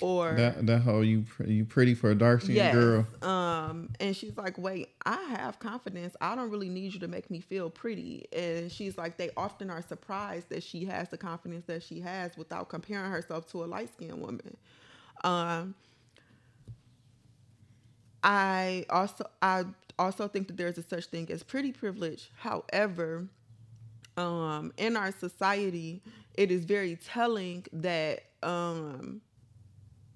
or 0.00 0.34
That 0.34 0.66
that 0.66 0.80
whole 0.80 1.04
you 1.04 1.24
you 1.46 1.64
pretty 1.64 1.94
for 1.94 2.10
a 2.10 2.14
dark 2.14 2.42
skinned 2.42 2.56
yes 2.58 2.72
girl. 2.74 3.06
um 3.22 3.88
and 4.00 4.16
she's 4.16 4.36
like 4.36 4.58
wait 4.58 4.88
i 5.04 5.22
have 5.36 5.58
confidence. 5.58 6.16
I 6.20 6.34
don't 6.34 6.50
really 6.50 6.68
need 6.68 6.94
you 6.94 7.00
to 7.00 7.08
make 7.08 7.30
me 7.30 7.40
feel 7.40 7.70
pretty. 7.70 8.26
And 8.32 8.70
she's 8.72 8.96
like 8.98 9.16
they 9.16 9.30
often 9.36 9.70
are 9.70 9.82
surprised 9.82 10.48
that 10.48 10.62
she 10.62 10.84
has 10.86 11.08
the 11.10 11.18
confidence 11.18 11.66
that 11.66 11.82
she 11.82 12.00
has 12.00 12.36
without 12.36 12.68
comparing 12.68 13.10
herself 13.10 13.50
to 13.52 13.64
a 13.64 13.66
light-skinned 13.66 14.20
woman. 14.20 14.56
Um 15.24 15.74
i 18.24 18.84
also 18.88 19.24
i 19.42 19.64
also 19.98 20.28
think 20.28 20.46
that 20.48 20.56
there's 20.56 20.78
a 20.78 20.82
such 20.82 21.06
thing 21.06 21.30
as 21.30 21.42
pretty 21.42 21.72
privilege. 21.72 22.30
However 22.36 23.26
um 24.16 24.72
in 24.76 24.96
our 24.96 25.12
society 25.12 26.02
it 26.34 26.50
is 26.50 26.64
very 26.64 26.96
telling 26.96 27.64
that 27.72 28.24
um 28.42 29.20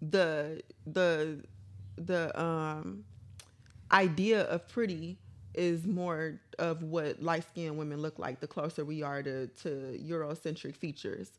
the 0.02 0.62
the 0.86 1.42
the 1.96 2.40
um 2.40 3.04
idea 3.92 4.42
of 4.42 4.68
pretty 4.68 5.18
is 5.54 5.86
more 5.86 6.38
of 6.58 6.82
what 6.82 7.22
light 7.22 7.44
skinned 7.48 7.76
women 7.78 8.00
look 8.02 8.18
like 8.18 8.40
the 8.40 8.46
closer 8.46 8.84
we 8.84 9.02
are 9.02 9.22
to 9.22 9.46
to 9.48 9.98
Eurocentric 10.02 10.76
features. 10.76 11.30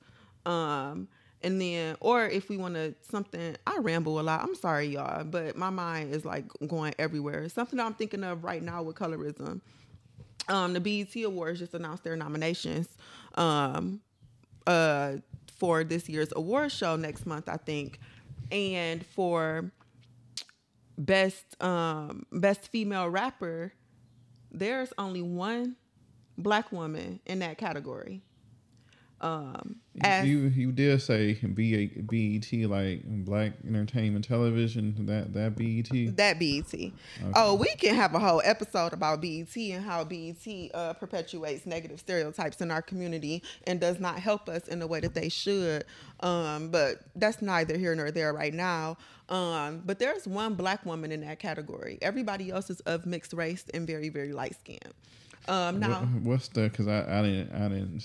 Um 0.46 1.08
and 1.43 1.62
then 1.62 1.96
or 2.00 2.26
if 2.26 2.50
we 2.50 2.58
want 2.58 2.74
to 2.74 2.96
something 3.10 3.56
I 3.67 3.78
ramble 3.78 4.20
a 4.20 4.22
lot. 4.24 4.41
I'm 4.41 4.56
sorry 4.56 4.88
y'all, 4.88 5.24
but 5.24 5.56
my 5.56 5.70
mind 5.70 6.13
is 6.13 6.26
like 6.26 6.46
going 6.67 6.96
everywhere. 6.98 7.48
Something 7.50 7.80
I'm 7.80 7.93
thinking 7.93 8.24
of 8.24 8.43
right 8.43 8.63
now 8.63 8.82
with 8.82 8.96
colorism. 8.96 9.62
Um 10.48 10.74
the 10.74 10.80
BET 10.80 11.15
Awards 11.24 11.60
just 11.60 11.74
announced 11.76 12.04
their 12.04 12.15
nominations 12.15 12.88
um 13.36 14.02
uh 14.65 15.17
for 15.58 15.84
this 15.84 16.08
year's 16.08 16.32
award 16.36 16.72
show 16.72 16.96
next 16.96 17.26
month, 17.26 17.50
I 17.50 17.58
think. 17.58 18.00
And 18.51 19.05
for 19.05 19.71
best 20.97 21.62
um 21.62 22.25
best 22.31 22.69
female 22.69 23.10
rapper, 23.10 23.73
there's 24.51 24.93
only 24.97 25.21
one 25.21 25.75
black 26.38 26.71
woman 26.71 27.19
in 27.25 27.39
that 27.39 27.57
category. 27.57 28.23
Um, 29.19 29.77
as, 30.01 30.27
you 30.27 30.41
you 30.49 30.71
did 30.71 31.01
say 31.01 31.34
B 31.34 31.88
BET 31.88 32.69
like 32.69 33.03
Black 33.03 33.53
Entertainment 33.67 34.25
Television 34.25 34.93
that 35.08 35.34
that 35.34 35.56
BET 35.56 36.15
that 36.15 36.39
BET. 36.39 36.71
Okay. 36.71 36.93
Oh, 37.34 37.56
we 37.56 37.67
can 37.77 37.95
have 37.95 38.13
a 38.13 38.19
whole 38.19 38.41
episode 38.45 38.93
about 38.93 39.21
BET 39.21 39.56
and 39.58 39.84
how 39.84 40.03
BET 40.03 40.45
uh, 40.73 40.93
perpetuates 40.93 41.65
negative 41.65 41.99
stereotypes 41.99 42.62
in 42.62 42.69
our 42.69 42.84
community 42.84 43.41
and 43.65 43.80
does 43.80 43.99
not 43.99 44.19
help 44.19 44.49
us 44.49 44.67
in 44.67 44.77
the 44.77 44.86
way 44.86 44.99
that 44.99 45.15
they 45.15 45.30
should. 45.30 45.84
Um, 46.19 46.69
but 46.69 47.01
that's 47.15 47.41
neither 47.41 47.75
here 47.75 47.95
nor 47.95 48.12
there 48.12 48.34
right 48.34 48.53
now. 48.53 48.97
Um, 49.30 49.82
but 49.84 49.97
there's 49.97 50.27
one 50.27 50.53
black 50.53 50.86
woman 50.86 51.12
in 51.12 51.21
that 51.21 51.39
category. 51.39 51.97
Everybody 52.03 52.51
else 52.51 52.69
is 52.69 52.82
of 52.82 53.08
mixed 53.08 53.34
race 53.34 53.65
and 53.73 53.88
very 53.88 54.10
very 54.10 54.32
light 54.32 54.56
skinned. 54.60 54.93
Um, 55.47 55.80
now, 55.80 56.01
what, 56.01 56.21
what's 56.21 56.47
the? 56.49 56.69
Because 56.69 56.88
I, 56.88 56.99
I 56.99 57.21
didn't 57.23 57.51
I 57.56 57.67
didn't 57.69 58.03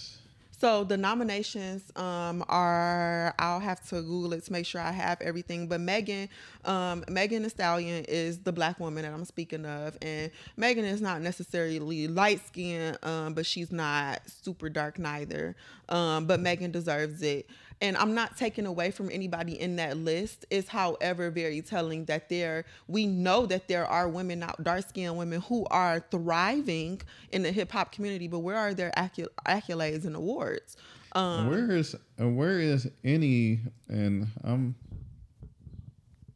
so 0.63 0.85
the 0.85 0.97
nominations 0.97 1.91
um, 1.97 2.45
are 2.49 3.35
I'll 3.41 3.59
have 3.59 3.85
to 3.89 3.97
Google 3.97 4.33
it 4.35 4.45
to 4.45 4.53
make 4.53 4.65
sure 4.65 4.81
I 4.81 4.93
have 4.93 5.21
everything. 5.21 5.67
But 5.67 5.81
Megan, 5.81 6.29
um, 6.65 7.05
Megan 7.09 7.43
Thee 7.43 7.49
Stallion 7.49 8.05
is 8.07 8.39
the 8.39 8.53
black 8.53 8.79
woman 8.79 9.03
that 9.03 9.13
I'm 9.13 9.25
speaking 9.25 9.67
of, 9.67 9.99
and 10.01 10.31
Megan 10.57 10.85
is 10.85 11.03
not 11.03 11.21
necessarily 11.21 12.07
light 12.07 12.47
skinned, 12.47 12.97
um, 13.03 13.35
but 13.35 13.45
she's 13.45 13.73
not 13.73 14.21
super 14.29 14.69
dark 14.69 15.01
neither. 15.01 15.57
Um, 15.89 16.27
but 16.27 16.39
Megan 16.39 16.71
deserves 16.71 17.23
it 17.23 17.49
and 17.83 17.97
I'm 17.97 18.15
not 18.15 18.39
taking 18.39 18.65
away 18.65 18.93
from 18.93 19.11
anybody 19.11 19.61
in 19.61 19.77
that 19.77 19.97
list. 19.97 20.47
It's 20.51 20.69
however 20.69 21.31
very 21.31 21.61
telling 21.61 22.05
that 22.07 22.29
there 22.29 22.65
we 22.87 23.07
know 23.07 23.45
that 23.47 23.67
there 23.69 23.85
are 23.87 24.09
women 24.09 24.43
out 24.43 24.63
dark 24.63 24.89
skinned 24.89 25.19
women 25.19 25.43
who 25.43 25.67
are 25.67 26.01
thriving 26.11 27.03
in 27.33 27.43
the 27.43 27.51
hip 27.51 27.73
hop 27.73 27.93
community, 27.93 28.29
but 28.29 28.39
where 28.39 28.57
are 28.57 28.73
their 28.73 28.93
accolades 28.97 30.07
and 30.07 30.15
awards? 30.15 30.77
Um, 31.15 31.51
where 31.51 31.73
is 31.73 31.95
where 32.17 32.59
is 32.59 32.89
any 33.05 33.61
and 33.89 34.29
I'm 34.45 34.77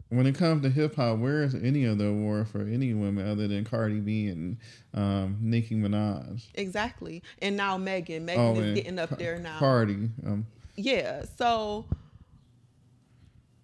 when 0.08 0.26
it 0.26 0.34
comes 0.34 0.62
to 0.62 0.70
hip 0.70 0.96
hop, 0.96 1.18
where 1.18 1.42
is 1.44 1.54
any 1.54 1.84
of 1.84 1.98
the 1.98 2.06
award 2.06 2.48
for 2.48 2.60
any 2.60 2.92
women 2.92 3.28
other 3.28 3.48
than 3.48 3.64
Cardi 3.64 4.00
B 4.00 4.28
and 4.28 4.56
um, 4.94 5.38
Nicki 5.40 5.76
Minaj? 5.76 6.46
Exactly, 6.54 7.22
and 7.40 7.56
now 7.56 7.78
Megan. 7.78 8.24
Megan 8.24 8.44
oh, 8.44 8.60
is 8.60 8.74
getting 8.74 8.98
up 8.98 9.16
there 9.18 9.38
now. 9.38 9.58
Cardi. 9.58 10.10
Um, 10.26 10.46
yeah 10.76 11.24
so 11.36 11.86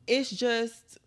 it's 0.06 0.30
just 0.30 0.98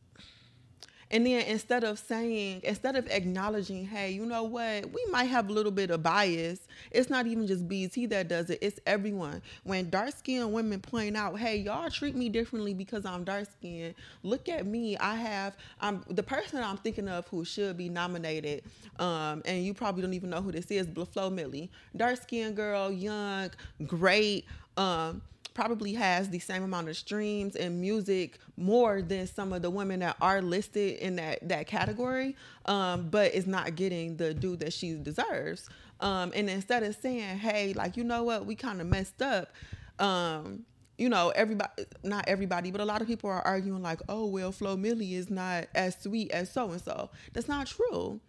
and 1.11 1.25
then 1.25 1.41
instead 1.45 1.83
of 1.83 1.99
saying 1.99 2.59
instead 2.63 2.95
of 2.95 3.07
acknowledging 3.09 3.85
hey 3.85 4.11
you 4.11 4.25
know 4.25 4.43
what 4.43 4.91
we 4.91 5.05
might 5.11 5.25
have 5.25 5.49
a 5.49 5.53
little 5.53 5.71
bit 5.71 5.89
of 5.91 6.01
bias 6.01 6.67
it's 6.91 7.09
not 7.09 7.27
even 7.27 7.45
just 7.45 7.67
BET 7.67 7.91
that 8.09 8.27
does 8.27 8.49
it 8.49 8.59
it's 8.61 8.79
everyone 8.85 9.41
when 9.63 9.89
dark 9.89 10.11
skinned 10.17 10.51
women 10.51 10.79
point 10.79 11.15
out 11.15 11.37
hey 11.37 11.57
y'all 11.57 11.89
treat 11.89 12.15
me 12.15 12.29
differently 12.29 12.73
because 12.73 13.05
i'm 13.05 13.23
dark 13.23 13.49
skinned 13.51 13.93
look 14.23 14.49
at 14.49 14.65
me 14.65 14.97
i 14.97 15.15
have 15.15 15.55
i'm 15.79 16.03
the 16.09 16.23
person 16.23 16.61
i'm 16.63 16.77
thinking 16.77 17.07
of 17.07 17.27
who 17.27 17.45
should 17.45 17.77
be 17.77 17.89
nominated 17.89 18.63
um, 18.99 19.41
and 19.45 19.63
you 19.63 19.73
probably 19.73 20.01
don't 20.01 20.13
even 20.13 20.29
know 20.29 20.41
who 20.41 20.51
this 20.51 20.71
is 20.71 20.87
Flo 20.87 21.29
Milli. 21.29 21.69
dark 21.95 22.21
skinned 22.21 22.55
girl 22.55 22.91
young 22.91 23.51
great 23.85 24.45
um, 24.77 25.21
probably 25.55 25.93
has 25.93 26.29
the 26.29 26.37
same 26.37 26.61
amount 26.61 26.89
of 26.89 26.95
streams 26.95 27.55
and 27.55 27.81
music 27.81 28.37
more 28.57 29.01
than 29.01 29.25
some 29.25 29.53
of 29.53 29.63
the 29.63 29.69
women 29.71 30.01
that 30.01 30.15
are 30.21 30.41
listed 30.41 30.99
in 30.99 31.15
that 31.15 31.39
that 31.47 31.65
category, 31.65 32.35
um, 32.65 33.09
but 33.09 33.33
is 33.33 33.47
not 33.47 33.75
getting 33.75 34.17
the 34.17 34.35
due 34.35 34.55
that 34.57 34.71
she 34.71 34.93
deserves. 34.93 35.67
Um, 36.01 36.31
and 36.35 36.49
instead 36.49 36.83
of 36.83 36.95
saying, 36.95 37.39
"Hey, 37.39 37.73
like 37.73 37.97
you 37.97 38.03
know 38.03 38.23
what, 38.23 38.45
we 38.45 38.53
kind 38.53 38.81
of 38.81 38.87
messed 38.87 39.21
up," 39.21 39.51
um, 39.97 40.65
you 40.97 41.09
know, 41.09 41.29
everybody, 41.29 41.85
not 42.03 42.27
everybody, 42.27 42.69
but 42.69 42.81
a 42.81 42.85
lot 42.85 43.01
of 43.01 43.07
people 43.07 43.29
are 43.29 43.41
arguing 43.41 43.81
like, 43.81 44.01
"Oh, 44.09 44.25
well, 44.25 44.51
Flo 44.51 44.77
Milli 44.77 45.13
is 45.13 45.29
not 45.29 45.65
as 45.73 45.97
sweet 45.99 46.31
as 46.31 46.51
so 46.51 46.69
and 46.71 46.81
so." 46.81 47.09
That's 47.33 47.47
not 47.47 47.67
true. 47.67 48.19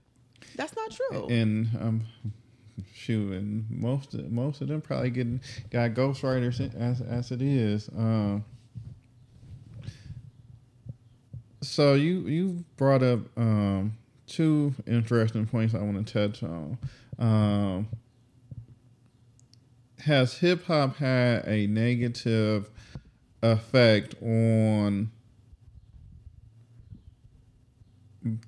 That's 0.54 0.74
not 0.76 0.90
true. 0.92 1.26
And 1.28 1.68
um, 1.80 2.02
shoot, 2.94 3.32
and 3.32 3.70
most 3.70 4.14
most 4.14 4.60
of 4.60 4.68
them 4.68 4.80
probably 4.80 5.10
getting 5.10 5.40
got 5.70 5.90
ghostwriters 5.92 6.60
as 6.78 7.00
as 7.00 7.30
it 7.30 7.42
is. 7.42 7.88
Um, 7.96 8.44
so 11.62 11.94
you 11.94 12.20
you 12.20 12.64
brought 12.76 13.02
up 13.02 13.20
um, 13.36 13.96
two 14.26 14.74
interesting 14.86 15.46
points 15.46 15.74
I 15.74 15.78
want 15.78 16.06
to 16.06 16.12
touch 16.12 16.42
on. 16.42 16.78
Um, 17.18 17.88
has 20.00 20.38
hip 20.38 20.64
hop 20.66 20.96
had 20.96 21.46
a 21.46 21.66
negative 21.66 22.70
effect 23.42 24.14
on 24.22 25.10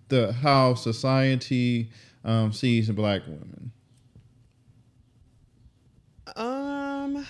the 0.09 0.33
how 0.33 0.75
society 0.75 1.91
um, 2.25 2.53
sees 2.53 2.91
black 2.91 3.23
women? 3.27 3.73
Um, 6.39 7.27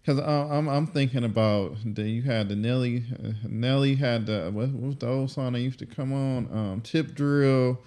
because 0.00 0.18
I'm 0.20 0.68
I'm 0.68 0.86
thinking 0.86 1.24
about 1.24 1.76
the 1.84 2.02
you 2.02 2.22
had 2.22 2.48
the 2.48 2.56
Nelly 2.56 3.04
uh, 3.12 3.32
Nelly 3.46 3.96
had 3.96 4.26
the 4.26 4.50
what, 4.52 4.70
what, 4.70 4.82
was 4.82 4.96
the 4.96 5.08
old 5.08 5.30
song 5.30 5.52
that 5.52 5.60
used 5.60 5.78
to 5.80 5.86
come 5.86 6.12
on 6.12 6.48
um, 6.52 6.80
Tip 6.80 7.14
Drill. 7.14 7.78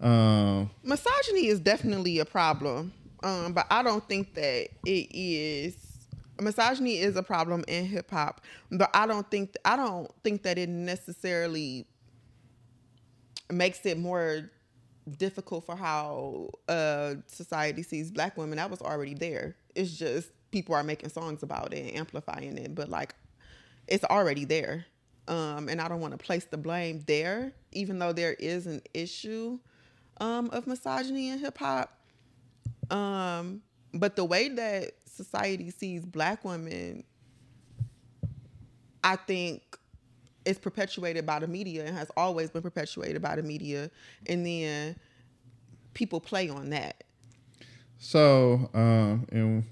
Um, 0.00 0.70
Misogyny 0.82 1.46
is 1.46 1.60
definitely 1.60 2.18
a 2.18 2.24
problem, 2.24 2.92
um, 3.22 3.52
but 3.52 3.66
I 3.70 3.82
don't 3.82 4.06
think 4.08 4.34
that 4.34 4.68
it 4.84 5.08
is. 5.14 5.76
Misogyny 6.40 6.98
is 6.98 7.16
a 7.16 7.22
problem 7.22 7.64
in 7.68 7.86
hip 7.86 8.10
hop, 8.10 8.40
but 8.70 8.90
I 8.92 9.06
don't 9.06 9.30
think 9.30 9.54
I 9.64 9.76
don't 9.76 10.10
think 10.24 10.42
that 10.42 10.58
it 10.58 10.68
necessarily 10.68 11.86
makes 13.50 13.86
it 13.86 13.96
more 13.96 14.50
difficult 15.18 15.66
for 15.66 15.76
how 15.76 16.50
uh, 16.68 17.14
society 17.26 17.82
sees 17.82 18.10
black 18.10 18.36
women. 18.36 18.56
That 18.56 18.70
was 18.70 18.82
already 18.82 19.14
there. 19.14 19.54
It's 19.76 19.96
just 19.96 20.30
people 20.50 20.74
are 20.74 20.82
making 20.82 21.10
songs 21.10 21.42
about 21.42 21.74
it 21.74 21.88
and 21.88 21.96
amplifying 21.96 22.56
it, 22.58 22.74
but 22.74 22.88
like 22.88 23.14
it's 23.86 24.04
already 24.04 24.44
there. 24.44 24.86
Um, 25.28 25.68
and 25.68 25.80
I 25.80 25.88
don't 25.88 26.00
want 26.00 26.18
to 26.18 26.24
place 26.24 26.44
the 26.44 26.56
blame 26.56 27.02
there, 27.06 27.52
even 27.72 27.98
though 27.98 28.12
there 28.12 28.34
is 28.34 28.66
an 28.66 28.80
issue 28.94 29.58
um, 30.18 30.50
of 30.50 30.66
misogyny 30.66 31.30
in 31.30 31.38
hip 31.38 31.58
hop. 31.58 31.98
Um, 32.90 33.62
but 33.92 34.16
the 34.16 34.24
way 34.24 34.48
that 34.48 34.92
society 35.04 35.70
sees 35.70 36.04
black 36.06 36.44
women, 36.44 37.04
I 39.02 39.16
think 39.16 39.78
is 40.44 40.58
perpetuated 40.58 41.26
by 41.26 41.40
the 41.40 41.48
media 41.48 41.84
and 41.84 41.96
has 41.96 42.10
always 42.16 42.50
been 42.50 42.62
perpetuated 42.62 43.20
by 43.20 43.36
the 43.36 43.42
media. 43.42 43.90
And 44.26 44.46
then 44.46 44.96
people 45.92 46.20
play 46.20 46.48
on 46.48 46.70
that. 46.70 47.02
So, 47.98 48.70
um, 48.74 49.26
and 49.32 49.64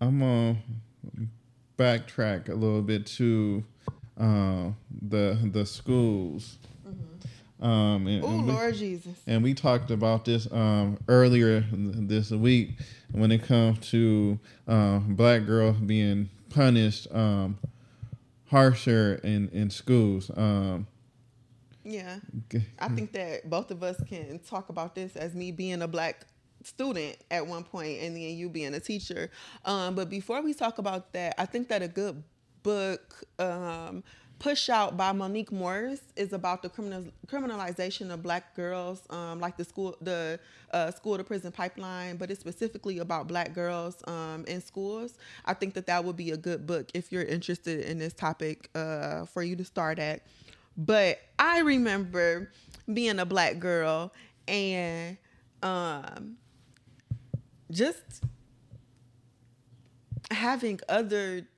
I'm 0.00 0.20
gonna 0.20 0.56
backtrack 1.76 2.48
a 2.48 2.54
little 2.54 2.82
bit 2.82 3.06
to 3.06 3.64
uh, 4.18 4.70
the 5.02 5.38
the 5.52 5.66
schools. 5.66 6.58
Mm-hmm. 6.86 7.64
Um, 7.64 8.06
and, 8.06 8.24
oh 8.24 8.28
Lord 8.28 8.74
Jesus! 8.76 9.20
And 9.26 9.42
we 9.42 9.54
talked 9.54 9.90
about 9.90 10.24
this 10.24 10.50
um, 10.52 10.98
earlier 11.08 11.64
this 11.72 12.30
week 12.30 12.70
when 13.12 13.32
it 13.32 13.42
comes 13.42 13.90
to 13.90 14.38
uh, 14.68 14.98
black 14.98 15.46
girls 15.46 15.76
being 15.78 16.30
punished 16.50 17.08
um, 17.12 17.58
harsher 18.46 19.20
in 19.24 19.48
in 19.48 19.70
schools. 19.70 20.30
Um, 20.36 20.86
yeah. 21.88 22.18
I 22.78 22.88
think 22.88 23.12
that 23.12 23.48
both 23.48 23.70
of 23.70 23.82
us 23.82 24.00
can 24.08 24.38
talk 24.40 24.68
about 24.68 24.94
this 24.94 25.16
as 25.16 25.34
me 25.34 25.52
being 25.52 25.82
a 25.82 25.88
black 25.88 26.26
student 26.62 27.16
at 27.30 27.46
one 27.46 27.64
point 27.64 28.00
and 28.02 28.14
then 28.14 28.22
you 28.22 28.48
being 28.48 28.74
a 28.74 28.80
teacher. 28.80 29.30
Um, 29.64 29.94
but 29.94 30.10
before 30.10 30.42
we 30.42 30.54
talk 30.54 30.78
about 30.78 31.12
that, 31.14 31.34
I 31.38 31.46
think 31.46 31.68
that 31.68 31.82
a 31.82 31.88
good 31.88 32.22
book, 32.62 33.24
um, 33.38 34.04
Push 34.38 34.68
Out 34.68 34.96
by 34.96 35.10
Monique 35.12 35.50
Morris 35.50 36.00
is 36.14 36.32
about 36.32 36.62
the 36.62 36.68
criminal, 36.68 37.06
criminalization 37.26 38.12
of 38.12 38.22
black 38.22 38.54
girls, 38.54 39.02
um, 39.10 39.40
like 39.40 39.56
the 39.56 39.64
school, 39.64 39.96
the 40.00 40.38
uh, 40.72 40.92
school 40.92 41.16
to 41.16 41.24
prison 41.24 41.50
pipeline, 41.50 42.16
but 42.16 42.30
it's 42.30 42.38
specifically 42.38 42.98
about 42.98 43.26
black 43.26 43.52
girls 43.52 44.00
um, 44.06 44.44
in 44.46 44.60
schools. 44.60 45.18
I 45.44 45.54
think 45.54 45.74
that 45.74 45.86
that 45.86 46.04
would 46.04 46.16
be 46.16 46.30
a 46.30 46.36
good 46.36 46.66
book 46.66 46.90
if 46.94 47.10
you're 47.10 47.24
interested 47.24 47.80
in 47.80 47.98
this 47.98 48.12
topic 48.12 48.70
uh, 48.76 49.24
for 49.24 49.42
you 49.42 49.56
to 49.56 49.64
start 49.64 49.98
at. 49.98 50.22
But 50.78 51.18
I 51.40 51.60
remember 51.60 52.52
being 52.92 53.18
a 53.18 53.26
black 53.26 53.58
girl 53.58 54.12
and 54.46 55.18
um, 55.62 56.36
just 57.70 58.22
having 60.30 60.78
other 60.88 61.48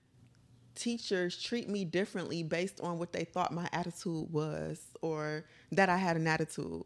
teachers 0.75 1.41
treat 1.41 1.69
me 1.69 1.85
differently 1.85 2.43
based 2.43 2.81
on 2.81 2.99
what 2.99 3.13
they 3.13 3.25
thought 3.25 3.53
my 3.53 3.69
attitude 3.73 4.33
was 4.33 4.81
or 5.03 5.45
that 5.73 5.91
I 5.91 5.99
had 5.99 6.17
an 6.17 6.27
attitude. 6.27 6.83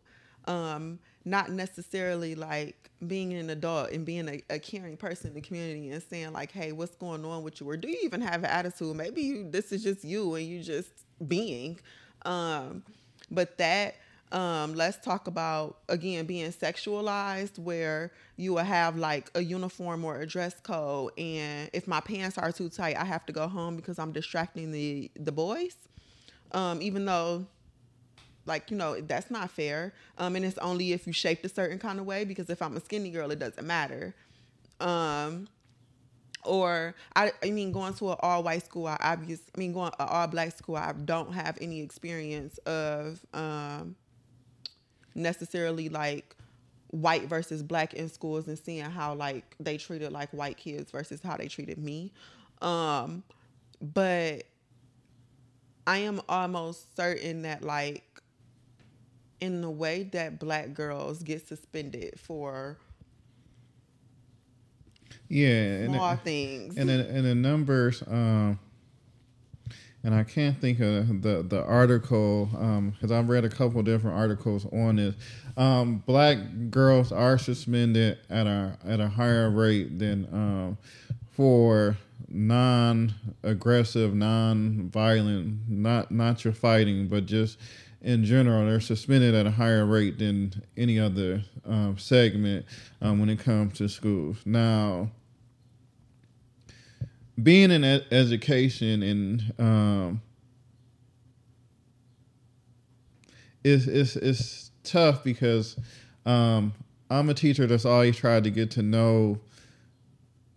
Um, 0.47 0.99
not 1.25 1.51
necessarily 1.51 2.35
like 2.35 2.91
being 3.07 3.33
an 3.33 3.49
adult 3.49 3.93
and 3.93 4.05
being 4.05 4.29
a, 4.29 4.43
a, 4.51 4.59
caring 4.59 4.97
person 4.97 5.29
in 5.29 5.35
the 5.35 5.41
community 5.41 5.89
and 5.89 6.03
saying 6.03 6.35
like, 6.35 6.53
"Hey, 6.53 6.73
what's 6.73 6.97
going 6.97 7.25
on 7.25 7.43
with 7.43 7.63
you?" 7.63 7.71
Or 7.71 7.79
do 7.79 7.89
you 7.89 7.99
even 8.03 8.21
have 8.21 8.41
an 8.41 8.51
attitude? 8.51 8.95
Maybe 8.95 9.23
you, 9.23 9.51
this 9.51 9.73
is 9.73 9.83
just 9.83 10.05
you 10.05 10.35
and 10.35 10.47
you 10.47 10.63
just 10.63 10.91
being. 11.27 11.79
Um, 12.25 12.83
but 13.31 13.59
that 13.59 13.97
um, 14.33 14.75
let's 14.75 14.97
talk 14.99 15.29
about 15.29 15.79
again 15.89 16.27
being 16.27 16.51
sexualized, 16.51 17.59
where 17.59 18.11
you 18.37 18.55
will 18.55 18.65
have 18.65 18.97
like 18.97 19.31
a 19.35 19.43
uniform 19.43 20.05
or 20.05 20.21
a 20.21 20.27
dress 20.27 20.55
code, 20.61 21.13
and 21.17 21.71
if 21.73 21.87
my 21.87 22.01
pants 22.01 22.37
are 22.37 22.51
too 22.51 22.69
tight, 22.69 22.97
I 22.97 23.05
have 23.05 23.25
to 23.27 23.33
go 23.33 23.47
home 23.47 23.77
because 23.77 23.99
I'm 23.99 24.13
distracting 24.13 24.73
the 24.73 25.11
the 25.15 25.33
boys. 25.33 25.77
Um, 26.53 26.83
even 26.83 27.05
though, 27.05 27.47
like 28.47 28.71
you 28.71 28.77
know, 28.77 29.01
that's 29.01 29.31
not 29.31 29.51
fair. 29.51 29.93
Um, 30.19 30.35
and 30.35 30.45
it's 30.45 30.59
only 30.59 30.93
if 30.93 31.07
you 31.07 31.13
shaped 31.13 31.45
a 31.45 31.49
certain 31.49 31.79
kind 31.79 32.01
of 32.01 32.07
way. 32.07 32.25
Because 32.25 32.51
if 32.51 32.61
I'm 32.61 32.77
a 32.77 32.81
skinny 32.81 33.11
girl, 33.11 33.31
it 33.31 33.39
doesn't 33.39 33.67
matter. 33.67 34.15
Um, 34.81 35.49
or 36.45 36.95
I, 37.17 37.33
I 37.43 37.51
mean 37.51 37.73
going 37.73 37.95
to 37.95 38.11
an 38.11 38.17
all 38.21 38.43
white 38.43 38.65
school 38.65 38.87
I 38.87 38.97
obviously 39.01 39.47
I 39.57 39.59
mean 39.59 39.73
going 39.73 39.93
an 39.99 40.07
all 40.09 40.27
black 40.27 40.57
school 40.57 40.77
I 40.77 40.93
don't 40.93 41.33
have 41.33 41.59
any 41.61 41.81
experience 41.81 42.59
of 42.59 43.25
um, 43.33 43.97
necessarily 45.15 45.89
like 45.89 46.37
white 46.89 47.25
versus 47.29 47.63
black 47.63 47.95
in 47.95 48.09
schools 48.09 48.47
and 48.47 48.59
seeing 48.59 48.85
how 48.85 49.15
like 49.15 49.57
they 49.59 49.77
treated 49.77 50.13
like 50.13 50.31
white 50.31 50.57
kids 50.57 50.91
versus 50.91 51.21
how 51.23 51.37
they 51.37 51.49
treated 51.49 51.79
me. 51.79 52.13
Um, 52.63 53.25
but 53.81 54.45
I 55.87 55.99
am 55.99 56.21
almost 56.29 56.97
certain 56.97 57.43
that 57.43 57.63
like 57.63 58.05
in 59.41 59.61
the 59.61 59.71
way 59.71 60.05
that 60.13 60.39
black 60.39 60.73
girls 60.73 61.23
get 61.23 61.47
suspended 61.47 62.19
for 62.19 62.79
yeah, 65.35 65.87
small 65.87 66.11
and 66.11 66.21
things. 66.21 66.77
And 66.77 66.89
the, 66.89 67.09
and 67.09 67.25
the 67.27 67.35
numbers, 67.35 68.03
um, 68.07 68.59
and 70.05 70.15
I 70.15 70.23
can't 70.23 70.61
think 70.61 70.79
of 70.79 71.23
the 71.23 71.43
the 71.43 71.65
article 71.65 72.47
because 72.47 73.11
um, 73.11 73.19
I've 73.19 73.29
read 73.29 73.45
a 73.45 73.49
couple 73.49 73.83
different 73.83 74.17
articles 74.17 74.65
on 74.67 74.97
this. 74.97 75.17
Um, 75.57 76.05
black 76.07 76.39
girls 76.71 77.11
are 77.11 77.37
suspended 77.37 78.19
at 78.31 78.47
a 78.47 78.79
at 78.87 79.01
a 79.01 79.09
higher 79.09 79.51
rate 79.51 79.99
than 79.99 80.29
um, 80.33 80.79
for 81.33 81.97
non-aggressive, 82.29 84.15
non-violent, 84.15 85.69
not 85.69 86.13
not 86.13 86.45
your 86.45 86.55
fighting, 86.55 87.09
but 87.09 87.27
just 87.27 87.59
in 88.03 88.25
general, 88.25 88.67
they're 88.67 88.81
suspended 88.81 89.35
at 89.35 89.47
a 89.47 89.51
higher 89.51 89.85
rate 89.85 90.19
than 90.19 90.63
any 90.77 91.01
other 91.01 91.43
um, 91.65 91.97
segment 91.99 92.67
um, 93.01 93.19
when 93.19 93.31
it 93.31 93.41
comes 93.41 93.79
to 93.79 93.89
schools. 93.89 94.37
Now, 94.45 95.11
being 97.43 97.71
in 97.71 97.85
education 97.85 99.03
and 99.03 99.53
um, 99.59 100.23
it's, 103.63 103.87
it's, 103.87 104.17
it's 104.17 104.71
tough 104.85 105.25
because 105.25 105.77
um, 106.27 106.73
I'm 107.11 107.29
a 107.29 107.35
teacher 107.35 107.67
that's 107.67 107.85
always 107.85 108.17
tried 108.17 108.45
to 108.45 108.51
get 108.51 108.71
to 108.73 108.83
know 108.83 109.41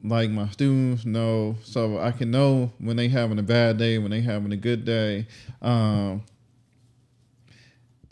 like 0.04 0.30
my 0.30 0.48
students 0.50 1.06
know 1.06 1.56
so 1.63 1.98
I 1.98 2.12
can 2.12 2.32
know 2.32 2.72
when 2.78 2.98
they 2.98 3.08
having 3.08 3.40
a 3.40 3.44
bad 3.44 3.78
day, 3.78 3.98
when 3.98 4.12
they 4.12 4.22
having 4.22 4.52
a 4.52 4.58
good 4.58 4.86
day. 4.86 5.28
Um, 5.62 6.24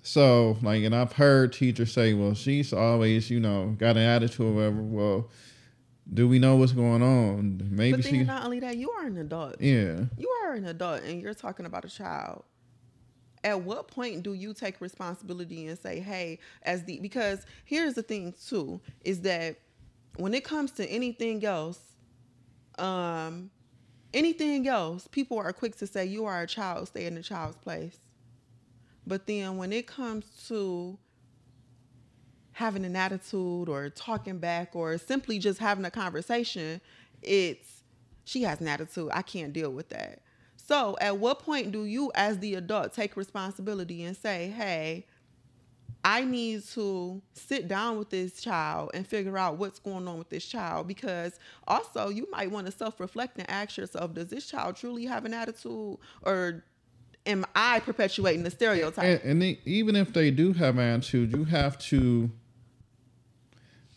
so, 0.01 0.57
like, 0.61 0.83
and 0.83 0.95
I've 0.95 1.13
heard 1.13 1.51
teachers 1.51 1.91
say, 1.91 2.13
well, 2.13 2.35
she's 2.35 2.71
always, 2.73 3.31
you 3.31 3.39
know, 3.39 3.75
got 3.79 3.97
an 3.97 4.03
attitude 4.03 4.45
or 4.45 4.53
whatever. 4.53 4.81
Well, 4.81 5.29
do 6.13 6.27
we 6.27 6.39
know 6.39 6.55
what's 6.55 6.71
going 6.71 7.01
on? 7.01 7.61
Maybe 7.71 7.97
but 7.97 8.03
then 8.03 8.13
she. 8.13 8.23
Not 8.23 8.45
only 8.45 8.59
that, 8.59 8.77
you 8.77 8.91
are 8.91 9.05
an 9.05 9.17
adult. 9.17 9.59
Yeah. 9.59 10.05
You 10.17 10.29
are 10.43 10.53
an 10.53 10.65
adult, 10.65 11.03
and 11.03 11.21
you're 11.21 11.33
talking 11.33 11.65
about 11.65 11.85
a 11.85 11.89
child. 11.89 12.43
At 13.43 13.61
what 13.61 13.87
point 13.87 14.23
do 14.23 14.33
you 14.33 14.53
take 14.53 14.81
responsibility 14.81 15.67
and 15.67 15.77
say, 15.77 15.99
"Hey, 15.99 16.39
as 16.63 16.83
the"? 16.83 16.99
Because 16.99 17.45
here's 17.63 17.93
the 17.95 18.03
thing 18.03 18.33
too: 18.47 18.81
is 19.03 19.21
that 19.21 19.57
when 20.17 20.33
it 20.33 20.43
comes 20.43 20.71
to 20.73 20.85
anything 20.87 21.43
else, 21.43 21.79
um, 22.77 23.49
anything 24.13 24.67
else, 24.67 25.07
people 25.07 25.37
are 25.37 25.53
quick 25.53 25.75
to 25.77 25.87
say, 25.87 26.05
"You 26.05 26.25
are 26.25 26.41
a 26.41 26.47
child. 26.47 26.87
Stay 26.87 27.05
in 27.05 27.15
the 27.15 27.23
child's 27.23 27.57
place." 27.57 27.99
But 29.07 29.27
then 29.27 29.57
when 29.57 29.71
it 29.71 29.85
comes 29.85 30.25
to 30.47 30.97
having 32.55 32.85
an 32.85 32.95
attitude 32.95 33.67
or 33.67 33.89
talking 33.89 34.37
back 34.37 34.73
or 34.77 34.97
simply 34.97 35.37
just 35.37 35.59
having 35.59 35.83
a 35.83 35.91
conversation, 35.91 36.79
it's 37.21 37.83
she 38.23 38.43
has 38.43 38.61
an 38.61 38.67
attitude. 38.69 39.09
I 39.11 39.23
can't 39.23 39.51
deal 39.51 39.71
with 39.71 39.89
that. 39.89 40.21
So, 40.55 40.97
at 41.01 41.17
what 41.17 41.39
point 41.39 41.73
do 41.73 41.83
you, 41.83 42.13
as 42.15 42.39
the 42.39 42.55
adult, 42.55 42.93
take 42.93 43.17
responsibility 43.17 44.03
and 44.03 44.15
say, 44.15 44.47
hey, 44.55 45.05
I 46.05 46.23
need 46.23 46.63
to 46.69 47.21
sit 47.33 47.67
down 47.67 47.97
with 47.97 48.09
this 48.09 48.39
child 48.39 48.91
and 48.93 49.05
figure 49.05 49.37
out 49.37 49.57
what's 49.57 49.79
going 49.79 50.07
on 50.07 50.17
with 50.17 50.29
this 50.29 50.45
child 50.45 50.87
because 50.87 51.37
also 51.67 52.07
you 52.07 52.25
might 52.31 52.51
want 52.51 52.67
to 52.67 52.71
self 52.71 53.01
reflect 53.01 53.37
and 53.37 53.49
ask 53.49 53.75
yourself, 53.75 54.13
does 54.13 54.27
this 54.27 54.47
child 54.47 54.77
truly 54.77 55.03
have 55.05 55.25
an 55.25 55.33
attitude 55.33 55.97
or 56.21 56.63
am 57.25 57.45
I 57.53 57.81
perpetuating 57.81 58.43
the 58.43 58.51
stereotype? 58.51 59.21
And, 59.23 59.43
and 59.43 59.57
even 59.65 59.97
if 59.97 60.13
they 60.13 60.31
do 60.31 60.53
have 60.53 60.77
an 60.77 60.87
attitude, 60.87 61.35
you 61.35 61.43
have 61.43 61.77
to 61.79 62.31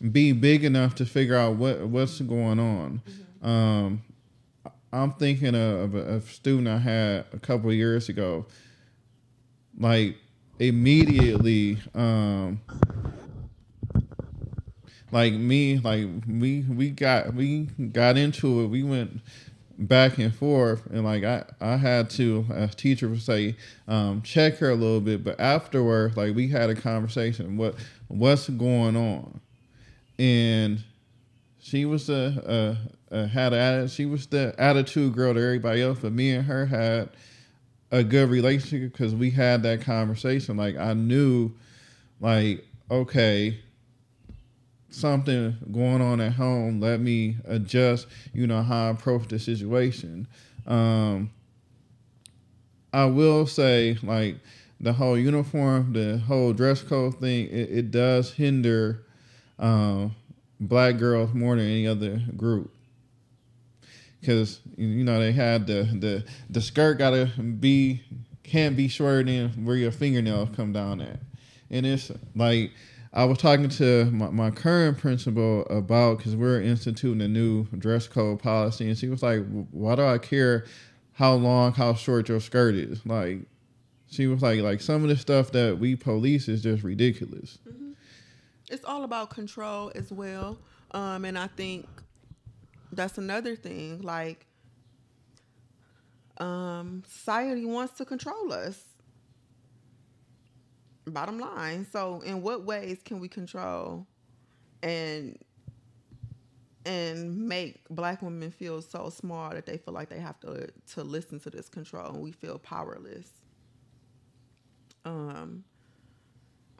be 0.00 0.32
big 0.32 0.64
enough 0.64 0.94
to 0.96 1.06
figure 1.06 1.36
out 1.36 1.56
what 1.56 1.80
what's 1.80 2.20
going 2.20 2.58
on. 2.58 3.02
Mm-hmm. 3.42 3.48
Um, 3.48 4.02
I'm 4.92 5.12
thinking 5.12 5.54
of 5.54 5.94
a, 5.94 6.16
a, 6.16 6.20
student 6.20 6.68
I 6.68 6.78
had 6.78 7.26
a 7.32 7.38
couple 7.38 7.72
years 7.72 8.08
ago. 8.08 8.46
Like 9.78 10.16
immediately, 10.58 11.78
um, 11.94 12.60
like 15.12 15.34
me, 15.34 15.78
like 15.78 16.06
we 16.26 16.62
we 16.62 16.90
got 16.90 17.34
we 17.34 17.64
got 17.92 18.16
into 18.16 18.62
it. 18.62 18.68
We 18.68 18.82
went 18.82 19.20
back 19.78 20.18
and 20.18 20.34
forth 20.34 20.86
and 20.86 21.04
like 21.04 21.22
I, 21.22 21.44
I 21.60 21.76
had 21.76 22.10
to 22.10 22.44
as 22.52 22.74
teacher 22.74 23.08
would 23.08 23.22
say 23.22 23.54
um, 23.86 24.22
check 24.22 24.56
her 24.58 24.70
a 24.70 24.74
little 24.74 25.00
bit 25.00 25.22
but 25.22 25.38
afterwards 25.38 26.16
like 26.16 26.34
we 26.34 26.48
had 26.48 26.68
a 26.68 26.74
conversation 26.74 27.56
what 27.56 27.76
what's 28.08 28.48
going 28.48 28.96
on 28.96 29.40
and 30.18 30.82
she 31.60 31.84
was 31.84 32.08
a, 32.08 32.76
a, 33.10 33.16
a 33.16 33.26
had 33.26 33.52
a, 33.52 33.88
she 33.88 34.06
was 34.06 34.26
the 34.26 34.54
attitude 34.58 35.14
girl 35.14 35.34
to 35.34 35.40
everybody 35.40 35.82
else 35.82 35.98
but 36.00 36.12
me 36.12 36.30
and 36.32 36.46
her 36.46 36.66
had 36.66 37.10
a 37.90 38.04
good 38.04 38.28
relationship 38.28 38.92
because 38.92 39.14
we 39.14 39.30
had 39.30 39.62
that 39.62 39.80
conversation 39.80 40.56
like 40.56 40.76
I 40.76 40.94
knew 40.94 41.52
like 42.20 42.66
okay 42.90 43.58
something 44.90 45.56
going 45.70 46.00
on 46.00 46.20
at 46.20 46.32
home, 46.32 46.80
let 46.80 47.00
me 47.00 47.36
adjust, 47.44 48.06
you 48.32 48.46
know, 48.46 48.62
how 48.62 48.86
I 48.86 48.90
approach 48.90 49.28
the 49.28 49.38
situation. 49.38 50.26
Um, 50.66 51.30
I 52.92 53.04
will 53.06 53.46
say, 53.46 53.98
like, 54.02 54.36
the 54.80 54.92
whole 54.92 55.18
uniform, 55.18 55.92
the 55.92 56.18
whole 56.18 56.52
dress 56.52 56.82
code 56.82 57.18
thing, 57.20 57.48
it, 57.48 57.70
it 57.70 57.90
does 57.90 58.32
hinder 58.32 59.04
um, 59.58 60.14
black 60.60 60.98
girls 60.98 61.32
more 61.34 61.56
than 61.56 61.66
any 61.66 61.86
other 61.86 62.20
group. 62.36 62.72
Because 64.20 64.60
you 64.76 65.04
know 65.04 65.20
they 65.20 65.32
had 65.32 65.66
the 65.66 65.84
the 65.84 66.24
the 66.50 66.60
skirt 66.60 66.98
gotta 66.98 67.26
be 67.60 68.02
can't 68.42 68.76
be 68.76 68.88
shorter 68.88 69.22
than 69.22 69.64
where 69.64 69.76
your 69.76 69.92
fingernails 69.92 70.48
come 70.56 70.72
down 70.72 71.00
at, 71.00 71.20
and 71.70 71.86
it's 71.86 72.10
like 72.34 72.72
I 73.12 73.24
was 73.24 73.38
talking 73.38 73.68
to 73.68 74.04
my, 74.06 74.30
my 74.30 74.50
current 74.50 74.98
principal 74.98 75.64
about 75.66 76.18
because 76.18 76.36
we're 76.36 76.60
instituting 76.60 77.20
a 77.22 77.28
new 77.28 77.66
dress 77.78 78.06
code 78.06 78.40
policy, 78.40 78.88
and 78.88 78.98
she 78.98 79.08
was 79.08 79.22
like, 79.22 79.44
"Why 79.70 79.94
do 79.94 80.02
I 80.02 80.18
care 80.18 80.66
how 81.12 81.34
long, 81.34 81.72
how 81.72 81.94
short 81.94 82.28
your 82.28 82.40
skirt 82.40 82.74
is?" 82.74 83.04
Like, 83.06 83.40
she 84.10 84.26
was 84.26 84.42
like, 84.42 84.60
"Like 84.60 84.80
some 84.80 85.02
of 85.02 85.08
the 85.08 85.16
stuff 85.16 85.52
that 85.52 85.78
we 85.78 85.96
police 85.96 86.48
is 86.48 86.62
just 86.62 86.82
ridiculous." 86.82 87.58
Mm-hmm. 87.68 87.87
It's 88.70 88.84
all 88.84 89.04
about 89.04 89.30
control 89.30 89.90
as 89.94 90.12
well, 90.12 90.58
um, 90.92 91.24
and 91.24 91.38
I 91.38 91.46
think 91.46 91.86
that's 92.92 93.18
another 93.18 93.56
thing. 93.56 94.02
Like, 94.02 94.46
um, 96.38 97.02
society 97.06 97.64
wants 97.64 97.94
to 97.98 98.04
control 98.04 98.52
us 98.52 98.84
bottom 101.06 101.38
line. 101.38 101.86
So, 101.90 102.20
in 102.20 102.42
what 102.42 102.64
ways 102.64 103.00
can 103.04 103.20
we 103.20 103.28
control 103.28 104.06
and 104.82 105.38
and 106.84 107.36
make 107.48 107.80
black 107.90 108.22
women 108.22 108.50
feel 108.50 108.80
so 108.80 109.10
small 109.10 109.50
that 109.50 109.66
they 109.66 109.76
feel 109.76 109.92
like 109.94 110.08
they 110.08 110.20
have 110.20 110.38
to 110.40 110.68
to 110.94 111.02
listen 111.04 111.38
to 111.40 111.50
this 111.50 111.68
control 111.68 112.12
and 112.12 112.22
we 112.22 112.32
feel 112.32 112.58
powerless. 112.58 113.28
Um 115.04 115.64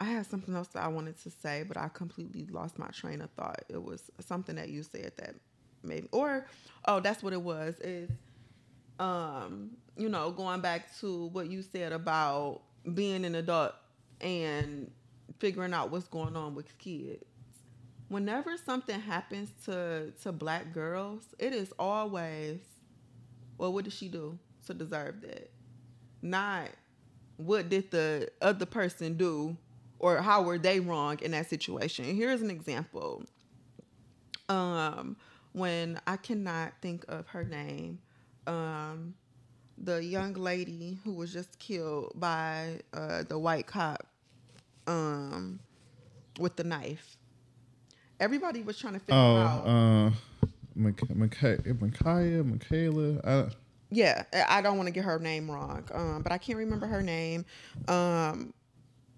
I 0.00 0.04
had 0.04 0.26
something 0.26 0.54
else 0.54 0.68
that 0.68 0.82
I 0.84 0.88
wanted 0.88 1.20
to 1.22 1.30
say, 1.30 1.64
but 1.66 1.76
I 1.76 1.88
completely 1.88 2.46
lost 2.50 2.78
my 2.78 2.88
train 2.88 3.20
of 3.20 3.30
thought. 3.30 3.64
It 3.68 3.82
was 3.82 4.10
something 4.20 4.56
that 4.56 4.68
you 4.68 4.82
said 4.82 5.12
that 5.16 5.34
maybe 5.82 6.08
or 6.12 6.46
oh, 6.84 7.00
that's 7.00 7.22
what 7.22 7.32
it 7.32 7.42
was. 7.42 7.78
Is 7.80 8.10
um, 9.00 9.70
you 9.96 10.08
know, 10.08 10.30
going 10.30 10.60
back 10.60 10.96
to 11.00 11.26
what 11.26 11.48
you 11.50 11.62
said 11.62 11.92
about 11.92 12.62
being 12.94 13.24
an 13.24 13.34
adult 13.34 13.74
and 14.20 14.90
figuring 15.38 15.72
out 15.72 15.90
what's 15.90 16.08
going 16.08 16.36
on 16.36 16.54
with 16.54 16.76
kids. 16.78 17.24
Whenever 18.08 18.56
something 18.56 18.98
happens 19.00 19.50
to 19.66 20.12
to 20.22 20.32
black 20.32 20.72
girls, 20.72 21.24
it 21.38 21.52
is 21.52 21.72
always, 21.78 22.58
well, 23.58 23.72
what 23.72 23.84
did 23.84 23.92
she 23.92 24.08
do 24.08 24.38
to 24.66 24.74
deserve 24.74 25.20
that? 25.22 25.50
Not 26.22 26.68
what 27.36 27.68
did 27.68 27.90
the 27.90 28.30
other 28.40 28.66
person 28.66 29.16
do 29.16 29.56
or 29.98 30.22
how 30.22 30.42
were 30.42 30.58
they 30.58 30.80
wrong 30.80 31.18
in 31.20 31.32
that 31.32 31.48
situation. 31.48 32.04
Here's 32.04 32.42
an 32.42 32.50
example. 32.50 33.24
Um, 34.48 35.16
when 35.52 36.00
I 36.06 36.16
cannot 36.16 36.72
think 36.80 37.04
of 37.08 37.26
her 37.28 37.44
name, 37.44 37.98
um, 38.46 39.14
the 39.76 40.02
young 40.02 40.34
lady 40.34 40.98
who 41.04 41.12
was 41.12 41.32
just 41.32 41.58
killed 41.58 42.12
by 42.14 42.80
uh, 42.92 43.24
the 43.24 43.38
white 43.38 43.66
cop 43.66 44.06
um, 44.86 45.60
with 46.38 46.56
the 46.56 46.64
knife. 46.64 47.16
Everybody 48.20 48.62
was 48.62 48.78
trying 48.78 48.94
to 48.94 49.00
figure 49.00 49.14
Oh, 49.14 49.36
out. 49.36 49.66
uh, 49.66 50.10
Micaiah, 50.74 52.42
Michaela. 52.44 53.20
I, 53.24 53.48
yeah, 53.90 54.24
I 54.32 54.58
I 54.58 54.60
don't 54.62 54.76
want 54.76 54.86
to 54.88 54.92
get 54.92 55.04
her 55.04 55.18
name 55.18 55.50
wrong, 55.50 55.84
um, 55.92 56.22
but 56.22 56.32
I 56.32 56.38
can't 56.38 56.58
remember 56.58 56.86
her 56.86 57.02
name. 57.02 57.44
Um, 57.86 58.52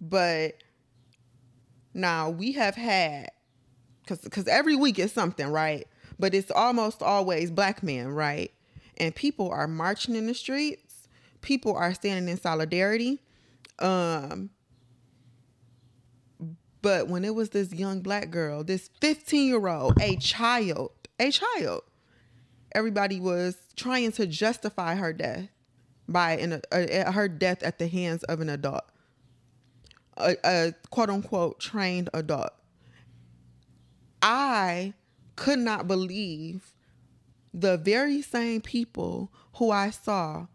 but 0.00 0.54
now 1.94 2.30
we 2.30 2.52
have 2.52 2.74
had 2.74 3.30
because 4.02 4.20
because 4.20 4.48
every 4.48 4.76
week 4.76 4.98
is 4.98 5.12
something, 5.12 5.48
right? 5.48 5.86
But 6.18 6.34
it's 6.34 6.50
almost 6.50 7.02
always 7.02 7.50
black 7.50 7.82
men, 7.82 8.08
right? 8.08 8.52
And 8.96 9.14
people 9.14 9.50
are 9.50 9.66
marching 9.66 10.14
in 10.14 10.26
the 10.26 10.34
streets. 10.34 11.08
People 11.40 11.74
are 11.74 11.94
standing 11.94 12.28
in 12.28 12.38
solidarity. 12.38 13.22
Um, 13.78 14.50
but 16.82 17.08
when 17.08 17.24
it 17.24 17.34
was 17.34 17.50
this 17.50 17.72
young 17.72 18.00
black 18.00 18.30
girl, 18.30 18.64
this 18.64 18.90
15 19.00 19.48
year 19.48 19.68
old, 19.68 20.00
a 20.00 20.16
child, 20.16 20.92
a 21.18 21.30
child, 21.30 21.82
everybody 22.72 23.20
was 23.20 23.56
trying 23.76 24.12
to 24.12 24.26
justify 24.26 24.94
her 24.94 25.12
death 25.12 25.48
by 26.08 26.36
an, 26.38 26.60
uh, 26.72 27.12
her 27.12 27.28
death 27.28 27.62
at 27.62 27.78
the 27.78 27.86
hands 27.86 28.22
of 28.24 28.40
an 28.40 28.48
adult, 28.48 28.84
a, 30.20 30.36
a 30.44 30.74
quote 30.90 31.10
unquote 31.10 31.60
trained 31.60 32.10
adult. 32.14 32.52
I 34.22 34.94
could 35.36 35.58
not 35.58 35.88
believe 35.88 36.74
the 37.52 37.76
very 37.76 38.22
same 38.22 38.60
people 38.60 39.32
who 39.54 39.70
I 39.70 39.90
saw 39.90 40.46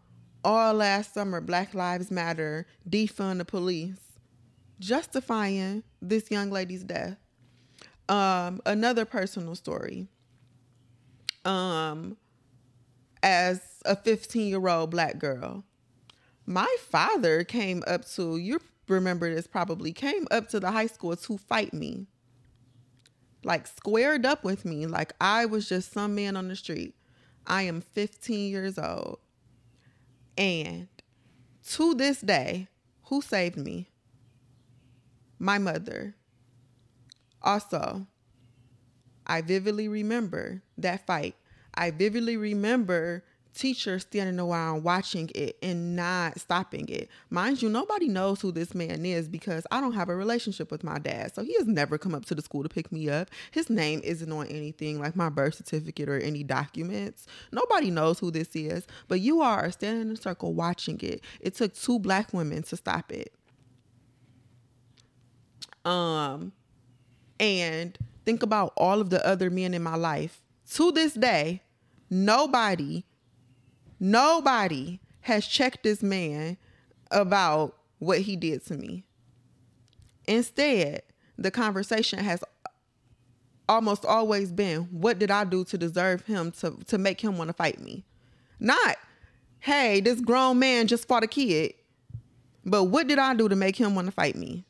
all 0.44 0.74
last 0.74 1.12
summer, 1.12 1.40
Black 1.40 1.74
Lives 1.74 2.10
Matter, 2.10 2.66
defund 2.88 3.38
the 3.38 3.44
police, 3.44 3.98
justifying 4.78 5.82
this 6.00 6.30
young 6.30 6.50
lady's 6.50 6.84
death. 6.84 7.18
Um, 8.08 8.60
another 8.64 9.04
personal 9.04 9.56
story. 9.56 10.06
Um, 11.44 12.16
as 13.22 13.60
a 13.84 13.96
15 13.96 14.48
year 14.48 14.68
old 14.68 14.90
black 14.90 15.18
girl, 15.18 15.64
my 16.46 16.74
father 16.80 17.42
came 17.42 17.82
up 17.86 18.04
to, 18.10 18.36
you 18.36 18.60
remember 18.88 19.34
this 19.34 19.46
probably, 19.46 19.92
came 19.92 20.26
up 20.30 20.48
to 20.50 20.60
the 20.60 20.70
high 20.70 20.86
school 20.86 21.16
to 21.16 21.38
fight 21.38 21.72
me. 21.72 22.06
Like 23.44 23.66
squared 23.66 24.26
up 24.26 24.44
with 24.44 24.64
me, 24.64 24.86
like 24.86 25.12
I 25.20 25.46
was 25.46 25.68
just 25.68 25.92
some 25.92 26.14
man 26.14 26.36
on 26.36 26.48
the 26.48 26.56
street. 26.56 26.94
I 27.46 27.62
am 27.62 27.80
15 27.80 28.50
years 28.50 28.78
old. 28.78 29.18
And 30.36 30.88
to 31.70 31.94
this 31.94 32.20
day, 32.20 32.68
who 33.04 33.22
saved 33.22 33.56
me? 33.56 33.88
My 35.38 35.58
mother. 35.58 36.16
Also, 37.42 38.06
I 39.26 39.42
vividly 39.42 39.88
remember 39.88 40.62
that 40.78 41.06
fight. 41.06 41.36
I 41.74 41.90
vividly 41.90 42.36
remember 42.36 43.24
teachers 43.56 44.02
standing 44.02 44.38
around 44.38 44.82
watching 44.82 45.30
it 45.34 45.56
and 45.62 45.96
not 45.96 46.38
stopping 46.38 46.88
it. 46.88 47.08
Mind 47.30 47.62
you, 47.62 47.68
nobody 47.68 48.06
knows 48.06 48.40
who 48.40 48.52
this 48.52 48.74
man 48.74 49.04
is 49.04 49.28
because 49.28 49.66
I 49.70 49.80
don't 49.80 49.94
have 49.94 50.08
a 50.08 50.14
relationship 50.14 50.70
with 50.70 50.84
my 50.84 50.98
dad. 50.98 51.34
So 51.34 51.42
he 51.42 51.54
has 51.54 51.66
never 51.66 51.98
come 51.98 52.14
up 52.14 52.26
to 52.26 52.34
the 52.34 52.42
school 52.42 52.62
to 52.62 52.68
pick 52.68 52.92
me 52.92 53.08
up. 53.08 53.30
His 53.50 53.70
name 53.70 54.00
isn't 54.04 54.30
on 54.30 54.46
anything 54.46 55.00
like 55.00 55.16
my 55.16 55.28
birth 55.28 55.54
certificate 55.54 56.08
or 56.08 56.18
any 56.18 56.44
documents. 56.44 57.26
Nobody 57.50 57.90
knows 57.90 58.18
who 58.18 58.30
this 58.30 58.54
is, 58.54 58.86
but 59.08 59.20
you 59.20 59.40
are 59.40 59.70
standing 59.70 60.08
in 60.08 60.12
a 60.12 60.16
circle 60.16 60.54
watching 60.54 61.00
it. 61.00 61.22
It 61.40 61.54
took 61.54 61.74
two 61.74 61.98
black 61.98 62.32
women 62.32 62.62
to 62.64 62.76
stop 62.76 63.10
it. 63.10 63.32
Um 65.84 66.52
and 67.38 67.96
think 68.24 68.42
about 68.42 68.72
all 68.76 69.00
of 69.00 69.10
the 69.10 69.24
other 69.26 69.50
men 69.50 69.74
in 69.74 69.82
my 69.82 69.94
life. 69.94 70.42
To 70.72 70.90
this 70.90 71.14
day, 71.14 71.62
nobody 72.10 73.04
Nobody 73.98 75.00
has 75.22 75.46
checked 75.46 75.82
this 75.82 76.02
man 76.02 76.56
about 77.10 77.76
what 77.98 78.20
he 78.20 78.36
did 78.36 78.64
to 78.66 78.74
me. 78.76 79.04
Instead, 80.26 81.02
the 81.38 81.50
conversation 81.50 82.18
has 82.18 82.42
almost 83.68 84.04
always 84.04 84.52
been 84.52 84.82
what 84.84 85.18
did 85.18 85.30
I 85.30 85.44
do 85.44 85.64
to 85.64 85.78
deserve 85.78 86.24
him 86.24 86.52
to, 86.52 86.76
to 86.86 86.98
make 86.98 87.20
him 87.20 87.38
want 87.38 87.48
to 87.48 87.54
fight 87.54 87.80
me? 87.80 88.04
Not, 88.60 88.96
hey, 89.60 90.00
this 90.00 90.20
grown 90.20 90.58
man 90.58 90.86
just 90.86 91.06
fought 91.08 91.24
a 91.24 91.28
kid, 91.28 91.74
but 92.64 92.84
what 92.84 93.06
did 93.06 93.18
I 93.18 93.34
do 93.34 93.48
to 93.48 93.56
make 93.56 93.76
him 93.76 93.94
want 93.94 94.06
to 94.06 94.12
fight 94.12 94.36
me? 94.36 94.64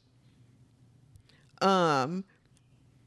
Um, 1.61 2.25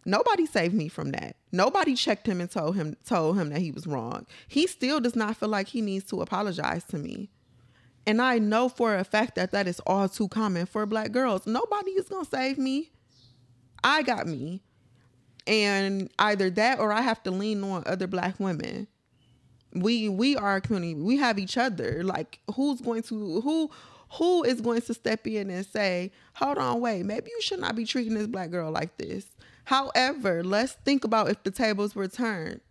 Nobody 0.10 0.48
saved 0.48 0.74
me 0.74 0.88
from 0.88 1.12
that. 1.12 1.36
Nobody 1.52 1.94
checked 1.94 2.26
him 2.26 2.42
and 2.42 2.50
told 2.50 2.76
him 2.76 2.98
told 3.06 3.38
him 3.38 3.50
that 3.50 3.60
he 3.60 3.70
was 3.70 3.86
wrong. 3.86 4.26
He 4.48 4.66
still 4.66 5.00
does 5.00 5.16
not 5.16 5.38
feel 5.38 5.50
like 5.50 5.68
he 5.68 5.82
needs 5.82 6.06
to 6.06 6.22
apologize 6.22 6.84
to 6.86 6.98
me. 6.98 7.30
And 8.08 8.20
I 8.20 8.40
know 8.40 8.70
for 8.70 8.96
a 8.96 9.04
fact 9.04 9.36
that 9.36 9.52
that 9.52 9.68
is 9.68 9.80
all 9.86 10.10
too 10.10 10.28
common 10.28 10.66
for 10.66 10.88
black 10.88 11.12
girls. 11.12 11.46
Nobody 11.46 11.92
is 11.92 12.10
going 12.10 12.26
to 12.26 12.32
save 12.32 12.58
me. 12.58 12.92
I 13.84 14.02
got 14.02 14.26
me. 14.26 14.64
And 15.46 16.10
either 16.18 16.50
that 16.50 16.80
or 16.80 16.92
I 16.92 17.02
have 17.02 17.22
to 17.24 17.32
lean 17.32 17.64
on 17.64 17.84
other 17.86 18.08
black 18.08 18.40
women. 18.40 18.88
We 19.74 20.10
we 20.10 20.36
are 20.36 20.56
a 20.56 20.62
community. 20.62 20.96
We 20.96 21.18
have 21.18 21.38
each 21.38 21.56
other. 21.56 22.04
Like 22.04 22.40
who's 22.56 22.82
going 22.82 23.04
to 23.04 23.42
who 23.42 23.70
who 24.14 24.44
is 24.44 24.60
going 24.60 24.82
to 24.82 24.94
step 24.96 25.28
in 25.28 25.52
and 25.52 25.64
say, 25.64 26.12
"Hold 26.34 26.58
on, 26.58 26.82
wait, 26.82 27.06
maybe 27.06 27.30
you 27.30 27.42
should 27.42 27.60
not 27.60 27.76
be 27.76 27.86
treating 27.86 28.16
this 28.16 28.26
black 28.26 28.50
girl 28.50 28.72
like 28.72 28.98
this." 28.98 29.28
However, 29.70 30.44
let's 30.44 30.74
think 30.84 31.04
about 31.04 31.30
if 31.30 31.44
the 31.44 31.52
tables 31.52 31.94
were 31.94 32.08
turned 32.08 32.62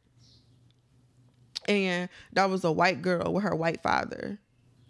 and 1.69 2.09
that 2.33 2.51
was 2.51 2.65
a 2.65 2.73
white 2.73 3.03
girl 3.03 3.33
with 3.33 3.45
her 3.45 3.55
white 3.55 3.81
father, 3.85 4.41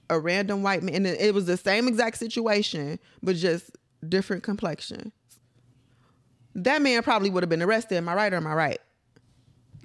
a 0.09 0.19
random 0.19 0.63
white 0.63 0.83
man. 0.83 0.95
And 0.95 1.07
it 1.07 1.35
was 1.35 1.45
the 1.45 1.59
same 1.59 1.87
exact 1.87 2.17
situation, 2.17 2.99
but 3.23 3.37
just 3.37 3.77
different 4.09 4.43
complexion. 4.43 5.13
That 6.55 6.81
man 6.81 7.03
probably 7.03 7.29
would 7.29 7.43
have 7.43 7.51
been 7.51 7.61
arrested. 7.61 7.97
Am 7.97 8.09
I 8.09 8.15
right 8.15 8.33
or 8.33 8.37
am 8.37 8.47
I 8.47 8.55
right? 8.55 8.81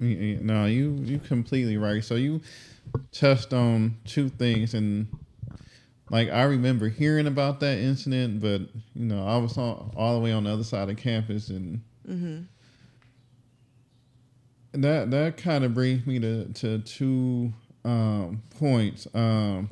No, 0.00 0.64
you 0.64 0.98
you 1.02 1.18
completely 1.18 1.76
right. 1.76 2.02
So 2.02 2.14
you 2.14 2.40
touched 3.12 3.52
on 3.52 3.98
two 4.06 4.30
things, 4.30 4.72
and 4.72 5.08
like 6.08 6.30
I 6.30 6.44
remember 6.44 6.88
hearing 6.88 7.26
about 7.26 7.60
that 7.60 7.76
incident, 7.76 8.40
but 8.40 8.62
you 8.94 9.04
know 9.04 9.26
I 9.26 9.36
was 9.36 9.58
all, 9.58 9.92
all 9.94 10.14
the 10.14 10.24
way 10.24 10.32
on 10.32 10.44
the 10.44 10.52
other 10.54 10.64
side 10.64 10.88
of 10.88 10.96
campus, 10.96 11.50
and 11.50 11.82
Mm-hmm. 12.08 12.42
That 14.80 15.10
that 15.10 15.36
kind 15.36 15.64
of 15.64 15.74
brings 15.74 16.06
me 16.06 16.18
to 16.18 16.46
to 16.46 16.78
two 16.80 17.52
um, 17.84 18.42
points. 18.58 19.06
Um, 19.14 19.68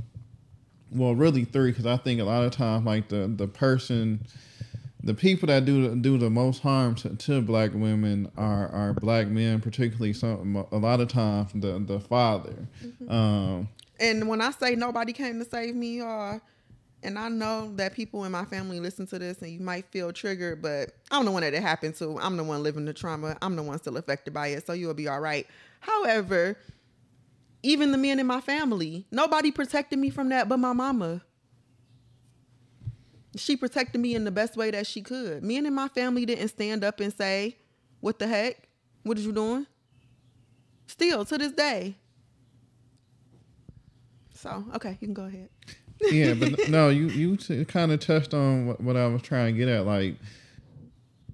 well, 0.91 1.15
really 1.15 1.45
three, 1.45 1.71
because 1.71 1.87
I 1.87 1.97
think 1.97 2.21
a 2.21 2.25
lot 2.25 2.45
of 2.45 2.53
times, 2.53 2.85
like 2.85 3.09
the 3.09 3.27
the 3.27 3.49
person, 3.49 4.25
the 5.03 5.15
people 5.15 5.49
that 5.49 5.65
do 5.65 5.97
do 5.97 6.19
the 6.19 6.31
most 6.31 6.63
harm 6.63 6.95
to, 6.97 7.11
to 7.17 7.41
black 7.41 7.73
women 7.75 8.31
are 8.37 8.69
are 8.69 8.93
black 8.93 9.27
men, 9.29 9.61
particularly 9.61 10.13
some 10.13 10.65
a 10.71 10.77
lot 10.77 11.01
of 11.01 11.09
times 11.09 11.51
the 11.55 11.79
the 11.79 11.99
father. 11.99 12.69
Mm-hmm. 12.85 13.11
Um, 13.11 13.69
and 13.99 14.29
when 14.29 14.41
I 14.41 14.51
say 14.51 14.75
nobody 14.75 15.13
came 15.13 15.39
to 15.39 15.45
save 15.45 15.75
me, 15.75 16.01
or 16.01 16.41
and 17.05 17.19
I 17.19 17.29
know 17.29 17.73
that 17.77 17.95
people 17.95 18.25
in 18.25 18.33
my 18.33 18.45
family 18.45 18.79
listen 18.79 19.07
to 19.09 19.19
this 19.19 19.43
and 19.43 19.51
you 19.51 19.61
might 19.61 19.87
feel 19.87 20.13
triggered, 20.13 20.63
but 20.63 20.93
I'm 21.11 21.25
the 21.25 21.33
one 21.33 21.43
that 21.43 21.53
it 21.53 21.63
happened 21.63 21.97
to. 21.97 22.19
I'm 22.21 22.37
the 22.37 22.45
one 22.45 22.63
living 22.63 22.85
the 22.85 22.93
trauma. 22.93 23.37
I'm 23.43 23.57
the 23.57 23.63
one 23.63 23.79
still 23.79 23.97
affected 23.97 24.33
by 24.33 24.49
it. 24.49 24.67
So 24.67 24.73
you'll 24.73 24.95
be 24.95 25.09
all 25.09 25.21
right. 25.21 25.47
However, 25.81 26.57
even 27.63 27.91
the 27.91 27.99
men 27.99 28.21
in 28.21 28.27
my 28.27 28.41
family, 28.41 29.07
nobody 29.11 29.51
protected 29.51 29.99
me 29.99 30.11
from 30.11 30.29
that 30.29 30.49
but 30.49 30.59
my 30.59 30.73
mama. 30.73 31.23
She 33.37 33.57
protected 33.57 34.01
me 34.01 34.15
in 34.15 34.25
the 34.25 34.31
best 34.31 34.57
way 34.57 34.71
that 34.71 34.87
she 34.87 35.01
could. 35.01 35.43
Men 35.43 35.67
in 35.67 35.75
my 35.75 35.89
family 35.89 36.25
didn't 36.25 36.49
stand 36.49 36.85
up 36.85 37.01
and 37.01 37.13
say, 37.13 37.57
What 38.01 38.19
the 38.19 38.29
heck? 38.29 38.69
What 39.03 39.19
are 39.19 39.23
you 39.23 39.33
doing? 39.33 39.67
Still 40.87 41.25
to 41.25 41.39
this 41.39 41.53
day. 41.53 41.97
So, 44.35 44.65
okay, 44.75 44.99
you 45.01 45.07
can 45.07 45.15
go 45.15 45.25
ahead 45.25 45.49
yeah, 46.11 46.35
but 46.35 46.69
no, 46.69 46.89
you 46.89 47.09
you 47.09 47.37
t- 47.37 47.65
kind 47.65 47.93
of 47.93 48.01
touched 48.01 48.35
on 48.35 48.67
what, 48.67 48.81
what 48.81 48.97
I 48.97 49.07
was 49.07 49.23
trying 49.23 49.55
to 49.55 49.59
get 49.59 49.69
at. 49.69 49.87
Like, 49.87 50.17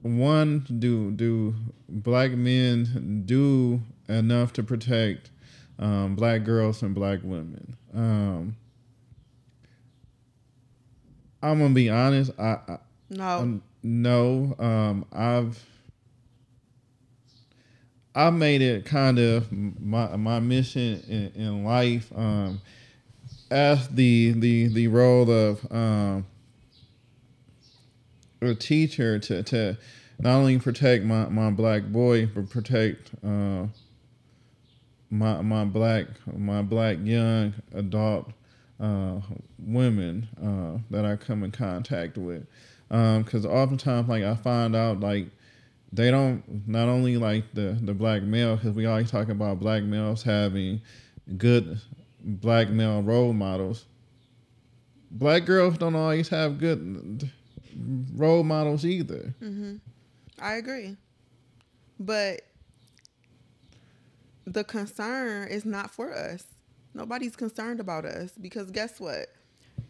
one, 0.03 0.67
do 0.79 1.11
do 1.11 1.55
black 1.89 2.33
men 2.33 3.23
do 3.27 3.81
enough 4.09 4.53
to 4.55 4.63
protect 4.63 5.31
um, 5.79 6.15
black 6.15 6.45
girls 6.45 6.83
and 6.83 6.95
black 6.95 7.21
women? 7.23 7.77
Um, 7.95 8.57
I'm 11.43 11.59
gonna 11.59 11.75
be 11.75 11.89
honest. 11.89 12.33
I, 12.39 12.59
I 12.69 12.79
no 13.11 13.39
um, 13.39 13.63
no. 13.83 14.57
Um, 14.59 15.05
I've 15.13 15.65
I 18.15 18.31
made 18.31 18.63
it 18.63 18.85
kind 18.85 19.19
of 19.19 19.51
my 19.53 20.17
my 20.17 20.41
mission 20.41 21.03
in, 21.09 21.33
in 21.41 21.65
life. 21.65 22.13
Um, 22.15 22.61
as 23.51 23.89
the 23.89 24.33
the 24.33 24.69
the 24.69 24.89
role 24.89 25.31
of 25.31 25.73
um, 25.73 26.27
a 28.41 28.55
teacher 28.55 29.19
to 29.19 29.43
to 29.43 29.77
not 30.21 30.37
only 30.37 30.59
protect 30.59 31.05
my, 31.05 31.29
my 31.29 31.51
black 31.51 31.85
boy 31.85 32.27
but 32.27 32.51
protect 32.51 33.11
uh, 33.25 33.67
my 35.11 35.41
my 35.41 35.65
black 35.65 36.07
my 36.37 36.63
black 36.63 36.99
young 37.03 37.55
adult 37.75 38.31
uh, 38.81 39.21
women 39.59 40.29
uh, 40.43 40.79
that 40.91 41.05
I 41.05 41.17
come 41.17 41.43
in 41.43 41.51
contact 41.51 42.17
with. 42.17 42.47
Because 42.89 43.45
um, 43.45 43.51
oftentimes 43.51 44.09
like 44.09 44.25
I 44.25 44.35
find 44.35 44.75
out 44.75 45.01
like 45.01 45.29
they 45.93 46.11
don't 46.11 46.67
not 46.69 46.89
only 46.89 47.17
like 47.17 47.45
the 47.55 47.79
the 47.81 47.95
black 47.95 48.23
male 48.23 48.57
because 48.57 48.73
we 48.73 48.87
always 48.87 49.11
talk 49.11 49.29
about 49.29 49.59
black 49.59 49.83
males 49.83 50.23
having 50.23 50.81
good 51.37 51.81
black 52.29 52.69
male 52.69 53.03
role 53.03 53.33
models. 53.33 53.87
Black 55.11 55.47
girls 55.47 55.79
don't 55.79 55.95
always 55.95 56.29
have 56.29 56.59
good 56.59 57.31
role 58.15 58.45
models 58.45 58.85
either. 58.85 59.35
Mm-hmm. 59.43 59.77
I 60.39 60.55
agree, 60.55 60.97
but 61.99 62.43
the 64.45 64.63
concern 64.63 65.49
is 65.49 65.65
not 65.65 65.91
for 65.91 66.15
us. 66.15 66.45
Nobody's 66.95 67.35
concerned 67.37 67.81
about 67.81 68.05
us 68.05 68.33
because 68.39 68.71
guess 68.71 69.01
what? 69.01 69.29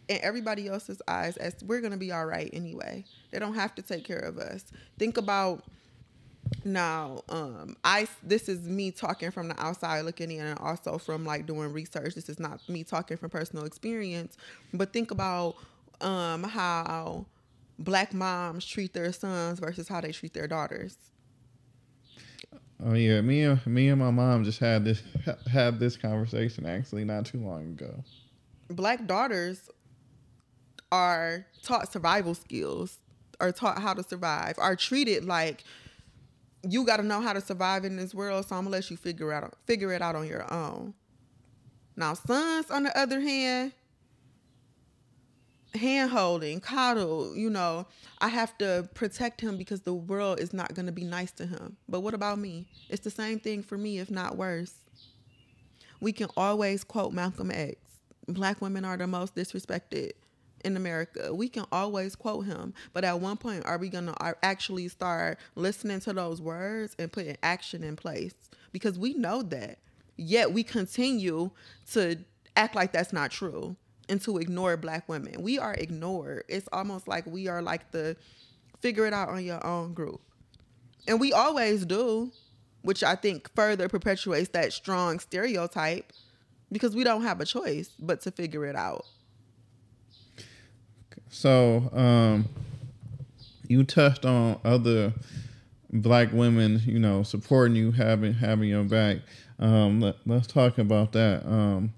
In 0.09 0.19
everybody 0.23 0.69
else's 0.69 1.03
eyes, 1.09 1.37
we're 1.65 1.81
gonna 1.81 1.97
be 1.97 2.13
all 2.13 2.25
right 2.25 2.49
anyway. 2.53 3.05
They 3.31 3.39
don't 3.39 3.55
have 3.55 3.75
to 3.75 3.83
take 3.83 4.05
care 4.05 4.19
of 4.21 4.39
us. 4.39 4.65
Think 4.99 5.17
about 5.19 5.65
now 6.65 7.23
um 7.29 7.77
i 7.85 8.07
this 8.23 8.49
is 8.49 8.61
me 8.61 8.91
talking 8.91 9.31
from 9.31 9.49
the 9.49 9.61
outside 9.61 10.03
looking 10.03 10.31
in 10.31 10.45
and 10.45 10.59
also 10.59 10.99
from 10.99 11.25
like 11.25 11.47
doing 11.47 11.73
research. 11.73 12.15
This 12.15 12.29
is 12.29 12.39
not 12.39 12.67
me 12.69 12.85
talking 12.85 13.17
from 13.17 13.31
personal 13.31 13.65
experience 13.65 14.37
but 14.73 14.93
think 14.93 15.11
about 15.11 15.57
um 16.01 16.43
how 16.45 17.27
black 17.79 18.13
moms 18.13 18.67
treat 18.67 18.93
their 18.93 19.13
sons 19.13 19.61
versus 19.61 19.89
how 19.89 20.01
they 20.01 20.13
treat 20.13 20.35
their 20.35 20.47
daughters. 20.49 20.97
Oh 22.85 22.95
yeah 22.95 23.21
me 23.21 23.43
and 23.43 23.65
me 23.67 23.89
and 23.89 24.01
my 24.01 24.11
mom 24.11 24.45
just 24.45 24.59
had 24.59 24.85
this 24.85 25.03
had 25.51 25.81
this 25.81 25.97
conversation 25.97 26.67
actually 26.67 27.05
not 27.05 27.27
too 27.27 27.39
long 27.39 27.63
ago. 27.63 28.05
Black 28.69 29.07
daughters 29.07 29.71
are 30.93 31.47
taught 31.63 31.93
survival 31.93 32.35
skills 32.35 32.99
are 33.41 33.53
taught 33.53 33.79
how 33.81 33.95
to 33.95 34.03
survive 34.03 34.55
are 34.59 34.75
treated 34.75 35.25
like 35.25 35.65
you 36.63 36.85
got 36.85 36.99
to 36.99 37.03
know 37.03 37.21
how 37.21 37.33
to 37.33 37.41
survive 37.41 37.85
in 37.85 37.97
this 37.97 38.15
world. 38.15 38.47
So 38.47 38.57
I'm 38.57 38.65
gonna 38.65 38.77
let 38.77 38.91
you 38.91 38.97
figure 38.97 39.33
out 39.33 39.55
figure 39.67 39.93
it 39.93 40.03
out 40.03 40.17
on 40.17 40.27
your 40.27 40.53
own. 40.53 40.95
Now, 41.97 42.15
sons, 42.15 42.71
on 42.71 42.85
the 42.85 42.97
other 42.97 43.21
hand, 43.21 43.73
hand 45.75 46.11
holding, 46.11 46.61
coddle, 46.61 47.37
you 47.37 47.51
know, 47.51 47.87
I 48.21 48.29
have 48.29 48.57
to 48.59 48.89
protect 48.95 49.41
him 49.41 49.57
because 49.57 49.83
the 49.83 49.95
world 49.95 50.39
is 50.39 50.53
not 50.53 50.75
going 50.75 50.87
to 50.87 50.93
be 50.93 51.05
nice 51.05 51.33
to 51.33 51.47
him. 51.47 51.77
But 51.89 52.01
what 52.01 52.15
about 52.15 52.39
me? 52.39 52.67
It's 52.89 53.03
the 53.03 53.11
same 53.11 53.41
thing 53.41 53.63
for 53.65 53.77
me, 53.77 53.99
if 53.99 54.11
not 54.11 54.37
worse. 54.37 54.75
We 56.01 56.13
can 56.13 56.29
always 56.37 56.85
quote 56.85 57.13
Malcolm 57.13 57.51
X 57.51 57.77
Black 58.29 58.61
women 58.61 58.85
are 58.85 58.97
the 58.97 59.07
most 59.07 59.35
disrespected 59.35 60.13
in 60.65 60.77
America. 60.77 61.35
We 61.35 61.49
can 61.49 61.65
always 61.73 62.17
quote 62.17 62.47
him, 62.47 62.75
but 62.93 63.05
at 63.05 63.21
one 63.21 63.37
point, 63.37 63.65
are 63.67 63.79
we 63.79 63.89
going 63.89 64.07
to 64.07 64.37
actually 64.43 64.89
start 64.89 65.39
listening 65.55 66.01
to 66.01 66.13
those 66.13 66.41
words 66.41 66.95
and 66.99 67.13
putting 67.13 67.37
action 67.43 67.85
in 67.85 67.97
place? 67.97 68.35
Because 68.73 68.99
we 68.99 69.15
know 69.15 69.43
that. 69.43 69.79
Yet 70.17 70.53
we 70.53 70.65
continue 70.65 71.51
to 71.93 72.19
act 72.57 72.75
like 72.75 72.93
that's 72.93 73.13
not 73.13 73.31
true 73.31 73.77
and 74.09 74.21
to 74.23 74.39
ignore 74.39 74.77
black 74.77 75.09
women. 75.09 75.43
We 75.43 75.59
are 75.59 75.75
ignored. 75.75 76.45
It's 76.49 76.69
almost 76.73 77.07
like 77.07 77.25
we 77.27 77.47
are 77.47 77.63
like 77.63 77.91
the 77.93 78.17
figure 78.81 79.07
it 79.07 79.13
out 79.13 79.29
on 79.29 79.45
your 79.45 79.65
own 79.65 79.95
group. 79.95 80.21
And 81.07 81.21
we 81.21 81.33
always 81.33 81.87
do, 81.87 82.33
which 82.83 83.03
I 83.03 83.15
think 83.15 83.51
further 83.55 83.89
perpetuates 83.89 84.51
that 84.51 84.73
strong 84.73 85.21
stereotype 85.21 86.13
because 86.71 86.95
we 86.95 87.05
don't 87.05 87.23
have 87.23 87.41
a 87.41 87.45
choice 87.45 87.91
but 87.99 88.21
to 88.23 88.31
figure 88.31 88.67
it 88.67 88.77
out. 88.77 89.07
So, 91.31 91.91
um, 91.93 92.49
you 93.69 93.85
touched 93.85 94.25
on 94.25 94.59
other 94.65 95.13
black 95.93 96.33
women, 96.33 96.83
you 96.85 96.99
know, 96.99 97.23
supporting 97.23 97.77
you, 97.77 97.93
having 97.93 98.35
having 98.35 98.69
your 98.69 98.85
back. 98.85 99.19
Um, 99.59 100.01
let, 100.01 100.17
us 100.31 100.47
talk 100.47 100.79
about 100.79 101.13
that. 101.13 101.45
Um, 101.47 101.93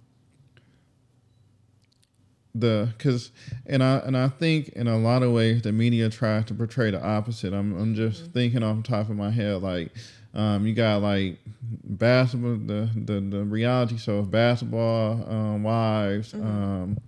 the 2.54 2.88
because 2.96 3.30
and 3.66 3.82
I 3.82 3.98
and 3.98 4.16
I 4.16 4.28
think 4.28 4.70
in 4.70 4.88
a 4.88 4.98
lot 4.98 5.22
of 5.22 5.32
ways 5.32 5.62
the 5.62 5.72
media 5.72 6.10
tries 6.10 6.46
to 6.46 6.54
portray 6.54 6.90
the 6.90 7.02
opposite. 7.02 7.52
I'm 7.52 7.78
I'm 7.78 7.94
just 7.94 8.24
mm-hmm. 8.24 8.32
thinking 8.32 8.62
off 8.62 8.78
the 8.78 8.82
top 8.82 9.08
of 9.08 9.16
my 9.16 9.30
head 9.30 9.62
like 9.62 9.92
um, 10.34 10.66
you 10.66 10.74
got 10.74 11.02
like 11.02 11.38
basketball 11.84 12.56
the 12.56 12.90
the, 12.94 13.20
the 13.20 13.44
reality 13.44 13.96
show 13.98 14.22
basketball 14.22 15.24
um, 15.30 15.62
wives. 15.62 16.32
Mm-hmm. 16.32 16.46
Um, 16.46 16.98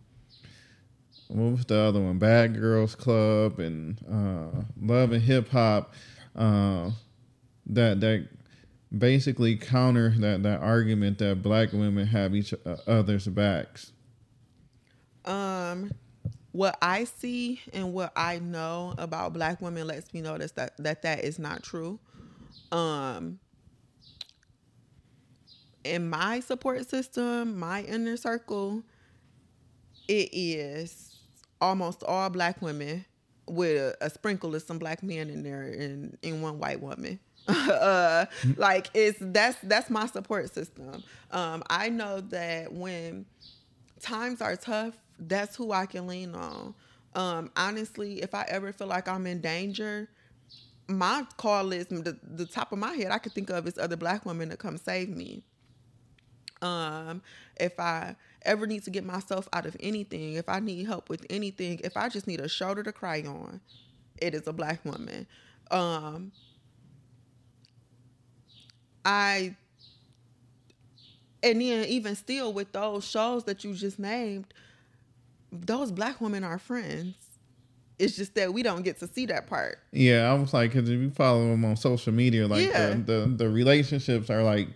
what 1.33 1.53
was 1.53 1.65
the 1.65 1.79
other 1.79 2.01
one? 2.01 2.19
Bad 2.19 2.55
Girls 2.55 2.95
Club 2.95 3.59
and 3.59 3.99
uh, 4.11 4.63
Love 4.81 5.13
and 5.13 5.23
Hip 5.23 5.49
Hop. 5.49 5.95
Uh, 6.37 6.91
that 7.67 8.01
that 8.01 8.29
basically 8.97 9.57
counter 9.57 10.11
that 10.19 10.43
that 10.43 10.61
argument 10.61 11.19
that 11.19 11.43
black 11.43 11.73
women 11.73 12.07
have 12.07 12.35
each 12.35 12.53
uh, 12.53 12.77
other's 12.87 13.27
backs. 13.27 13.93
Um, 15.25 15.93
what 16.53 16.77
I 16.83 17.05
see 17.05 17.61
and 17.73 17.95
what 17.95 18.13
I 18.15 18.39
know 18.39 18.95
about 18.99 19.33
black 19.33 19.63
women 19.63 19.87
lets 19.87 20.13
me 20.13 20.21
notice 20.21 20.53
that 20.53 20.77
that 20.79 21.03
that 21.03 21.25
is 21.25 21.39
not 21.39 21.63
true. 21.63 21.99
Um, 22.71 23.39
in 25.85 26.11
my 26.11 26.41
support 26.41 26.89
system, 26.89 27.59
my 27.59 27.83
inner 27.83 28.17
circle, 28.17 28.83
it 30.09 30.29
is 30.33 31.12
almost 31.63 32.03
all 32.03 32.29
black 32.29 32.61
women 32.61 33.05
with 33.47 33.77
a, 33.77 34.07
a, 34.07 34.11
sprinkle 34.11 34.55
of 34.55 34.63
some 34.63 34.79
black 34.79 35.03
men 35.03 35.31
in 35.31 35.43
there 35.43 35.63
and 35.63 36.19
in 36.23 36.43
one 36.43 36.59
white 36.59 36.81
woman. 36.81 37.19
uh, 37.49 38.27
like 38.57 38.89
it's 38.95 39.19
that's 39.21 39.59
that's 39.63 39.89
my 39.89 40.07
support 40.07 40.53
system. 40.53 41.03
Um, 41.31 41.63
I 41.71 41.89
know 41.89 42.21
that 42.21 42.73
when 42.73 43.27
times 44.01 44.41
are 44.41 44.57
tough, 44.57 44.95
that's 45.19 45.57
who 45.57 45.73
I 45.73 45.87
can 45.87 46.07
lean 46.07 46.35
on. 46.35 46.75
Um, 47.15 47.51
honestly, 47.57 48.23
if 48.23 48.35
I 48.35 48.45
ever 48.49 48.73
feel 48.73 48.87
like 48.87 49.09
I'm 49.09 49.27
in 49.27 49.41
danger, 49.41 50.09
my 50.89 51.27
call 51.37 51.65
list, 51.65 51.91
the, 51.91 52.19
the 52.23 52.47
top 52.47 52.73
of 52.73 52.79
my 52.79 52.95
head, 52.95 53.11
I 53.11 53.19
could 53.19 53.33
think 53.33 53.51
of 53.51 53.67
is 53.67 53.79
other 53.79 53.97
black 53.97 54.25
women 54.25 54.51
to 54.51 54.57
come 54.57 54.77
save 54.77 55.09
me. 55.09 55.45
Um, 56.63 57.23
if 57.59 57.79
I 57.79 58.17
ever 58.43 58.67
need 58.67 58.85
to 58.85 58.91
get 58.91 59.05
myself 59.05 59.49
out 59.53 59.67
of 59.67 59.77
anything, 59.81 60.35
if 60.35 60.49
I 60.49 60.61
need 60.61 60.87
help 60.87 61.09
with 61.09 61.27
anything, 61.29 61.81
if 61.85 61.97
I 61.97 62.09
just 62.09 62.27
need 62.27 62.41
a 62.41 62.49
shoulder 62.49 62.83
to 62.85 62.93
cry 62.93 63.23
on, 63.23 63.61
it 64.21 64.35
is 64.35 64.47
a 64.47 64.53
black 64.53 64.85
woman. 64.85 65.27
Um, 65.71 66.33
I 69.05 69.57
and 71.43 71.61
then 71.61 71.85
even 71.87 72.15
still 72.15 72.53
with 72.53 72.73
those 72.73 73.05
shows 73.05 73.45
that 73.45 73.65
you 73.65 73.75
just 73.75 73.99
named, 73.99 74.55
those 75.51 75.91
black 75.91 76.21
women 76.21 76.45
are 76.45 76.59
friends. 76.59 77.17
It's 77.99 78.17
just 78.17 78.35
that 78.37 78.53
we 78.53 78.63
don't 78.63 78.83
get 78.83 78.99
to 79.01 79.09
see 79.09 79.27
that 79.27 79.47
part. 79.49 79.79
Yeah, 79.93 80.31
I 80.31 80.35
was 80.35 80.53
like, 80.55 80.73
because 80.73 80.89
if 80.89 80.99
you 81.01 81.11
follow 81.11 81.49
them 81.51 81.65
on 81.65 81.77
social 81.77 82.13
media, 82.13 82.47
like 82.47 82.69
Yeah. 82.69 82.91
the, 82.95 83.27
the 83.27 83.27
the 83.37 83.49
relationships 83.49 84.31
are 84.31 84.43
like 84.43 84.69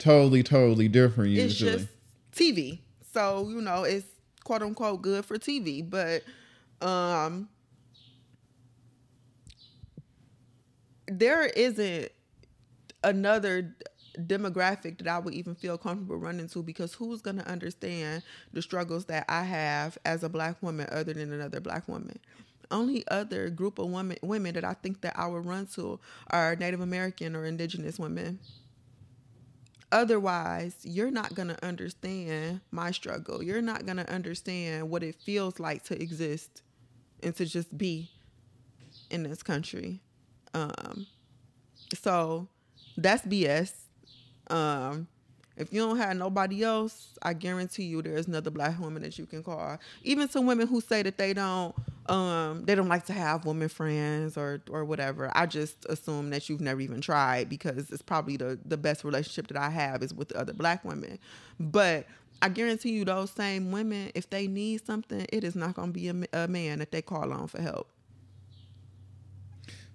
totally, 0.00 0.42
totally 0.42 0.88
different. 0.88 1.30
Usually. 1.30 1.72
It's 1.72 1.82
just 1.82 1.88
TV. 2.32 2.80
So, 3.12 3.48
you 3.48 3.60
know, 3.60 3.84
it's 3.84 4.06
quote 4.44 4.62
unquote 4.62 5.02
good 5.02 5.24
for 5.24 5.38
TV. 5.38 5.88
But 5.88 6.22
um 6.86 7.48
there 11.06 11.46
isn't 11.46 12.10
another 13.02 13.74
demographic 14.16 14.98
that 14.98 15.08
I 15.08 15.18
would 15.18 15.34
even 15.34 15.54
feel 15.54 15.78
comfortable 15.78 16.16
running 16.16 16.48
to 16.48 16.62
because 16.62 16.94
who's 16.94 17.20
going 17.20 17.38
to 17.38 17.48
understand 17.48 18.22
the 18.52 18.62
struggles 18.62 19.06
that 19.06 19.24
I 19.28 19.42
have 19.42 19.98
as 20.04 20.22
a 20.22 20.28
black 20.28 20.62
woman 20.62 20.86
other 20.90 21.12
than 21.12 21.32
another 21.32 21.60
black 21.60 21.88
woman? 21.88 22.18
Only 22.70 23.04
other 23.08 23.50
group 23.50 23.80
of 23.80 23.90
women 23.90 24.18
women 24.22 24.54
that 24.54 24.64
I 24.64 24.74
think 24.74 25.00
that 25.00 25.18
I 25.18 25.26
would 25.26 25.44
run 25.44 25.66
to 25.74 25.98
are 26.28 26.54
Native 26.54 26.80
American 26.80 27.34
or 27.34 27.44
indigenous 27.44 27.98
women. 27.98 28.38
Otherwise, 29.92 30.76
you're 30.84 31.10
not 31.10 31.34
going 31.34 31.48
to 31.48 31.64
understand 31.66 32.60
my 32.70 32.92
struggle. 32.92 33.42
You're 33.42 33.62
not 33.62 33.86
going 33.86 33.96
to 33.96 34.08
understand 34.12 34.88
what 34.88 35.02
it 35.02 35.16
feels 35.16 35.58
like 35.58 35.82
to 35.84 36.00
exist 36.00 36.62
and 37.22 37.34
to 37.36 37.44
just 37.44 37.76
be 37.76 38.10
in 39.10 39.24
this 39.24 39.42
country. 39.42 40.00
Um, 40.54 41.06
so 41.94 42.48
that's 42.96 43.26
BS. 43.26 43.72
Um, 44.48 45.08
if 45.56 45.72
you 45.72 45.80
don't 45.80 45.98
have 45.98 46.16
nobody 46.16 46.62
else, 46.62 47.18
I 47.22 47.34
guarantee 47.34 47.84
you 47.84 48.00
there's 48.00 48.26
another 48.26 48.50
black 48.50 48.78
woman 48.78 49.02
that 49.02 49.18
you 49.18 49.26
can 49.26 49.42
call. 49.42 49.78
Even 50.02 50.28
to 50.28 50.40
women 50.40 50.66
who 50.66 50.80
say 50.80 51.02
that 51.02 51.18
they 51.18 51.34
don't 51.34 51.74
um 52.10 52.64
they 52.64 52.74
don't 52.74 52.88
like 52.88 53.06
to 53.06 53.12
have 53.12 53.44
women 53.44 53.68
friends 53.68 54.36
or 54.36 54.60
or 54.68 54.84
whatever. 54.84 55.30
I 55.34 55.46
just 55.46 55.86
assume 55.88 56.30
that 56.30 56.48
you've 56.48 56.60
never 56.60 56.80
even 56.80 57.00
tried 57.00 57.48
because 57.48 57.90
it's 57.90 58.02
probably 58.02 58.36
the 58.36 58.58
the 58.64 58.76
best 58.76 59.04
relationship 59.04 59.46
that 59.48 59.56
I 59.56 59.70
have 59.70 60.02
is 60.02 60.12
with 60.12 60.28
the 60.30 60.38
other 60.38 60.52
black 60.52 60.84
women. 60.84 61.18
But 61.58 62.06
I 62.42 62.48
guarantee 62.48 62.90
you 62.90 63.04
those 63.04 63.30
same 63.30 63.70
women 63.70 64.10
if 64.14 64.28
they 64.28 64.48
need 64.48 64.84
something, 64.84 65.24
it 65.32 65.44
is 65.44 65.54
not 65.54 65.74
going 65.74 65.88
to 65.88 65.92
be 65.92 66.08
a, 66.08 66.44
a 66.44 66.48
man 66.48 66.80
that 66.80 66.90
they 66.90 67.02
call 67.02 67.32
on 67.32 67.46
for 67.46 67.60
help. 67.60 67.88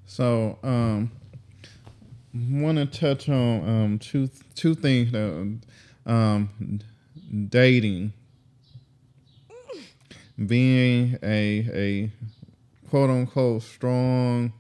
So, 0.06 0.60
um, 0.64 1.12
want 2.34 2.78
to 2.78 2.86
touch 2.86 3.28
on 3.30 3.68
um 3.68 4.00
two 4.00 4.30
two 4.56 4.76
things 4.76 5.12
that 5.12 5.60
um 6.06 6.80
dating 7.50 8.14
being 10.44 11.18
a 11.24 11.70
a 11.74 12.12
quote 12.90 13.10
unquote 13.10 13.64
strong 13.64 14.54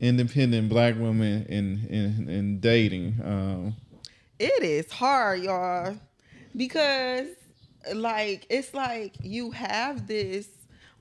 independent 0.00 0.68
black 0.68 0.96
woman 0.96 1.46
in 1.46 1.86
in, 1.88 2.28
in 2.28 2.60
dating 2.60 3.14
um 3.24 3.74
It 4.38 4.62
is 4.62 4.90
hard, 4.90 5.42
y'all, 5.42 5.96
because 6.54 7.28
like 7.94 8.46
it's 8.50 8.74
like 8.74 9.14
you 9.22 9.52
have 9.52 10.06
this 10.06 10.48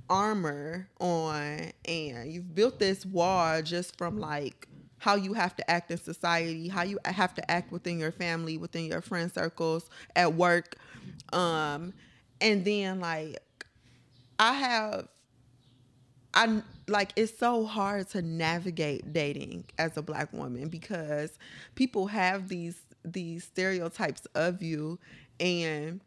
armor 0.09 0.87
on 0.99 1.71
and 1.85 2.31
you've 2.31 2.53
built 2.53 2.79
this 2.79 3.05
wall 3.05 3.61
just 3.61 3.97
from 3.97 4.19
like 4.19 4.67
how 4.97 5.15
you 5.15 5.33
have 5.33 5.55
to 5.55 5.69
act 5.69 5.91
in 5.91 5.97
society, 5.97 6.67
how 6.67 6.83
you 6.83 6.97
have 7.05 7.33
to 7.33 7.51
act 7.51 7.71
within 7.71 7.99
your 7.99 8.11
family, 8.11 8.57
within 8.57 8.85
your 8.85 9.01
friend 9.01 9.31
circles, 9.31 9.89
at 10.15 10.33
work. 10.33 10.77
Um 11.33 11.93
and 12.39 12.63
then 12.63 12.99
like 13.01 13.39
I 14.39 14.53
have 14.53 15.07
I 16.33 16.61
like 16.87 17.13
it's 17.15 17.37
so 17.37 17.65
hard 17.65 18.09
to 18.09 18.21
navigate 18.21 19.13
dating 19.13 19.65
as 19.77 19.95
a 19.97 20.01
black 20.01 20.31
woman 20.33 20.67
because 20.67 21.39
people 21.75 22.07
have 22.07 22.49
these 22.49 22.77
these 23.03 23.43
stereotypes 23.45 24.25
of 24.35 24.61
you 24.61 24.99
and 25.39 26.01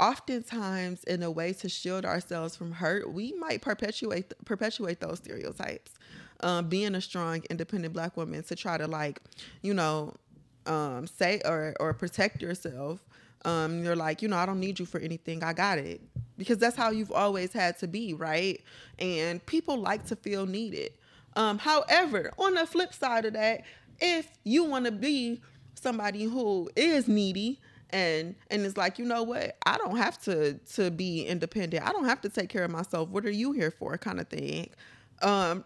oftentimes 0.00 1.04
in 1.04 1.22
a 1.22 1.30
way 1.30 1.52
to 1.52 1.68
shield 1.68 2.04
ourselves 2.04 2.56
from 2.56 2.72
hurt 2.72 3.12
we 3.12 3.32
might 3.34 3.62
perpetuate 3.62 4.32
perpetuate 4.44 5.00
those 5.00 5.18
stereotypes 5.18 5.92
um, 6.40 6.68
being 6.68 6.94
a 6.94 7.00
strong 7.00 7.42
independent 7.50 7.94
black 7.94 8.16
woman 8.16 8.42
to 8.42 8.56
try 8.56 8.78
to 8.78 8.86
like 8.86 9.20
you 9.62 9.74
know 9.74 10.14
um, 10.66 11.06
say 11.06 11.40
or 11.44 11.74
or 11.80 11.92
protect 11.92 12.40
yourself. 12.42 13.00
Um, 13.44 13.84
you're 13.84 13.96
like 13.96 14.22
you 14.22 14.28
know 14.28 14.36
i 14.38 14.46
don't 14.46 14.60
need 14.60 14.78
you 14.78 14.86
for 14.86 14.98
anything. 15.00 15.44
I 15.44 15.52
got 15.52 15.78
it 15.78 16.00
because 16.36 16.58
that's 16.58 16.76
how 16.76 16.90
you've 16.90 17.12
always 17.12 17.52
had 17.52 17.78
to 17.78 17.88
be 17.88 18.14
right? 18.14 18.60
And 18.98 19.44
people 19.46 19.76
like 19.76 20.06
to 20.06 20.16
feel 20.16 20.46
needed. 20.46 20.92
Um, 21.36 21.58
however 21.58 22.32
on 22.38 22.54
the 22.54 22.66
flip 22.66 22.94
side 22.94 23.24
of 23.24 23.32
that 23.32 23.62
if 24.00 24.28
you 24.44 24.64
want 24.64 24.84
to 24.84 24.92
be 24.92 25.40
somebody 25.74 26.24
who 26.24 26.70
is 26.76 27.08
needy 27.08 27.60
and 27.90 28.34
and 28.50 28.64
it's 28.64 28.76
like 28.76 28.98
you 28.98 29.04
know 29.04 29.22
what? 29.22 29.56
I 29.66 29.76
don't 29.78 29.96
have 29.96 30.20
to 30.22 30.54
to 30.74 30.90
be 30.90 31.24
independent. 31.24 31.86
I 31.86 31.92
don't 31.92 32.06
have 32.06 32.20
to 32.22 32.28
take 32.28 32.48
care 32.48 32.64
of 32.64 32.70
myself. 32.70 33.08
What 33.08 33.24
are 33.24 33.30
you 33.30 33.52
here 33.52 33.70
for? 33.70 33.96
kind 33.98 34.20
of 34.20 34.28
thing. 34.28 34.70
Um 35.22 35.64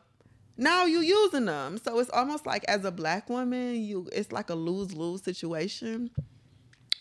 now 0.56 0.84
you 0.84 1.00
using 1.00 1.44
them. 1.44 1.78
So 1.78 1.98
it's 2.00 2.10
almost 2.10 2.44
like 2.44 2.64
as 2.68 2.84
a 2.84 2.90
black 2.90 3.30
woman 3.30 3.76
you 3.76 4.08
it's 4.12 4.32
like 4.32 4.50
a 4.50 4.54
lose-lose 4.54 5.22
situation 5.22 6.10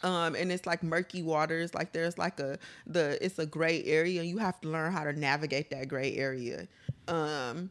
um 0.04 0.36
and 0.36 0.52
it's 0.52 0.66
like 0.66 0.84
murky 0.84 1.24
waters 1.24 1.74
like 1.74 1.92
there's 1.92 2.18
like 2.18 2.40
a 2.40 2.58
the 2.86 3.24
it's 3.24 3.40
a 3.40 3.46
gray 3.46 3.84
area 3.86 4.22
you 4.24 4.38
have 4.38 4.60
to 4.62 4.70
learn 4.70 4.92
how 4.92 5.04
to 5.04 5.14
navigate 5.14 5.70
that 5.70 5.88
gray 5.88 6.16
area. 6.16 6.68
Um 7.08 7.70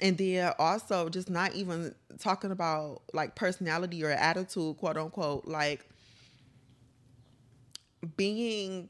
and 0.00 0.18
then 0.18 0.52
also 0.58 1.08
just 1.08 1.30
not 1.30 1.54
even 1.54 1.94
talking 2.18 2.50
about 2.50 3.02
like 3.12 3.34
personality 3.34 4.02
or 4.04 4.10
attitude 4.10 4.76
quote 4.78 4.96
unquote 4.96 5.46
like 5.46 5.86
being 8.16 8.88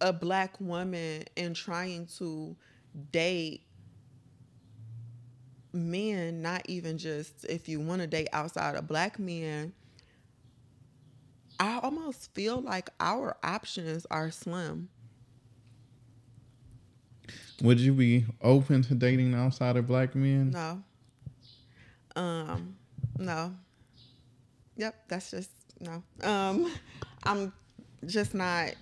a 0.00 0.12
black 0.12 0.60
woman 0.60 1.24
and 1.36 1.56
trying 1.56 2.06
to 2.06 2.56
date 3.12 3.62
men 5.72 6.40
not 6.40 6.62
even 6.66 6.96
just 6.96 7.44
if 7.44 7.68
you 7.68 7.80
want 7.80 8.00
to 8.00 8.06
date 8.06 8.28
outside 8.32 8.74
of 8.74 8.86
black 8.86 9.18
men 9.18 9.72
i 11.60 11.78
almost 11.82 12.32
feel 12.34 12.60
like 12.60 12.90
our 13.00 13.36
options 13.42 14.06
are 14.10 14.30
slim. 14.30 14.88
Would 17.62 17.80
you 17.80 17.92
be 17.92 18.24
open 18.40 18.82
to 18.82 18.94
dating 18.94 19.34
outside 19.34 19.76
of 19.76 19.86
black 19.86 20.14
men? 20.14 20.50
No. 20.50 20.82
Um 22.16 22.76
no. 23.18 23.54
Yep 24.76 24.94
that's 25.08 25.30
just 25.30 25.50
no. 25.80 26.02
Um 26.22 26.72
i'm 27.24 27.52
just 28.06 28.34
not 28.34 28.74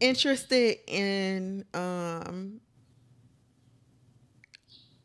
interested 0.00 0.78
in 0.86 1.64
um 1.74 2.60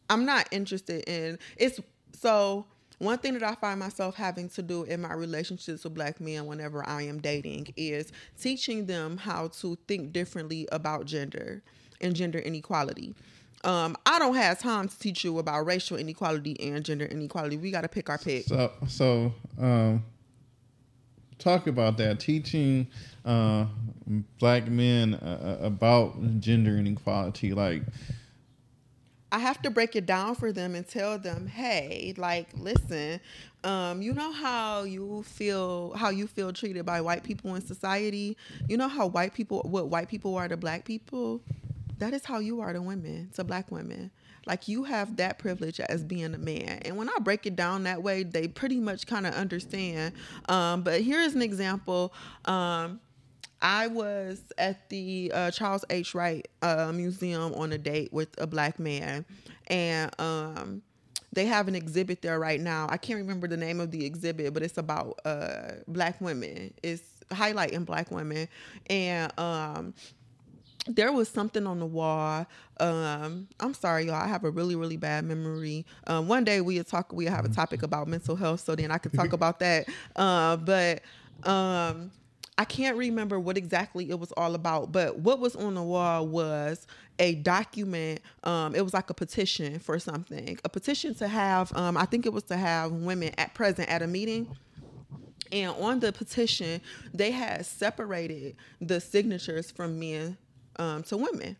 I'm 0.09 0.25
not 0.25 0.47
interested 0.51 1.09
in 1.09 1.39
it's 1.57 1.79
so 2.19 2.65
one 2.99 3.17
thing 3.17 3.33
that 3.33 3.43
I 3.43 3.55
find 3.55 3.79
myself 3.79 4.15
having 4.15 4.49
to 4.49 4.61
do 4.61 4.83
in 4.83 5.01
my 5.01 5.13
relationships 5.13 5.83
with 5.83 5.93
black 5.93 6.19
men 6.19 6.45
whenever 6.45 6.87
I 6.87 7.03
am 7.03 7.19
dating 7.19 7.73
is 7.75 8.11
teaching 8.39 8.85
them 8.85 9.17
how 9.17 9.49
to 9.59 9.77
think 9.87 10.13
differently 10.13 10.67
about 10.71 11.05
gender 11.05 11.61
and 12.01 12.15
gender 12.15 12.39
inequality. 12.39 13.13
Um, 13.63 13.95
I 14.05 14.19
don't 14.19 14.35
have 14.35 14.59
time 14.59 14.89
to 14.89 14.99
teach 14.99 15.23
you 15.23 15.39
about 15.39 15.65
racial 15.65 15.97
inequality 15.97 16.59
and 16.59 16.83
gender 16.83 17.05
inequality. 17.05 17.57
We 17.57 17.71
got 17.71 17.81
to 17.81 17.87
pick 17.87 18.09
our 18.09 18.17
pick. 18.17 18.45
So, 18.45 18.71
so 18.87 19.33
um, 19.59 20.03
talk 21.39 21.67
about 21.67 21.97
that. 21.97 22.19
Teaching 22.19 22.87
uh, 23.23 23.67
black 24.39 24.67
men 24.67 25.13
uh, 25.13 25.59
about 25.61 26.39
gender 26.41 26.77
inequality, 26.77 27.53
like 27.53 27.83
I 29.33 29.39
have 29.39 29.59
to 29.63 29.71
break 29.71 29.95
it 29.95 30.05
down 30.05 30.35
for 30.35 30.51
them 30.51 30.75
and 30.75 30.87
tell 30.87 31.17
them, 31.17 31.47
hey, 31.47 32.13
like, 32.17 32.49
listen, 32.55 33.19
um, 33.63 33.99
you 33.99 34.13
know 34.13 34.31
how 34.31 34.83
you 34.83 35.23
feel 35.23 35.93
how 35.95 36.11
you 36.11 36.27
feel 36.27 36.53
treated 36.53 36.85
by 36.85 37.01
white 37.01 37.23
people 37.23 37.55
in 37.55 37.65
society. 37.65 38.37
You 38.69 38.77
know 38.77 38.87
how 38.87 39.07
white 39.07 39.33
people 39.33 39.61
what 39.63 39.87
white 39.87 40.07
people 40.07 40.35
are 40.35 40.47
to 40.47 40.55
black 40.55 40.85
people. 40.85 41.41
That 41.97 42.13
is 42.13 42.23
how 42.25 42.39
you 42.39 42.61
are 42.61 42.73
to 42.73 42.81
women, 42.81 43.31
to 43.33 43.43
black 43.43 43.71
women. 43.71 44.11
Like 44.45 44.67
you 44.67 44.83
have 44.83 45.15
that 45.17 45.39
privilege 45.39 45.79
as 45.79 46.03
being 46.03 46.35
a 46.35 46.37
man. 46.37 46.81
And 46.85 46.95
when 46.95 47.09
I 47.09 47.17
break 47.19 47.47
it 47.47 47.55
down 47.55 47.83
that 47.83 48.03
way, 48.03 48.21
they 48.21 48.47
pretty 48.47 48.79
much 48.79 49.07
kind 49.07 49.25
of 49.25 49.33
understand. 49.33 50.13
Um, 50.47 50.83
but 50.83 51.01
here's 51.01 51.33
an 51.33 51.41
example. 51.41 52.13
Um, 52.45 52.99
I 53.63 53.87
was 53.87 54.43
at 54.57 54.89
the 54.89 55.31
uh, 55.33 55.51
Charles 55.51 55.85
H. 55.89 56.13
Wright 56.13 56.47
uh, 56.61 56.91
Museum 56.93 57.53
on 57.55 57.71
a 57.71 57.77
date 57.77 58.11
with 58.13 58.29
a 58.37 58.45
black 58.45 58.77
man, 58.77 59.25
and 59.67 60.11
um, 60.19 60.81
they 61.31 61.45
have 61.45 61.67
an 61.69 61.75
exhibit 61.75 62.21
there 62.21 62.39
right 62.39 62.59
now. 62.59 62.87
I 62.89 62.97
can't 62.97 63.17
remember 63.17 63.47
the 63.47 63.57
name 63.57 63.79
of 63.79 63.91
the 63.91 64.05
exhibit, 64.05 64.53
but 64.53 64.63
it's 64.63 64.77
about 64.77 65.19
uh, 65.25 65.71
black 65.87 66.19
women. 66.21 66.73
It's 66.83 67.03
highlighting 67.31 67.85
black 67.85 68.11
women 68.11 68.47
and 68.91 69.31
um 69.39 69.93
there 70.87 71.11
was 71.13 71.29
something 71.29 71.65
on 71.65 71.79
the 71.79 71.85
wall. 71.85 72.45
Um, 72.79 73.47
I'm 73.59 73.73
sorry, 73.73 74.05
y'all. 74.05 74.15
I 74.15 74.27
have 74.27 74.43
a 74.43 74.49
really, 74.49 74.75
really 74.75 74.97
bad 74.97 75.23
memory. 75.23 75.85
Um, 76.07 76.27
one 76.27 76.43
day 76.43 76.61
we 76.61 76.81
talk. 76.83 77.13
We 77.13 77.25
have 77.25 77.45
a 77.45 77.49
topic 77.49 77.83
about 77.83 78.07
mental 78.07 78.35
health, 78.35 78.61
so 78.61 78.75
then 78.75 78.91
I 78.91 78.97
could 78.97 79.13
talk 79.13 79.33
about 79.33 79.59
that. 79.59 79.87
Uh, 80.15 80.57
but 80.57 81.01
um, 81.43 82.11
I 82.57 82.65
can't 82.65 82.97
remember 82.97 83.39
what 83.39 83.57
exactly 83.57 84.09
it 84.11 84.19
was 84.19 84.31
all 84.33 84.53
about. 84.53 84.91
But 84.91 85.19
what 85.19 85.39
was 85.39 85.55
on 85.55 85.73
the 85.73 85.81
wall 85.81 86.27
was 86.27 86.85
a 87.17 87.35
document. 87.35 88.21
Um, 88.43 88.75
it 88.75 88.81
was 88.81 88.93
like 88.93 89.09
a 89.09 89.13
petition 89.13 89.79
for 89.79 89.97
something. 89.97 90.59
A 90.63 90.69
petition 90.69 91.15
to 91.15 91.27
have. 91.27 91.75
Um, 91.75 91.97
I 91.97 92.05
think 92.05 92.25
it 92.25 92.33
was 92.33 92.43
to 92.43 92.57
have 92.57 92.91
women 92.91 93.31
at 93.37 93.53
present 93.55 93.89
at 93.89 94.01
a 94.03 94.07
meeting 94.07 94.55
and 95.53 95.71
on 95.79 95.99
the 95.99 96.11
petition 96.11 96.81
they 97.13 97.31
had 97.31 97.65
separated 97.65 98.55
the 98.81 98.99
signatures 98.99 99.71
from 99.71 99.99
men 99.99 100.37
um, 100.77 101.03
to 101.03 101.15
women 101.15 101.55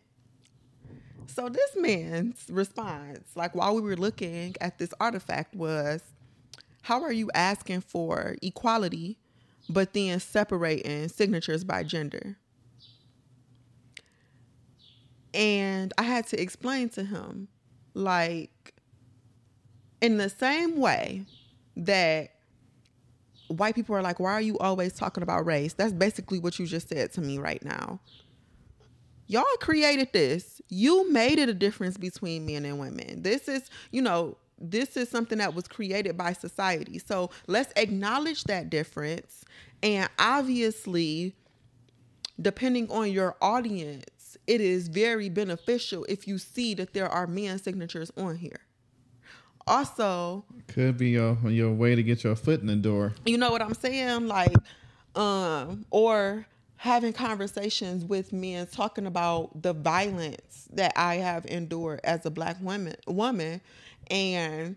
so 1.26 1.48
this 1.48 1.70
man's 1.76 2.44
response 2.50 3.30
like 3.36 3.54
while 3.54 3.74
we 3.74 3.80
were 3.80 3.96
looking 3.96 4.54
at 4.60 4.78
this 4.78 4.92
artifact 5.00 5.54
was 5.54 6.02
how 6.82 7.02
are 7.02 7.12
you 7.12 7.30
asking 7.34 7.80
for 7.80 8.36
equality 8.42 9.16
but 9.68 9.92
then 9.92 10.20
separating 10.20 11.08
signatures 11.08 11.64
by 11.64 11.82
gender 11.82 12.36
and 15.32 15.92
i 15.98 16.02
had 16.02 16.26
to 16.26 16.40
explain 16.40 16.88
to 16.88 17.04
him 17.04 17.48
like 17.94 18.74
in 20.00 20.18
the 20.18 20.28
same 20.28 20.78
way 20.78 21.24
that 21.76 22.34
white 23.48 23.74
people 23.74 23.94
are 23.94 24.02
like, 24.02 24.20
why 24.20 24.32
are 24.32 24.40
you 24.40 24.58
always 24.58 24.92
talking 24.92 25.22
about 25.22 25.46
race? 25.46 25.74
That's 25.74 25.92
basically 25.92 26.38
what 26.38 26.58
you 26.58 26.66
just 26.66 26.88
said 26.88 27.12
to 27.12 27.20
me 27.20 27.38
right 27.38 27.64
now. 27.64 28.00
Y'all 29.26 29.44
created 29.60 30.12
this. 30.12 30.60
You 30.68 31.10
made 31.10 31.38
it 31.38 31.48
a 31.48 31.54
difference 31.54 31.96
between 31.96 32.44
men 32.44 32.64
and 32.64 32.78
women. 32.78 33.22
This 33.22 33.48
is, 33.48 33.70
you 33.90 34.02
know, 34.02 34.36
this 34.58 34.96
is 34.96 35.08
something 35.08 35.38
that 35.38 35.54
was 35.54 35.68
created 35.68 36.16
by 36.16 36.32
society. 36.32 36.98
So 36.98 37.30
let's 37.46 37.72
acknowledge 37.76 38.44
that 38.44 38.70
difference. 38.70 39.44
And 39.82 40.08
obviously, 40.18 41.34
depending 42.40 42.90
on 42.90 43.10
your 43.10 43.36
audience, 43.40 44.36
it 44.46 44.60
is 44.60 44.88
very 44.88 45.28
beneficial 45.28 46.04
if 46.08 46.28
you 46.28 46.38
see 46.38 46.74
that 46.74 46.92
there 46.92 47.08
are 47.08 47.26
men 47.26 47.58
signatures 47.58 48.10
on 48.16 48.36
here 48.36 48.60
also 49.66 50.44
could 50.68 50.98
be 50.98 51.10
your 51.10 51.38
your 51.48 51.72
way 51.72 51.94
to 51.94 52.02
get 52.02 52.24
your 52.24 52.36
foot 52.36 52.60
in 52.60 52.66
the 52.66 52.76
door. 52.76 53.14
You 53.24 53.38
know 53.38 53.50
what 53.50 53.62
I'm 53.62 53.74
saying? 53.74 54.28
Like, 54.28 54.56
um, 55.14 55.86
or 55.90 56.46
having 56.76 57.12
conversations 57.12 58.04
with 58.04 58.32
men 58.32 58.66
talking 58.66 59.06
about 59.06 59.62
the 59.62 59.72
violence 59.72 60.68
that 60.72 60.92
I 60.96 61.16
have 61.16 61.46
endured 61.46 62.00
as 62.04 62.26
a 62.26 62.30
black 62.30 62.60
woman 62.60 62.94
woman 63.06 63.60
and 64.10 64.76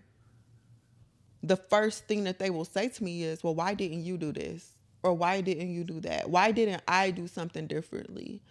the 1.43 1.57
first 1.57 2.05
thing 2.05 2.23
that 2.25 2.39
they 2.39 2.49
will 2.49 2.65
say 2.65 2.89
to 2.89 3.03
me 3.03 3.23
is, 3.23 3.43
Well, 3.43 3.55
why 3.55 3.73
didn't 3.73 4.03
you 4.03 4.17
do 4.17 4.31
this? 4.31 4.71
Or 5.03 5.13
why 5.13 5.41
didn't 5.41 5.71
you 5.71 5.83
do 5.83 5.99
that? 6.01 6.29
Why 6.29 6.51
didn't 6.51 6.81
I 6.87 7.11
do 7.11 7.27
something 7.27 7.67
differently? 7.67 8.41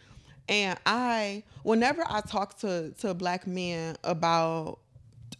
And 0.48 0.78
I, 0.86 1.42
whenever 1.64 2.04
I 2.08 2.20
talk 2.20 2.58
to 2.60 2.92
to 3.00 3.14
black 3.14 3.46
men 3.46 3.96
about 4.04 4.78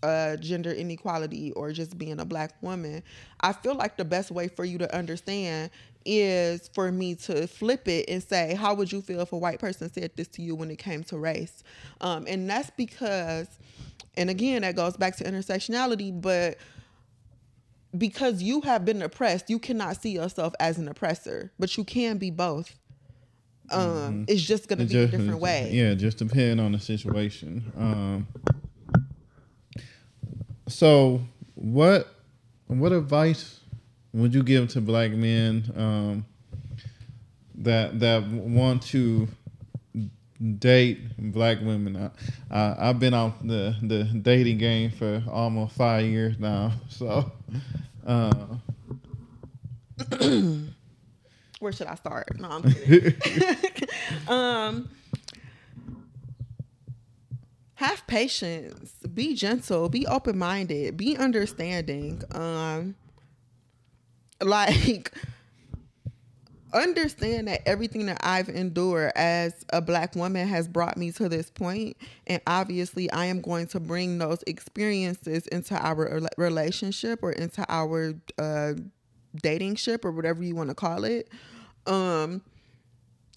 uh, 0.03 0.37
gender 0.37 0.73
inequality 0.73 1.53
or 1.53 1.73
just 1.73 1.97
being 1.97 2.21
a 2.21 2.25
black 2.25 2.61
woman, 2.61 3.03
I 3.41 3.53
feel 3.53 3.75
like 3.75 3.97
the 3.97 4.05
best 4.05 4.31
way 4.31 4.49
for 4.49 4.65
you 4.65 4.79
to 4.79 4.95
understand 4.95 5.71
is 6.05 6.71
for 6.73 6.91
me 6.93 7.15
to 7.17 7.47
flip 7.47 7.89
it 7.89 8.09
and 8.09 8.23
say, 8.23 8.55
How 8.55 8.75
would 8.75 8.93
you 8.93 9.03
feel 9.03 9.21
if 9.21 9.33
a 9.33 9.39
white 9.39 9.59
person 9.59 9.91
said 9.91 10.13
this 10.17 10.29
to 10.29 10.43
you 10.43 10.55
when 10.55 10.71
it 10.71 10.79
came 10.79 11.05
to 11.05 11.19
race? 11.19 11.63
Um, 12.01 12.27
and 12.29 12.49
that's 12.49 12.71
because, 12.71 13.49
and 14.17 14.31
again, 14.31 14.63
that 14.63 14.77
goes 14.77 14.97
back 14.97 15.17
to 15.17 15.25
intersectionality, 15.25 16.19
but 16.19 16.59
because 17.97 18.43
you 18.43 18.61
have 18.63 18.85
been 18.85 19.03
oppressed, 19.03 19.51
you 19.51 19.59
cannot 19.59 20.01
see 20.01 20.11
yourself 20.11 20.55
as 20.61 20.79
an 20.79 20.89
oppressor, 20.89 21.53
but 21.59 21.77
you 21.77 21.85
can 21.85 22.19
be 22.19 22.31
both. 22.31 22.79
Um, 23.71 23.83
mm-hmm. 23.83 24.25
It's 24.29 24.43
just 24.43 24.69
going 24.69 24.79
to 24.79 24.85
be 24.85 24.93
just, 24.93 25.15
a 25.15 25.17
different 25.17 25.41
way. 25.41 25.71
Yeah, 25.73 25.95
just 25.95 26.19
depending 26.19 26.61
on 26.65 26.73
the 26.73 26.79
situation. 26.79 27.73
Um, 27.77 28.27
so, 30.69 31.21
what 31.55 32.09
what 32.69 32.93
advice 32.93 33.61
would 34.13 34.35
you 34.35 34.43
give 34.43 34.69
to 34.69 34.81
black 34.81 35.13
men 35.13 35.73
um, 35.77 36.27
that 37.57 37.99
that 38.01 38.27
want 38.27 38.83
to 38.83 39.29
date 40.59 41.01
black 41.33 41.61
women? 41.61 42.11
I, 42.51 42.75
I, 42.79 42.87
have 42.87 42.99
been 42.99 43.15
on 43.15 43.35
the 43.43 43.77
the 43.83 44.05
dating 44.05 44.59
game 44.59 44.91
for 44.91 45.23
almost 45.31 45.75
five 45.77 46.07
years 46.07 46.39
now, 46.39 46.73
so. 46.89 47.33
Uh, 48.07 48.33
Where 51.59 51.73
should 51.73 51.87
I 51.87 51.95
start? 51.95 52.39
No, 52.39 52.49
I'm 52.49 52.63
kidding. 52.73 53.89
um, 54.29 54.89
have 57.75 58.07
patience, 58.07 58.93
be 59.13 59.35
gentle, 59.35 59.89
be 59.89 60.07
open 60.07 60.39
minded, 60.39 60.97
be 60.97 61.17
understanding. 61.17 62.23
Um, 62.33 62.95
like 64.43 65.13
understand 66.73 67.49
that 67.49 67.67
everything 67.67 68.07
that 68.07 68.19
I've 68.23 68.49
endured 68.49 69.13
as 69.15 69.65
a 69.71 69.81
black 69.81 70.15
woman 70.17 70.47
has 70.49 70.69
brought 70.69 70.97
me 70.97 71.13
to 71.13 71.29
this 71.29 71.51
point 71.51 71.97
and 72.27 72.43
obviously 72.47 73.11
I 73.11 73.27
am 73.27 73.41
going 73.41 73.67
to 73.69 73.81
bring 73.81 74.19
those 74.19 74.43
experiences 74.47 75.47
into 75.47 75.75
our 75.77 76.21
relationship 76.37 77.21
or 77.23 77.33
into 77.33 77.65
our 77.69 78.15
uh 78.39 78.75
dating 79.37 79.77
ship 79.77 80.05
or 80.05 80.11
whatever 80.11 80.43
you 80.43 80.55
want 80.55 80.71
to 80.71 80.75
call 80.75 81.05
it 81.05 81.29
um 81.87 82.43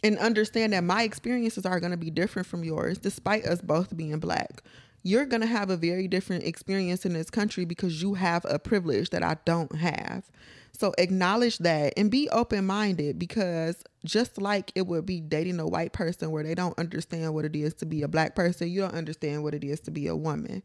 and 0.02 0.18
understand 0.18 0.74
that 0.74 0.84
my 0.84 1.04
experiences 1.04 1.66
are 1.66 1.80
going 1.80 1.92
to 1.92 1.98
be 1.98 2.10
different 2.10 2.48
from 2.48 2.64
yours 2.64 2.98
despite 2.98 3.46
us 3.46 3.62
both 3.62 3.96
being 3.96 4.18
black 4.20 4.64
you're 5.04 5.26
going 5.26 5.42
to 5.42 5.48
have 5.48 5.70
a 5.70 5.78
very 5.78 6.08
different 6.08 6.44
experience 6.44 7.06
in 7.06 7.14
this 7.14 7.30
country 7.30 7.66
because 7.66 8.02
you 8.02 8.16
have 8.16 8.46
a 8.50 8.60
privilege 8.60 9.12
that 9.12 9.24
I 9.24 9.38
don't 9.46 9.74
have. 9.76 10.30
So 10.80 10.94
acknowledge 10.98 11.58
that 11.60 11.94
and 11.98 12.10
be 12.10 12.30
open 12.30 12.66
minded 12.66 13.20
because 13.20 13.84
just 14.06 14.42
like 14.42 14.72
it 14.76 14.88
would 14.88 15.06
be 15.06 15.20
dating 15.20 15.60
a 15.60 15.68
white 15.68 15.92
person 15.92 16.32
where 16.32 16.44
they 16.44 16.56
don't 16.56 16.78
understand 16.80 17.34
what 17.34 17.44
it 17.44 17.56
is 17.56 17.74
to 17.76 17.86
be 17.86 18.02
a 18.02 18.08
black 18.08 18.34
person, 18.36 18.70
you 18.70 18.82
don't 18.82 18.94
understand 18.94 19.44
what 19.44 19.54
it 19.54 19.64
is 19.64 19.82
to 19.82 19.92
be 19.92 20.08
a 20.08 20.16
woman. 20.16 20.64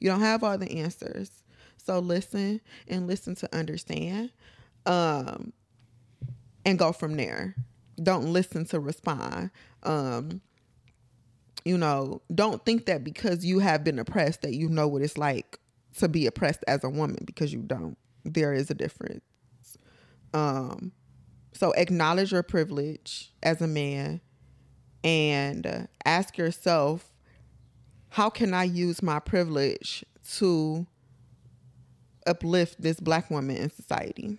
You 0.00 0.10
don't 0.10 0.20
have 0.20 0.42
all 0.42 0.58
the 0.58 0.80
answers. 0.80 1.30
So 1.76 2.00
listen 2.00 2.60
and 2.88 3.06
listen 3.06 3.36
to 3.36 3.56
understand 3.56 4.30
um, 4.86 5.52
and 6.64 6.78
go 6.78 6.92
from 6.92 7.16
there 7.16 7.54
don't 8.02 8.32
listen 8.32 8.64
to 8.66 8.80
respond. 8.80 9.50
Um, 9.82 10.40
you 11.64 11.78
know, 11.78 12.22
don't 12.34 12.64
think 12.64 12.86
that 12.86 13.04
because 13.04 13.44
you 13.44 13.60
have 13.60 13.84
been 13.84 13.98
oppressed 13.98 14.42
that 14.42 14.54
you 14.54 14.68
know 14.68 14.88
what 14.88 15.02
it's 15.02 15.16
like 15.16 15.58
to 15.98 16.08
be 16.08 16.26
oppressed 16.26 16.64
as 16.66 16.84
a 16.84 16.88
woman 16.88 17.20
because 17.24 17.52
you 17.52 17.60
don't. 17.60 17.96
There 18.24 18.52
is 18.52 18.70
a 18.70 18.74
difference. 18.74 19.22
Um, 20.34 20.92
so 21.52 21.72
acknowledge 21.72 22.32
your 22.32 22.42
privilege 22.42 23.32
as 23.42 23.62
a 23.62 23.68
man 23.68 24.20
and 25.04 25.66
uh, 25.66 25.78
ask 26.04 26.36
yourself, 26.36 27.12
how 28.10 28.28
can 28.28 28.52
I 28.52 28.64
use 28.64 29.02
my 29.02 29.20
privilege 29.20 30.04
to 30.36 30.86
uplift 32.26 32.82
this 32.82 32.98
black 32.98 33.30
woman 33.30 33.56
in 33.56 33.70
society? 33.70 34.38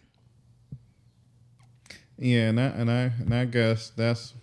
Yeah, 2.17 2.49
and 2.49 2.59
I 2.59 2.63
and 2.63 2.91
I 2.91 3.01
and 3.19 3.33
I 3.33 3.45
guess 3.45 3.89
that's 3.89 4.33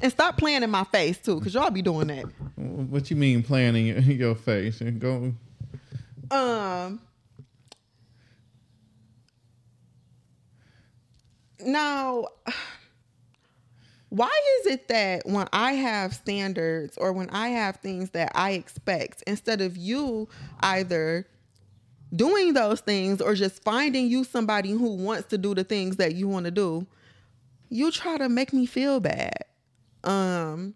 and 0.00 0.12
stop 0.12 0.36
playing 0.36 0.62
in 0.62 0.70
my 0.70 0.84
face 0.84 1.18
too, 1.18 1.40
cause 1.40 1.54
y'all 1.54 1.70
be 1.70 1.80
doing 1.80 2.08
that. 2.08 2.24
What 2.56 3.10
you 3.10 3.16
mean 3.16 3.42
playing 3.42 3.76
in 3.76 4.10
your 4.10 4.34
face? 4.34 4.80
And 4.80 5.00
go. 5.00 5.34
Um. 6.30 7.00
Now, 11.64 12.26
why 14.08 14.30
is 14.60 14.66
it 14.66 14.88
that 14.88 15.22
when 15.24 15.48
I 15.52 15.72
have 15.72 16.12
standards 16.12 16.98
or 16.98 17.12
when 17.12 17.30
I 17.30 17.48
have 17.48 17.76
things 17.76 18.10
that 18.10 18.32
I 18.34 18.52
expect, 18.52 19.22
instead 19.26 19.60
of 19.60 19.76
you 19.76 20.28
either 20.60 21.26
doing 22.14 22.52
those 22.52 22.80
things 22.80 23.20
or 23.20 23.34
just 23.34 23.62
finding 23.62 24.06
you 24.08 24.24
somebody 24.24 24.70
who 24.70 24.96
wants 24.96 25.28
to 25.28 25.38
do 25.38 25.54
the 25.54 25.64
things 25.64 25.96
that 25.96 26.14
you 26.14 26.28
want 26.28 26.44
to 26.44 26.50
do, 26.50 26.86
you 27.70 27.90
try 27.90 28.18
to 28.18 28.28
make 28.28 28.52
me 28.52 28.66
feel 28.66 29.00
bad. 29.00 29.44
Um 30.04 30.74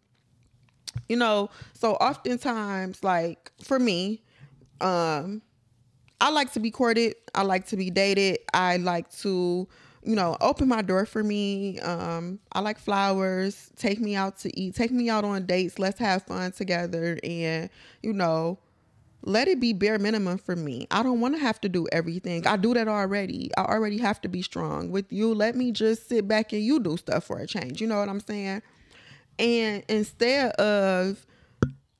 you 1.08 1.16
know, 1.16 1.50
so 1.74 1.92
oftentimes 1.94 3.04
like 3.04 3.52
for 3.62 3.78
me, 3.78 4.22
um 4.80 5.42
I 6.20 6.30
like 6.30 6.52
to 6.54 6.60
be 6.60 6.70
courted, 6.70 7.14
I 7.34 7.42
like 7.42 7.66
to 7.66 7.76
be 7.76 7.90
dated, 7.90 8.38
I 8.54 8.78
like 8.78 9.12
to 9.18 9.68
you 10.06 10.14
know, 10.14 10.36
open 10.40 10.68
my 10.68 10.82
door 10.82 11.04
for 11.04 11.24
me. 11.24 11.80
Um, 11.80 12.38
I 12.52 12.60
like 12.60 12.78
flowers. 12.78 13.70
Take 13.76 14.00
me 14.00 14.14
out 14.14 14.38
to 14.38 14.58
eat. 14.58 14.76
Take 14.76 14.92
me 14.92 15.10
out 15.10 15.24
on 15.24 15.46
dates. 15.46 15.80
Let's 15.80 15.98
have 15.98 16.22
fun 16.22 16.52
together. 16.52 17.18
And, 17.24 17.68
you 18.02 18.12
know, 18.12 18.58
let 19.22 19.48
it 19.48 19.58
be 19.58 19.72
bare 19.72 19.98
minimum 19.98 20.38
for 20.38 20.54
me. 20.54 20.86
I 20.92 21.02
don't 21.02 21.20
want 21.20 21.34
to 21.34 21.40
have 21.40 21.60
to 21.62 21.68
do 21.68 21.88
everything. 21.90 22.46
I 22.46 22.56
do 22.56 22.72
that 22.74 22.86
already. 22.86 23.50
I 23.58 23.62
already 23.62 23.98
have 23.98 24.20
to 24.20 24.28
be 24.28 24.42
strong. 24.42 24.92
With 24.92 25.12
you, 25.12 25.34
let 25.34 25.56
me 25.56 25.72
just 25.72 26.08
sit 26.08 26.28
back 26.28 26.52
and 26.52 26.62
you 26.62 26.78
do 26.78 26.96
stuff 26.96 27.24
for 27.24 27.38
a 27.38 27.46
change. 27.46 27.80
You 27.80 27.88
know 27.88 27.98
what 27.98 28.08
I'm 28.08 28.20
saying? 28.20 28.62
And 29.40 29.82
instead 29.88 30.52
of 30.52 31.26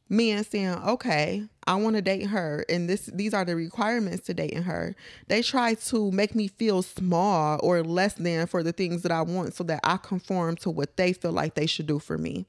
men 0.08 0.44
saying, 0.44 0.78
okay, 0.86 1.42
I 1.66 1.74
want 1.76 1.96
to 1.96 2.02
date 2.02 2.26
her 2.26 2.64
and 2.68 2.88
this 2.88 3.06
these 3.06 3.34
are 3.34 3.44
the 3.44 3.56
requirements 3.56 4.26
to 4.26 4.34
dating 4.34 4.62
her. 4.62 4.94
They 5.26 5.42
try 5.42 5.74
to 5.74 6.10
make 6.12 6.34
me 6.34 6.48
feel 6.48 6.82
small 6.82 7.58
or 7.62 7.82
less 7.82 8.14
than 8.14 8.46
for 8.46 8.62
the 8.62 8.72
things 8.72 9.02
that 9.02 9.12
I 9.12 9.22
want 9.22 9.54
so 9.54 9.64
that 9.64 9.80
I 9.82 9.96
conform 9.96 10.56
to 10.56 10.70
what 10.70 10.96
they 10.96 11.12
feel 11.12 11.32
like 11.32 11.54
they 11.54 11.66
should 11.66 11.86
do 11.86 11.98
for 11.98 12.16
me. 12.18 12.46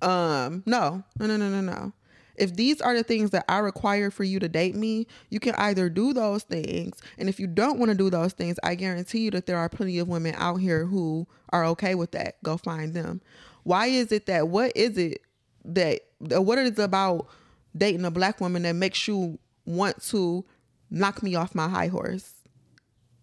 Um, 0.00 0.62
no, 0.66 1.02
no, 1.18 1.26
no, 1.26 1.36
no, 1.36 1.48
no, 1.48 1.60
no. 1.60 1.92
If 2.36 2.56
these 2.56 2.80
are 2.80 2.94
the 2.94 3.02
things 3.02 3.30
that 3.30 3.44
I 3.48 3.58
require 3.58 4.10
for 4.10 4.24
you 4.24 4.38
to 4.40 4.48
date 4.48 4.74
me, 4.74 5.06
you 5.28 5.38
can 5.38 5.54
either 5.56 5.88
do 5.88 6.12
those 6.12 6.42
things. 6.44 6.98
And 7.18 7.28
if 7.28 7.38
you 7.38 7.46
don't 7.46 7.78
want 7.78 7.90
to 7.90 7.96
do 7.96 8.10
those 8.10 8.32
things, 8.32 8.58
I 8.62 8.74
guarantee 8.74 9.20
you 9.20 9.30
that 9.32 9.46
there 9.46 9.58
are 9.58 9.68
plenty 9.68 9.98
of 9.98 10.08
women 10.08 10.34
out 10.38 10.56
here 10.56 10.86
who 10.86 11.26
are 11.50 11.64
okay 11.66 11.94
with 11.94 12.12
that. 12.12 12.42
Go 12.42 12.56
find 12.56 12.94
them. 12.94 13.20
Why 13.64 13.86
is 13.86 14.12
it 14.12 14.26
that, 14.26 14.48
what 14.48 14.72
is 14.74 14.96
it 14.96 15.20
that, 15.64 16.00
what 16.20 16.58
is 16.58 16.70
it 16.70 16.78
about 16.78 17.28
dating 17.76 18.04
a 18.04 18.10
black 18.10 18.40
woman 18.40 18.62
that 18.62 18.74
makes 18.74 19.08
you 19.08 19.38
want 19.64 20.02
to 20.04 20.44
knock 20.90 21.22
me 21.22 21.34
off 21.34 21.54
my 21.54 21.68
high 21.68 21.88
horse? 21.88 22.34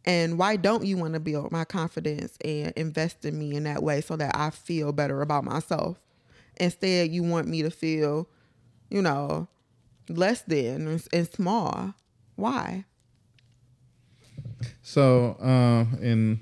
And 0.05 0.37
why 0.37 0.55
don't 0.55 0.85
you 0.85 0.97
want 0.97 1.13
to 1.13 1.19
build 1.19 1.51
my 1.51 1.65
confidence 1.65 2.37
and 2.43 2.73
invest 2.75 3.25
in 3.25 3.37
me 3.37 3.55
in 3.55 3.65
that 3.65 3.83
way 3.83 4.01
so 4.01 4.15
that 4.15 4.35
I 4.35 4.49
feel 4.49 4.91
better 4.91 5.21
about 5.21 5.43
myself? 5.43 5.99
Instead, 6.59 7.11
you 7.11 7.23
want 7.23 7.47
me 7.47 7.61
to 7.61 7.69
feel 7.69 8.27
you 8.89 9.01
know, 9.01 9.47
less 10.07 10.41
than 10.41 10.99
and 11.11 11.31
small. 11.31 11.93
Why? 12.35 12.85
So, 14.81 15.37
um, 15.39 15.97
and 16.01 16.39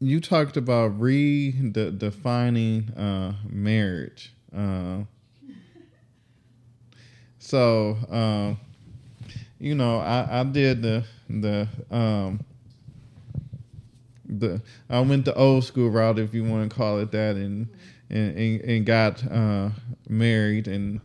you 0.00 0.20
talked 0.20 0.56
about 0.56 0.98
redefining 0.98 2.98
uh, 2.98 3.34
marriage. 3.48 4.32
Uh, 4.56 5.04
so, 7.38 7.96
um, 8.10 8.58
you 9.60 9.74
know, 9.74 9.98
I, 9.98 10.40
I 10.40 10.44
did 10.44 10.82
the 10.82 11.04
the 11.28 11.68
um, 11.90 12.44
the 14.28 14.60
I 14.88 15.00
went 15.00 15.24
the 15.24 15.34
old 15.34 15.64
school 15.64 15.90
route, 15.90 16.18
if 16.18 16.34
you 16.34 16.44
want 16.44 16.70
to 16.70 16.74
call 16.74 16.98
it 17.00 17.12
that, 17.12 17.36
and 17.36 17.68
and, 18.10 18.36
and, 18.36 18.60
and 18.62 18.86
got 18.86 19.24
uh, 19.30 19.70
married. 20.08 20.68
And 20.68 21.00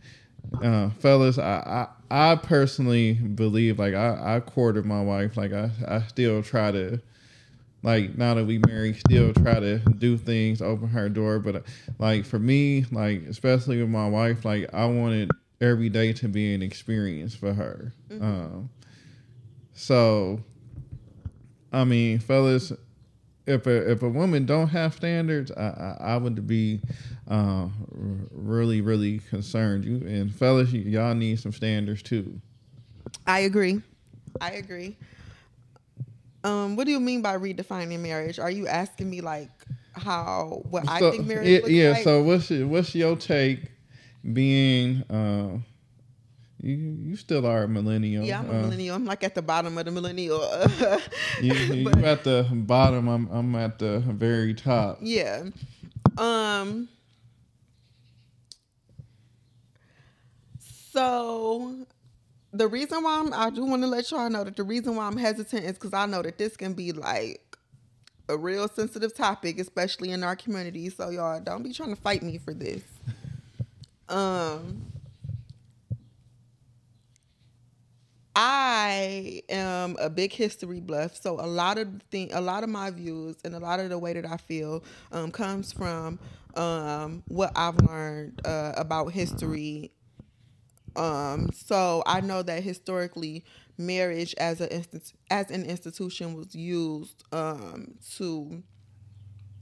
uh, 0.62 0.90
fellas, 0.98 1.38
I, 1.38 1.88
I, 2.10 2.32
I 2.32 2.36
personally 2.36 3.14
believe 3.14 3.78
like 3.78 3.94
I, 3.94 4.36
I 4.36 4.40
courted 4.40 4.84
my 4.84 5.02
wife. 5.02 5.36
Like 5.36 5.52
I, 5.52 5.70
I 5.86 6.02
still 6.08 6.42
try 6.42 6.72
to 6.72 7.00
like 7.82 8.16
now 8.16 8.34
that 8.34 8.44
we 8.44 8.58
married, 8.58 8.96
still 8.96 9.32
try 9.34 9.58
to 9.58 9.78
do 9.78 10.16
things, 10.16 10.62
open 10.62 10.88
her 10.88 11.08
door. 11.08 11.38
But 11.38 11.64
like 11.98 12.24
for 12.24 12.38
me, 12.38 12.84
like 12.92 13.22
especially 13.24 13.80
with 13.80 13.90
my 13.90 14.08
wife, 14.08 14.44
like 14.44 14.72
I 14.72 14.86
wanted 14.86 15.30
every 15.60 15.88
day 15.88 16.12
to 16.14 16.28
be 16.28 16.54
an 16.54 16.62
experience 16.62 17.34
for 17.34 17.52
her. 17.52 17.92
Mm-hmm. 18.10 18.24
Um, 18.24 18.70
so, 19.74 20.40
I 21.72 21.84
mean, 21.84 22.18
fellas, 22.18 22.72
if 23.46 23.66
a 23.66 23.90
if 23.90 24.02
a 24.02 24.08
woman 24.08 24.46
don't 24.46 24.68
have 24.68 24.94
standards, 24.94 25.50
I 25.50 25.96
I, 26.00 26.12
I 26.14 26.16
would 26.16 26.46
be 26.46 26.80
uh, 27.28 27.68
really 27.90 28.80
really 28.80 29.18
concerned. 29.30 29.84
You 29.84 29.96
and 30.06 30.32
fellas, 30.32 30.72
y- 30.72 30.78
y'all 30.80 31.14
need 31.14 31.40
some 31.40 31.52
standards 31.52 32.02
too. 32.02 32.40
I 33.26 33.40
agree. 33.40 33.82
I 34.40 34.52
agree. 34.52 34.96
Um, 36.44 36.76
what 36.76 36.86
do 36.86 36.90
you 36.90 37.00
mean 37.00 37.22
by 37.22 37.36
redefining 37.36 38.00
marriage? 38.00 38.38
Are 38.38 38.50
you 38.50 38.66
asking 38.66 39.08
me 39.08 39.20
like 39.20 39.50
how 39.92 40.62
what 40.70 40.86
so, 40.86 41.08
I 41.08 41.10
think 41.10 41.26
marriage 41.26 41.48
yeah, 41.48 41.66
yeah 41.66 41.90
like? 41.92 42.04
So 42.04 42.22
what's 42.22 42.50
your, 42.50 42.66
what's 42.66 42.94
your 42.94 43.16
take 43.16 43.70
being 44.32 45.02
uh, 45.10 45.58
you 46.62 46.74
you 46.74 47.16
still 47.16 47.44
are 47.44 47.64
a 47.64 47.68
millennial. 47.68 48.24
Yeah, 48.24 48.38
I'm 48.38 48.50
a 48.50 48.52
uh, 48.52 48.62
millennial. 48.62 48.94
I'm 48.94 49.04
like 49.04 49.24
at 49.24 49.34
the 49.34 49.42
bottom 49.42 49.76
of 49.76 49.84
the 49.84 49.90
millennial. 49.90 50.40
you 51.40 51.52
you 51.54 51.84
but, 51.84 51.98
at 52.04 52.24
the 52.24 52.46
bottom. 52.50 53.08
I'm 53.08 53.28
I'm 53.30 53.54
at 53.56 53.78
the 53.78 53.98
very 54.00 54.54
top. 54.54 54.98
Yeah. 55.00 55.44
Um. 56.16 56.88
So 60.92 61.86
the 62.52 62.68
reason 62.68 63.02
why 63.02 63.18
I'm, 63.20 63.32
I 63.32 63.50
do 63.50 63.64
want 63.64 63.82
to 63.82 63.88
let 63.88 64.10
y'all 64.10 64.28
know 64.30 64.44
that 64.44 64.56
the 64.56 64.62
reason 64.62 64.96
why 64.96 65.06
I'm 65.06 65.16
hesitant 65.16 65.64
is 65.64 65.72
because 65.72 65.94
I 65.94 66.06
know 66.06 66.22
that 66.22 66.38
this 66.38 66.56
can 66.56 66.74
be 66.74 66.92
like 66.92 67.40
a 68.28 68.36
real 68.36 68.68
sensitive 68.68 69.14
topic, 69.14 69.58
especially 69.60 70.10
in 70.12 70.22
our 70.24 70.36
community. 70.36 70.90
So 70.90 71.10
y'all 71.10 71.40
don't 71.40 71.62
be 71.62 71.72
trying 71.72 71.94
to 71.94 72.00
fight 72.00 72.22
me 72.22 72.38
for 72.38 72.54
this. 72.54 72.82
Um 74.08 74.82
I 78.34 79.42
am 79.50 79.96
a 80.00 80.08
big 80.08 80.32
history 80.32 80.80
buff, 80.80 81.16
so 81.20 81.38
a 81.38 81.44
lot 81.46 81.76
of 81.76 82.00
thing, 82.10 82.30
a 82.32 82.40
lot 82.40 82.64
of 82.64 82.70
my 82.70 82.90
views 82.90 83.36
and 83.44 83.54
a 83.54 83.58
lot 83.58 83.78
of 83.78 83.90
the 83.90 83.98
way 83.98 84.14
that 84.14 84.24
I 84.24 84.38
feel 84.38 84.82
um, 85.12 85.30
comes 85.30 85.70
from 85.72 86.18
um, 86.56 87.22
what 87.28 87.52
I've 87.54 87.76
learned 87.82 88.40
uh, 88.46 88.72
about 88.76 89.12
history. 89.12 89.90
Um, 90.96 91.50
so 91.52 92.02
I 92.06 92.20
know 92.20 92.42
that 92.42 92.62
historically, 92.62 93.44
marriage 93.78 94.34
as 94.38 94.60
a 94.60 94.82
as 95.30 95.50
an 95.50 95.64
institution 95.64 96.34
was 96.34 96.54
used 96.54 97.24
um, 97.32 97.94
to, 98.16 98.62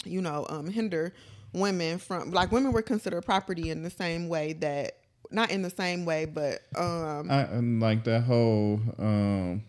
you 0.05 0.21
know, 0.21 0.47
um, 0.49 0.69
hinder 0.69 1.15
women 1.53 1.99
from 1.99 2.31
like 2.31 2.53
women 2.53 2.73
were 2.73 2.83
considered 2.83 3.25
property 3.25 3.71
in 3.71 3.83
the 3.83 3.91
same 3.91 4.29
way 4.29 4.53
that 4.55 4.97
not 5.31 5.51
in 5.51 5.63
the 5.63 5.71
same 5.71 6.05
way, 6.05 6.25
but 6.25 6.61
um, 6.77 7.31
I, 7.31 7.47
like 7.57 8.05
that 8.05 8.23
whole 8.23 8.81
um, 8.99 9.63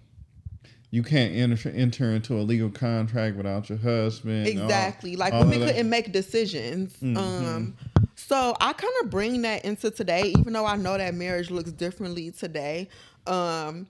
you 0.92 1.04
can't 1.04 1.34
enter 1.34 1.70
enter 1.70 2.12
into 2.12 2.36
a 2.36 2.42
legal 2.44 2.70
contract 2.70 3.38
without 3.38 3.70
your 3.70 3.80
husband. 3.80 4.46
Exactly, 4.46 5.14
all, 5.14 5.20
like 5.20 5.34
all 5.34 5.46
women 5.46 5.66
couldn't 5.68 5.90
make 5.90 6.12
decisions. 6.12 6.94
Mm-hmm. 6.98 7.18
Um, 7.18 7.78
so 8.16 8.56
I 8.60 8.74
kind 8.74 8.94
of 9.02 9.10
bring 9.10 9.42
that 9.44 9.66
into 9.66 9.90
today, 9.90 10.34
even 10.38 10.54
though 10.54 10.66
I 10.66 10.76
know 10.76 10.98
that 10.98 11.16
marriage 11.16 11.50
looks 11.50 11.72
differently 11.72 12.32
today. 12.32 12.90
Um, 13.26 13.88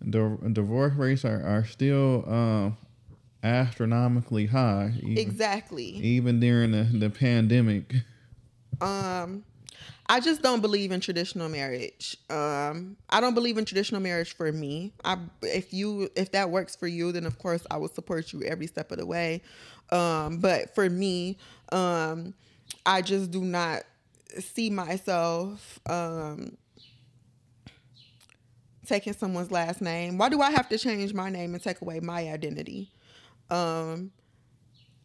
the 0.00 0.38
divorce 0.52 0.94
rates 0.94 1.24
are 1.24 1.42
are 1.42 1.64
still 1.64 2.24
um, 2.28 2.76
astronomically 3.42 4.46
high. 4.46 4.92
Even, 4.98 5.18
exactly. 5.18 5.84
Even 5.84 6.38
during 6.40 6.72
the, 6.72 6.84
the 6.84 7.10
pandemic. 7.10 7.92
Um, 8.80 9.44
I 10.08 10.20
just 10.20 10.42
don't 10.42 10.60
believe 10.60 10.92
in 10.92 11.00
traditional 11.00 11.48
marriage. 11.48 12.16
Um, 12.30 12.96
I 13.10 13.20
don't 13.20 13.34
believe 13.34 13.58
in 13.58 13.64
traditional 13.64 14.00
marriage 14.00 14.34
for 14.34 14.52
me. 14.52 14.92
I, 15.04 15.18
if 15.42 15.74
you 15.74 16.10
if 16.14 16.32
that 16.32 16.50
works 16.50 16.76
for 16.76 16.86
you, 16.86 17.10
then 17.12 17.26
of 17.26 17.38
course 17.38 17.66
I 17.70 17.76
will 17.76 17.88
support 17.88 18.32
you 18.32 18.42
every 18.42 18.68
step 18.68 18.92
of 18.92 18.98
the 18.98 19.06
way. 19.06 19.42
Um, 19.90 20.38
but 20.38 20.74
for 20.74 20.88
me, 20.88 21.38
um, 21.72 22.34
I 22.84 23.02
just 23.02 23.30
do 23.30 23.42
not 23.42 23.82
see 24.38 24.70
myself 24.70 25.80
um, 25.86 26.56
taking 28.86 29.12
someone's 29.12 29.50
last 29.50 29.80
name. 29.80 30.18
Why 30.18 30.28
do 30.28 30.40
I 30.40 30.50
have 30.52 30.68
to 30.68 30.78
change 30.78 31.14
my 31.14 31.30
name 31.30 31.54
and 31.54 31.62
take 31.62 31.80
away 31.80 32.00
my 32.00 32.28
identity? 32.28 32.92
Um, 33.50 34.12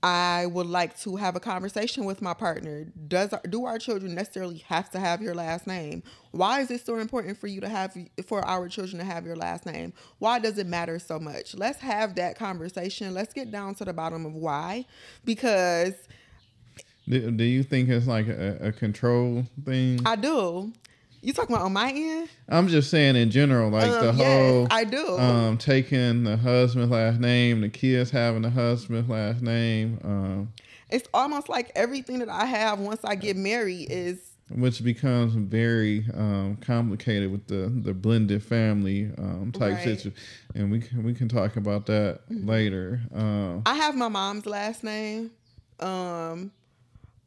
I 0.04 0.48
would 0.48 0.66
like 0.66 1.00
to 1.02 1.16
have 1.16 1.36
a 1.36 1.40
conversation 1.40 2.06
with 2.06 2.22
my 2.22 2.34
partner. 2.34 2.86
Does 3.08 3.34
do 3.50 3.66
our 3.66 3.78
children 3.78 4.16
necessarily 4.16 4.58
have 4.68 4.90
to 4.92 5.00
have 5.00 5.22
your 5.22 5.36
last 5.36 5.68
name? 5.68 6.02
Why 6.32 6.62
is 6.62 6.72
it 6.72 6.86
so 6.86 6.98
important 6.98 7.38
for 7.38 7.48
you 7.48 7.62
to 7.62 7.70
have 7.70 7.96
for 8.26 8.44
our 8.46 8.68
children 8.68 8.98
to 8.98 9.06
have 9.06 9.26
your 9.26 9.36
last 9.36 9.66
name? 9.66 9.94
Why 10.18 10.40
does 10.40 10.58
it 10.58 10.66
matter 10.66 10.98
so 10.98 11.20
much? 11.20 11.54
Let's 11.54 11.80
have 11.82 12.16
that 12.16 12.36
conversation. 12.36 13.14
Let's 13.14 13.34
get 13.34 13.52
down 13.52 13.76
to 13.76 13.86
the 13.86 13.94
bottom 13.94 14.26
of 14.26 14.34
why. 14.34 14.86
Because 15.24 15.94
do, 17.08 17.30
do 17.32 17.44
you 17.44 17.62
think 17.62 17.90
it's 17.90 18.08
like 18.08 18.28
a, 18.28 18.58
a 18.62 18.72
control 18.72 19.46
thing? 19.66 20.00
I 20.06 20.16
do. 20.16 20.72
You 21.22 21.34
talking 21.34 21.56
about 21.56 21.66
on 21.66 21.74
my 21.74 21.92
end? 21.92 22.30
I'm 22.50 22.68
just 22.68 22.90
saying 22.90 23.16
in 23.16 23.30
general, 23.30 23.70
like 23.70 23.92
um, 23.92 24.02
the 24.02 24.12
whole. 24.14 24.68
I 24.72 24.84
do. 24.86 25.18
Um, 25.18 25.58
taking 25.58 26.24
the 26.24 26.36
husband's 26.38 26.90
last 26.92 27.20
name, 27.20 27.62
the 27.62 27.70
kids 27.70 28.10
having 28.10 28.42
the 28.42 28.50
husband's 28.50 29.08
last 29.10 29.42
name. 29.42 30.00
Um, 30.04 30.54
it's 30.90 31.08
almost 31.14 31.48
like 31.48 31.72
everything 31.76 32.20
that 32.20 32.30
I 32.30 32.46
have 32.46 32.80
once 32.80 33.02
I 33.04 33.16
get 33.16 33.38
married 33.38 33.88
is 33.92 34.20
which 34.50 34.84
becomes 34.84 35.34
very 35.34 36.06
um, 36.14 36.58
complicated 36.60 37.32
with 37.32 37.46
the 37.48 37.70
the 37.70 37.94
blended 37.94 38.44
family 38.44 39.10
um, 39.18 39.52
type 39.54 39.74
Right. 39.76 39.84
situation, 39.84 40.14
and 40.56 40.72
we 40.72 40.80
can, 40.82 41.04
we 41.04 41.14
can 41.14 41.30
talk 41.30 41.56
about 41.56 41.86
that 41.86 42.22
Mm-hmm. 42.32 42.50
later. 42.50 43.02
Um, 43.14 43.62
I 43.66 43.76
have 43.76 43.96
my 43.96 44.08
mom's 44.10 44.46
last 44.48 44.84
name. 44.84 45.32
Um, 45.80 46.52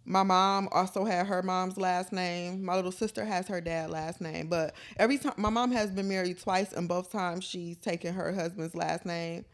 my 0.05 0.23
mom 0.23 0.69
also 0.71 1.05
had 1.05 1.27
her 1.27 1.43
mom's 1.43 1.77
last 1.79 2.13
name. 2.13 2.63
My 2.65 2.77
little 2.77 2.93
sister 2.93 3.25
has 3.25 3.49
her 3.49 3.61
dad 3.61 3.91
last 3.91 4.21
name. 4.21 4.49
But 4.49 4.75
every 4.99 5.17
time 5.19 5.35
my 5.37 5.51
mom 5.51 5.73
has 5.73 5.91
been 5.91 6.09
married 6.09 6.39
twice, 6.39 6.73
and 6.73 6.87
both 6.89 7.11
times 7.11 7.45
she's 7.45 7.79
taken 7.79 8.13
her 8.15 8.33
husband's 8.33 8.75
last 8.75 9.07
name. 9.07 9.45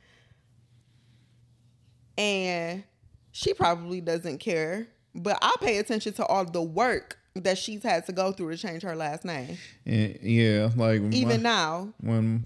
And 2.18 2.84
she 3.32 3.54
probably 3.54 4.00
doesn't 4.00 4.38
care, 4.38 4.88
but 5.14 5.38
I 5.40 5.54
pay 5.60 5.78
attention 5.78 6.12
to 6.14 6.26
all 6.26 6.44
the 6.44 6.62
work 6.62 7.18
that 7.36 7.56
she's 7.56 7.82
had 7.82 8.04
to 8.06 8.12
go 8.12 8.32
through 8.32 8.50
to 8.50 8.56
change 8.58 8.82
her 8.82 8.96
last 8.96 9.24
name. 9.24 9.56
and 9.86 10.18
yeah, 10.20 10.68
like 10.76 11.00
Even 11.12 11.28
my- 11.42 11.48
now, 11.48 11.94
when 12.00 12.44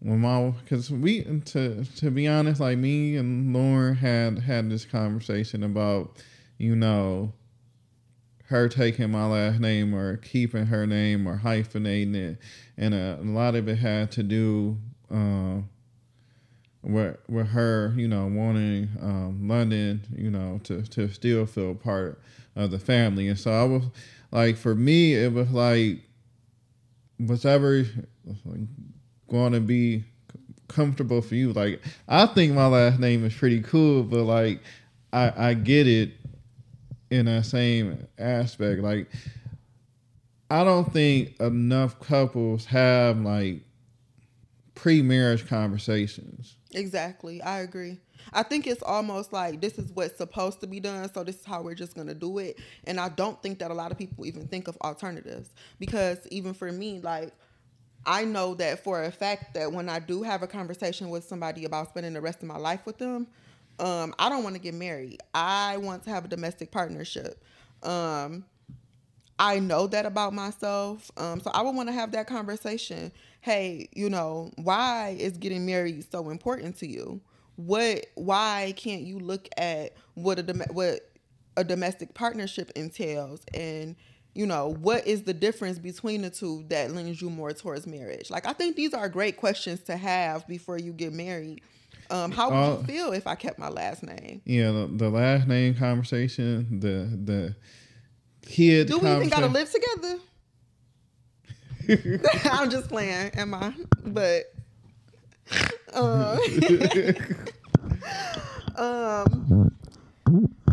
when 0.00 0.18
my 0.20 0.50
because 0.64 0.90
we 0.90 1.22
to 1.22 1.84
to 1.84 2.10
be 2.10 2.26
honest, 2.26 2.60
like 2.60 2.78
me 2.78 3.16
and 3.16 3.54
Lauren 3.54 3.94
had 3.94 4.40
had 4.40 4.68
this 4.68 4.84
conversation 4.84 5.62
about 5.62 6.20
you 6.62 6.76
know 6.76 7.32
her 8.46 8.68
taking 8.68 9.10
my 9.10 9.26
last 9.26 9.60
name 9.60 9.94
or 9.94 10.16
keeping 10.18 10.66
her 10.66 10.86
name 10.86 11.26
or 11.26 11.38
hyphenating 11.38 12.14
it, 12.14 12.38
and 12.76 12.94
uh, 12.94 13.16
a 13.20 13.24
lot 13.24 13.54
of 13.54 13.68
it 13.68 13.76
had 13.76 14.12
to 14.12 14.22
do. 14.22 14.78
Uh, 15.10 15.62
with, 16.82 17.16
with 17.28 17.46
her, 17.48 17.92
you 17.96 18.08
know, 18.08 18.26
wanting 18.26 18.88
um, 19.00 19.46
London, 19.46 20.02
you 20.16 20.30
know, 20.30 20.60
to, 20.64 20.82
to 20.82 21.08
still 21.12 21.46
feel 21.46 21.74
part 21.74 22.20
of 22.56 22.70
the 22.70 22.78
family. 22.78 23.28
And 23.28 23.38
so 23.38 23.52
I 23.52 23.64
was 23.64 23.84
like, 24.32 24.56
for 24.56 24.74
me, 24.74 25.14
it 25.14 25.32
was 25.32 25.50
like, 25.50 25.98
whatever 27.18 27.84
going 29.28 29.52
to 29.52 29.60
be 29.60 30.02
comfortable 30.68 31.22
for 31.22 31.34
you. 31.36 31.52
Like, 31.52 31.80
I 32.08 32.26
think 32.26 32.52
my 32.52 32.66
last 32.66 32.98
name 32.98 33.24
is 33.24 33.34
pretty 33.34 33.60
cool, 33.60 34.02
but 34.02 34.24
like, 34.24 34.60
I, 35.12 35.50
I 35.50 35.54
get 35.54 35.86
it 35.86 36.10
in 37.12 37.26
that 37.26 37.44
same 37.44 38.06
aspect. 38.18 38.80
Like, 38.80 39.06
I 40.50 40.64
don't 40.64 40.90
think 40.90 41.38
enough 41.40 42.00
couples 42.00 42.64
have 42.64 43.20
like 43.20 43.60
pre-marriage 44.74 45.46
conversations. 45.46 46.56
Exactly. 46.72 47.42
I 47.42 47.60
agree. 47.60 47.98
I 48.32 48.42
think 48.42 48.66
it's 48.66 48.82
almost 48.82 49.30
like 49.30 49.60
this 49.60 49.78
is 49.78 49.92
what's 49.92 50.16
supposed 50.16 50.60
to 50.62 50.66
be 50.66 50.80
done, 50.80 51.12
so 51.12 51.22
this 51.22 51.36
is 51.40 51.44
how 51.44 51.60
we're 51.60 51.74
just 51.74 51.94
to 51.96 52.14
do 52.14 52.38
it. 52.38 52.58
And 52.84 52.98
I 52.98 53.10
don't 53.10 53.40
think 53.42 53.58
that 53.58 53.70
a 53.70 53.74
lot 53.74 53.92
of 53.92 53.98
people 53.98 54.24
even 54.24 54.48
think 54.48 54.68
of 54.68 54.78
alternatives 54.82 55.50
because 55.78 56.26
even 56.30 56.54
for 56.54 56.72
me, 56.72 57.00
like, 57.00 57.34
I 58.06 58.24
know 58.24 58.54
that 58.54 58.82
for 58.82 59.02
a 59.04 59.12
fact 59.12 59.52
that 59.54 59.70
when 59.70 59.88
I 59.90 59.98
do 59.98 60.22
have 60.22 60.42
a 60.42 60.46
conversation 60.46 61.10
with 61.10 61.24
somebody 61.24 61.66
about 61.66 61.90
spending 61.90 62.14
the 62.14 62.22
rest 62.22 62.42
of 62.42 62.48
my 62.48 62.56
life 62.56 62.86
with 62.86 62.96
them, 62.96 63.26
um, 63.78 64.14
I 64.18 64.28
don't 64.28 64.42
want 64.44 64.54
to 64.54 64.60
get 64.60 64.74
married. 64.74 65.20
I 65.34 65.76
want 65.78 66.04
to 66.04 66.10
have 66.10 66.24
a 66.24 66.28
domestic 66.28 66.70
partnership. 66.70 67.42
Um, 67.82 68.44
I 69.38 69.58
know 69.58 69.86
that 69.88 70.06
about 70.06 70.32
myself. 70.34 71.10
Um, 71.16 71.40
so 71.40 71.50
I 71.52 71.62
would 71.62 71.74
want 71.74 71.88
to 71.88 71.92
have 71.92 72.12
that 72.12 72.26
conversation. 72.26 73.10
Hey, 73.40 73.88
you 73.92 74.08
know, 74.08 74.52
why 74.56 75.16
is 75.18 75.36
getting 75.36 75.66
married 75.66 76.08
so 76.10 76.30
important 76.30 76.76
to 76.78 76.86
you? 76.86 77.20
What? 77.56 78.06
Why 78.14 78.72
can't 78.76 79.02
you 79.02 79.18
look 79.18 79.48
at 79.56 79.94
what 80.14 80.38
a 80.38 80.42
dom- 80.42 80.62
what 80.70 81.10
a 81.56 81.64
domestic 81.64 82.14
partnership 82.14 82.70
entails, 82.76 83.42
and 83.52 83.96
you 84.34 84.46
know 84.46 84.68
what 84.80 85.06
is 85.06 85.24
the 85.24 85.34
difference 85.34 85.78
between 85.78 86.22
the 86.22 86.30
two 86.30 86.64
that 86.68 86.92
leans 86.94 87.20
you 87.20 87.28
more 87.28 87.52
towards 87.52 87.86
marriage? 87.86 88.30
Like 88.30 88.46
I 88.46 88.52
think 88.52 88.76
these 88.76 88.94
are 88.94 89.08
great 89.08 89.36
questions 89.36 89.80
to 89.84 89.96
have 89.96 90.46
before 90.46 90.78
you 90.78 90.92
get 90.92 91.12
married. 91.12 91.62
Um, 92.12 92.30
how 92.30 92.50
would 92.50 92.56
Uh, 92.56 92.76
you 92.80 92.84
feel 92.86 93.12
if 93.12 93.26
I 93.26 93.34
kept 93.34 93.58
my 93.58 93.68
last 93.70 94.02
name? 94.02 94.42
Yeah, 94.44 94.70
the, 94.70 94.90
the 94.92 95.08
last 95.08 95.48
name 95.48 95.74
conversation, 95.74 96.78
the 96.80 97.08
the 97.24 97.56
kid. 98.46 98.88
Do 98.88 98.98
we 98.98 99.10
even 99.10 99.28
gotta 99.30 99.46
live 99.46 99.70
together? 99.70 100.18
I'm 102.44 102.70
just 102.70 102.88
playing, 102.88 103.30
am 103.34 103.54
I? 103.54 103.72
But 104.04 104.52
uh, 105.94 106.38
um, 108.76 109.74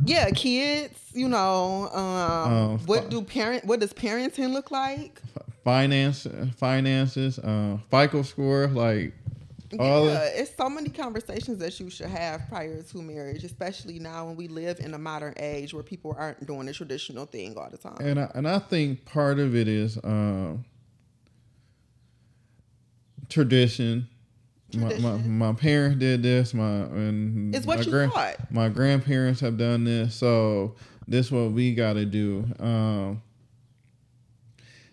yeah, 0.06 0.30
kids. 0.32 0.96
You 1.14 1.28
know, 1.28 1.90
um, 1.94 2.52
Oh, 2.54 2.80
what 2.86 3.10
do 3.10 3.22
parent? 3.22 3.66
What 3.66 3.80
does 3.80 3.94
parenting 3.94 4.52
look 4.54 4.72
like? 4.72 5.22
finance 5.64 6.26
finances, 6.58 7.40
uh, 7.40 7.78
FICO 7.92 8.22
score, 8.24 8.68
like 8.68 9.14
yeah, 9.72 10.24
it's 10.34 10.56
so 10.56 10.70
many 10.70 10.90
conversations 10.90 11.60
that 11.60 11.80
you 11.80 11.90
should 11.90 12.08
have 12.08 12.48
prior 12.50 12.82
to 12.82 13.02
marriage, 13.02 13.44
especially 13.44 14.00
now 14.00 14.26
when 14.26 14.36
we 14.36 14.48
live 14.48 14.80
in 14.80 14.94
a 14.94 14.98
modern 14.98 15.34
age 15.38 15.74
where 15.74 15.84
people 15.84 16.16
aren't 16.18 16.46
doing 16.46 16.66
the 16.66 16.74
traditional 16.74 17.26
thing 17.26 17.58
all 17.58 17.70
the 17.70 17.78
time. 17.78 17.98
and 18.00 18.20
I, 18.20 18.32
and 18.34 18.48
I 18.48 18.60
think 18.60 19.06
part 19.06 19.40
of 19.40 19.56
it 19.56 19.68
is 19.68 19.98
um, 20.04 20.66
tradition. 23.30 24.08
My, 24.76 24.98
my, 25.00 25.18
my 25.18 25.54
parents 25.54 25.98
did 26.00 26.22
this. 26.22 26.54
My 26.54 26.64
and 26.64 27.56
It's 27.56 27.66
what 27.66 27.80
my 27.80 27.86
you 27.86 28.10
taught. 28.10 28.52
My 28.52 28.70
grandparents 28.70 29.40
have 29.42 29.58
done 29.58 29.84
this, 29.84 30.14
so 30.14 30.76
this 31.08 31.28
is 31.28 31.32
what 31.32 31.52
we 31.52 31.74
got 31.74 31.94
to 31.94 32.06
do. 32.06 32.46
Um, 32.60 33.22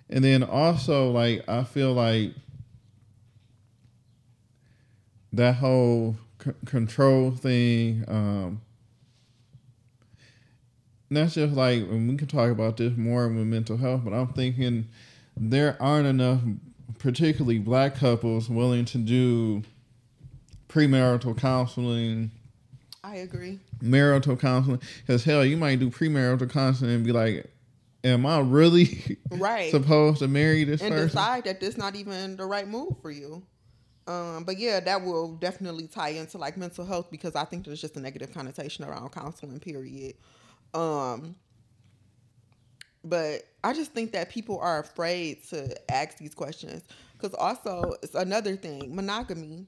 and 0.08 0.24
then 0.24 0.42
also, 0.42 1.10
like 1.10 1.46
I 1.48 1.64
feel 1.64 1.92
like 1.92 2.32
that 5.36 5.56
whole 5.56 6.16
c- 6.44 6.50
control 6.64 7.30
thing. 7.30 8.04
Um, 8.08 8.60
that's 11.10 11.34
just 11.34 11.54
like, 11.54 11.78
and 11.82 12.08
we 12.08 12.16
can 12.16 12.26
talk 12.26 12.50
about 12.50 12.76
this 12.76 12.96
more 12.96 13.28
with 13.28 13.46
mental 13.46 13.76
health, 13.76 14.02
but 14.04 14.12
I'm 14.12 14.28
thinking 14.28 14.88
there 15.36 15.80
aren't 15.80 16.06
enough, 16.08 16.40
particularly 16.98 17.58
black 17.58 17.94
couples, 17.94 18.50
willing 18.50 18.84
to 18.86 18.98
do 18.98 19.62
premarital 20.68 21.38
counseling, 21.38 22.32
I 23.04 23.16
agree. 23.16 23.60
marital 23.80 24.36
counseling. 24.36 24.80
Because 25.06 25.22
hell, 25.24 25.44
you 25.44 25.56
might 25.56 25.78
do 25.78 25.90
premarital 25.90 26.50
counseling 26.50 26.90
and 26.90 27.04
be 27.04 27.12
like, 27.12 27.46
"Am 28.02 28.26
I 28.26 28.40
really 28.40 29.16
Right. 29.30 29.70
supposed 29.70 30.18
to 30.18 30.28
marry 30.28 30.64
this 30.64 30.80
and 30.82 30.90
person?" 30.90 31.08
decide 31.08 31.44
that 31.44 31.60
this 31.60 31.76
not 31.76 31.94
even 31.94 32.36
the 32.36 32.46
right 32.46 32.66
move 32.66 32.94
for 33.00 33.12
you. 33.12 33.44
Um, 34.06 34.44
but 34.44 34.58
yeah, 34.58 34.80
that 34.80 35.02
will 35.02 35.34
definitely 35.34 35.88
tie 35.88 36.10
into 36.10 36.38
like 36.38 36.56
mental 36.56 36.84
health 36.84 37.10
because 37.10 37.34
I 37.34 37.44
think 37.44 37.64
there's 37.64 37.80
just 37.80 37.96
a 37.96 38.00
negative 38.00 38.32
connotation 38.32 38.84
around 38.84 39.10
counseling. 39.10 39.58
Period. 39.58 40.14
Um, 40.74 41.34
but 43.02 43.46
I 43.62 43.72
just 43.72 43.92
think 43.92 44.12
that 44.12 44.30
people 44.30 44.58
are 44.58 44.80
afraid 44.80 45.44
to 45.50 45.74
ask 45.90 46.18
these 46.18 46.34
questions 46.34 46.82
because 47.12 47.34
also 47.34 47.94
it's 48.02 48.14
another 48.14 48.56
thing 48.56 48.94
monogamy. 48.94 49.66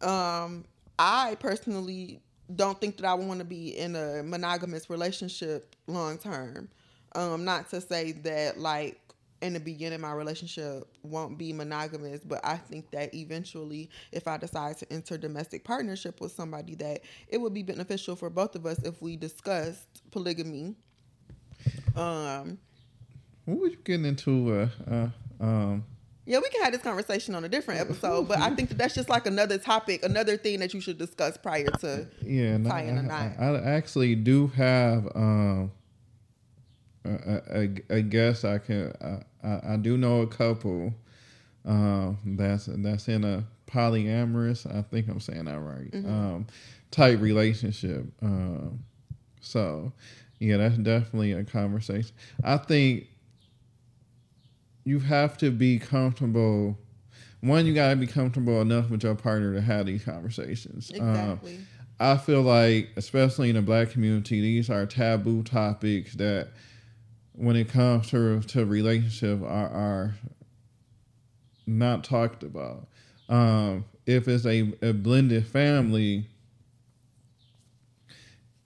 Um, 0.00 0.64
I 0.98 1.36
personally 1.40 2.20
don't 2.54 2.80
think 2.80 2.96
that 2.98 3.06
I 3.06 3.14
want 3.14 3.38
to 3.38 3.44
be 3.44 3.76
in 3.76 3.96
a 3.96 4.22
monogamous 4.22 4.90
relationship 4.90 5.74
long 5.86 6.18
term. 6.18 6.68
Um, 7.14 7.44
not 7.44 7.68
to 7.70 7.80
say 7.80 8.12
that 8.12 8.58
like 8.58 8.98
in 9.42 9.52
the 9.54 9.60
beginning 9.60 10.00
my 10.00 10.12
relationship 10.12 10.86
won't 11.02 11.36
be 11.36 11.52
monogamous, 11.52 12.20
but 12.24 12.40
I 12.44 12.56
think 12.56 12.90
that 12.92 13.14
eventually 13.14 13.90
if 14.12 14.26
I 14.28 14.36
decide 14.36 14.78
to 14.78 14.92
enter 14.92 15.18
domestic 15.18 15.64
partnership 15.64 16.20
with 16.20 16.32
somebody 16.32 16.74
that 16.76 17.00
it 17.28 17.40
would 17.40 17.52
be 17.54 17.62
beneficial 17.62 18.16
for 18.16 18.30
both 18.30 18.54
of 18.54 18.64
us 18.66 18.78
if 18.84 19.02
we 19.02 19.16
discussed 19.16 20.02
polygamy. 20.10 20.76
Um 21.96 22.58
What 23.44 23.58
was 23.58 23.72
you 23.72 23.78
getting 23.84 24.06
into? 24.06 24.52
Uh, 24.88 24.90
uh, 24.90 25.08
um, 25.40 25.84
yeah, 26.24 26.38
we 26.38 26.48
can 26.50 26.62
have 26.62 26.72
this 26.72 26.82
conversation 26.82 27.34
on 27.34 27.44
a 27.44 27.48
different 27.48 27.80
episode, 27.80 28.28
but 28.28 28.38
I 28.38 28.50
think 28.50 28.68
that 28.68 28.78
that's 28.78 28.94
just 28.94 29.08
like 29.08 29.26
another 29.26 29.58
topic, 29.58 30.04
another 30.04 30.36
thing 30.36 30.60
that 30.60 30.72
you 30.72 30.80
should 30.80 30.96
discuss 30.96 31.36
prior 31.36 31.66
to. 31.80 32.06
yeah, 32.22 32.58
Tying 32.58 32.96
a 32.96 33.00
I, 33.00 33.02
knot. 33.02 33.32
I, 33.40 33.46
I 33.46 33.70
actually 33.72 34.14
do 34.14 34.46
have 34.48 35.08
um, 35.16 35.72
a, 37.04 37.42
a, 37.50 37.96
a 37.96 38.02
guess. 38.02 38.44
I 38.44 38.58
can. 38.58 38.92
I, 39.00 39.46
I, 39.46 39.74
I 39.74 39.76
do 39.76 39.96
know 39.96 40.22
a 40.22 40.26
couple 40.26 40.94
um, 41.64 42.18
that's 42.24 42.68
that's 42.70 43.08
in 43.08 43.24
a 43.24 43.44
polyamorous. 43.66 44.66
I 44.72 44.82
think 44.82 45.08
I'm 45.08 45.20
saying 45.20 45.44
that 45.46 45.60
right. 45.60 45.90
Mm-hmm. 45.90 46.10
Um, 46.10 46.46
type 46.90 47.20
relationship. 47.20 48.04
Um, 48.20 48.84
so, 49.40 49.92
yeah, 50.38 50.58
that's 50.58 50.76
definitely 50.78 51.32
a 51.32 51.44
conversation. 51.44 52.14
I 52.44 52.58
think 52.58 53.06
you 54.84 55.00
have 55.00 55.36
to 55.38 55.50
be 55.50 55.78
comfortable. 55.78 56.78
One, 57.40 57.66
you 57.66 57.74
gotta 57.74 57.96
be 57.96 58.06
comfortable 58.06 58.60
enough 58.60 58.90
with 58.90 59.02
your 59.02 59.14
partner 59.14 59.54
to 59.54 59.60
have 59.60 59.86
these 59.86 60.04
conversations. 60.04 60.92
Um, 61.00 61.08
Exactly. 61.10 61.58
I 62.00 62.16
feel 62.16 62.42
like, 62.42 62.90
especially 62.96 63.48
in 63.48 63.54
the 63.54 63.62
black 63.62 63.90
community, 63.90 64.40
these 64.40 64.70
are 64.70 64.86
taboo 64.86 65.44
topics 65.44 66.14
that 66.14 66.48
when 67.34 67.56
it 67.56 67.68
comes 67.68 68.10
to 68.10 68.40
to 68.40 68.64
relationship 68.64 69.42
are 69.42 69.68
are 69.68 70.14
not 71.66 72.04
talked 72.04 72.42
about. 72.42 72.88
Um, 73.28 73.84
if 74.06 74.28
it's 74.28 74.44
a, 74.44 74.72
a 74.82 74.92
blended 74.92 75.46
family, 75.46 76.26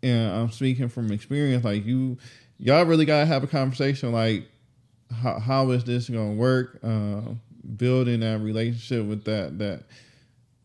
and 0.03 0.33
I'm 0.33 0.51
speaking 0.51 0.89
from 0.89 1.13
experience, 1.13 1.65
like 1.65 1.85
you, 1.85 2.19
y'all 2.59 2.85
really 2.85 3.05
gotta 3.05 3.27
have 3.27 3.45
a 3.45 3.47
conversation. 3.47 4.13
Like, 4.13 4.49
how 5.13 5.39
how 5.39 5.71
is 5.71 5.85
this 5.85 6.09
gonna 6.09 6.33
work? 6.33 6.81
Uh, 6.83 7.21
building 7.77 8.21
that 8.21 8.41
relationship 8.41 9.05
with 9.07 9.25
that 9.25 9.59
that 9.59 9.85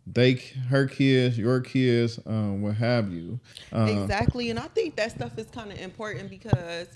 they 0.08 0.34
her 0.70 0.88
kids, 0.88 1.38
your 1.38 1.62
kids, 1.62 2.20
um, 2.26 2.62
what 2.62 2.76
have 2.76 3.12
you. 3.12 3.40
Uh, 3.72 4.02
exactly, 4.04 4.50
and 4.50 4.60
I 4.60 4.68
think 4.68 4.96
that 4.96 5.12
stuff 5.12 5.38
is 5.38 5.48
kind 5.48 5.72
of 5.72 5.80
important 5.80 6.30
because 6.30 6.88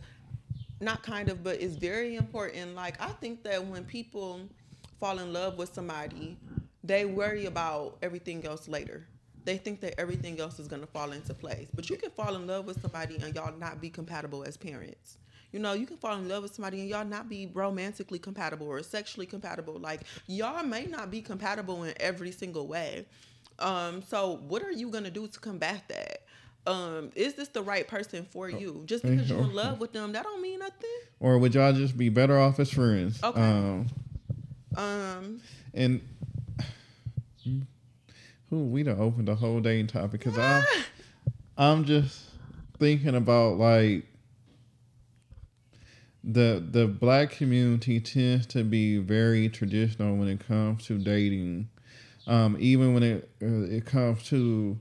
not 0.86 1.04
kind 1.04 1.28
of, 1.30 1.44
but 1.44 1.60
it's 1.62 1.76
very 1.76 2.16
important. 2.16 2.76
Like 2.76 3.02
I 3.02 3.10
think 3.10 3.44
that 3.44 3.66
when 3.66 3.84
people 3.84 4.40
fall 5.00 5.20
in 5.20 5.34
love 5.34 5.58
with 5.58 5.74
somebody, 5.74 6.38
they 6.84 7.06
worry 7.06 7.48
about 7.48 7.98
everything 8.02 8.46
else 8.46 8.70
later. 8.70 9.06
They 9.44 9.58
think 9.58 9.82
that 9.82 10.00
everything 10.00 10.40
else 10.40 10.60
is 10.60 10.68
gonna 10.68 10.88
fall 10.88 11.12
into 11.12 11.34
place. 11.34 11.68
But 11.76 11.90
you 11.90 11.98
can 11.98 12.12
fall 12.12 12.36
in 12.36 12.48
love 12.48 12.66
with 12.66 12.82
somebody 12.82 13.18
and 13.18 13.36
y'all 13.36 13.58
not 13.58 13.82
be 13.82 13.90
compatible 13.90 14.44
as 14.44 14.56
parents. 14.56 15.18
You 15.52 15.60
know, 15.60 15.74
you 15.74 15.86
can 15.86 15.98
fall 15.98 16.18
in 16.18 16.28
love 16.28 16.44
with 16.44 16.54
somebody 16.54 16.82
and 16.82 16.90
y'all 16.90 17.06
not 17.06 17.30
be 17.30 17.50
romantically 17.54 18.20
compatible 18.20 18.68
or 18.68 18.82
sexually 18.84 19.26
compatible. 19.26 19.80
Like 19.80 20.02
y'all 20.28 20.64
may 20.64 20.86
not 20.86 21.12
be 21.12 21.22
compatible 21.22 21.84
in 21.84 21.94
every 22.00 22.32
single 22.32 22.68
way. 22.68 23.06
Um, 23.60 24.02
so 24.02 24.40
what 24.48 24.62
are 24.64 24.72
you 24.72 24.90
gonna 24.90 25.12
do 25.12 25.28
to 25.28 25.40
combat 25.40 25.84
that? 25.90 26.24
Um, 26.68 27.12
is 27.16 27.36
this 27.36 27.50
the 27.50 27.62
right 27.62 27.88
person 27.88 28.26
for 28.32 28.50
you? 28.50 28.84
Just 28.86 29.04
because 29.04 29.30
you're 29.30 29.42
in 29.42 29.54
love 29.54 29.80
with 29.80 29.94
them, 29.94 30.14
that 30.14 30.24
don't 30.24 30.42
mean 30.42 30.60
nothing. 30.60 30.90
Or 31.20 31.38
would 31.38 31.54
y'all 31.54 31.74
just 31.74 31.98
be 31.98 32.10
better 32.10 32.40
off 32.40 32.60
as 32.60 32.72
friends? 32.72 33.22
Okay. 33.24 33.42
Um, 33.42 33.88
um 34.76 35.42
and 35.74 36.02
who 38.50 38.64
we 38.66 38.84
done 38.84 39.00
opened 39.00 39.28
the 39.28 39.36
whole 39.36 39.60
dating 39.60 39.88
topic 39.88 40.12
because 40.12 40.38
I'm 40.38 40.64
I'm 41.58 41.86
just 41.86 42.30
thinking 42.80 43.16
about 43.16 43.58
like 43.58 44.06
the 46.24 46.64
the 46.72 46.88
black 46.88 47.32
community 47.32 48.00
tends 48.00 48.48
to 48.48 48.64
be 48.64 48.98
very 48.98 49.50
traditional 49.50 50.16
when 50.16 50.28
it 50.28 50.46
comes 50.46 50.86
to 50.88 50.98
dating. 50.98 51.70
Um, 52.28 52.58
even 52.60 52.94
when 52.96 53.04
it 53.04 53.30
uh, 53.42 53.64
it 53.70 53.86
comes 53.86 54.24
to 54.30 54.78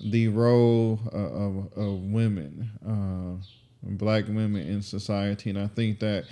the 0.00 0.28
role 0.28 1.00
uh, 1.12 1.16
of, 1.16 1.72
of 1.76 2.00
women, 2.00 2.70
uh, 2.86 3.44
black 3.82 4.26
women 4.26 4.56
in 4.56 4.82
society, 4.82 5.50
and 5.50 5.58
I 5.58 5.68
think 5.68 6.00
that 6.00 6.24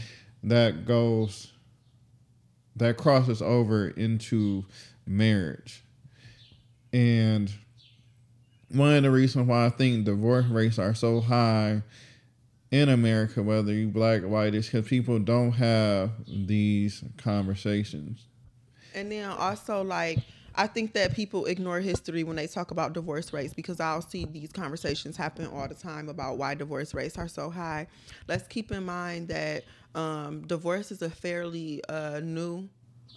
that 0.42 0.86
goes 0.86 1.52
that 2.76 2.96
crosses 2.96 3.42
over 3.42 3.88
into 3.88 4.64
marriage. 5.06 5.84
And 6.92 7.52
one 8.68 8.94
of 8.94 9.02
the 9.02 9.10
reasons 9.10 9.46
why 9.46 9.66
I 9.66 9.68
think 9.68 10.04
divorce 10.04 10.46
rates 10.46 10.78
are 10.78 10.94
so 10.94 11.20
high 11.20 11.82
in 12.70 12.88
America, 12.88 13.42
whether 13.42 13.72
you 13.72 13.88
black 13.88 14.22
or 14.22 14.28
white, 14.28 14.54
is 14.54 14.66
because 14.66 14.88
people 14.88 15.18
don't 15.18 15.52
have 15.52 16.10
these 16.26 17.04
conversations. 17.18 18.26
And 18.94 19.12
then 19.12 19.28
also, 19.28 19.82
like, 19.82 20.18
I 20.55 20.66
think 20.66 20.92
that 20.94 21.14
people 21.14 21.46
ignore 21.46 21.80
history 21.80 22.24
when 22.24 22.36
they 22.36 22.46
talk 22.46 22.70
about 22.70 22.92
divorce 22.92 23.32
rates 23.32 23.55
because 23.55 23.80
I'll 23.80 24.03
see 24.03 24.24
these 24.24 24.53
conversations 24.53 25.16
happen 25.16 25.46
all 25.46 25.66
the 25.68 25.74
time 25.74 26.09
about 26.09 26.38
why 26.38 26.55
divorce 26.55 26.94
rates 26.94 27.18
are 27.18 27.28
so 27.28 27.50
high. 27.50 27.86
Let's 28.28 28.46
keep 28.48 28.70
in 28.72 28.84
mind 28.84 29.28
that 29.28 29.64
um, 29.94 30.46
divorce 30.46 30.92
is 30.92 31.03
a 31.03 31.11
fairly 31.11 31.82
uh, 31.88 32.20
new 32.22 32.68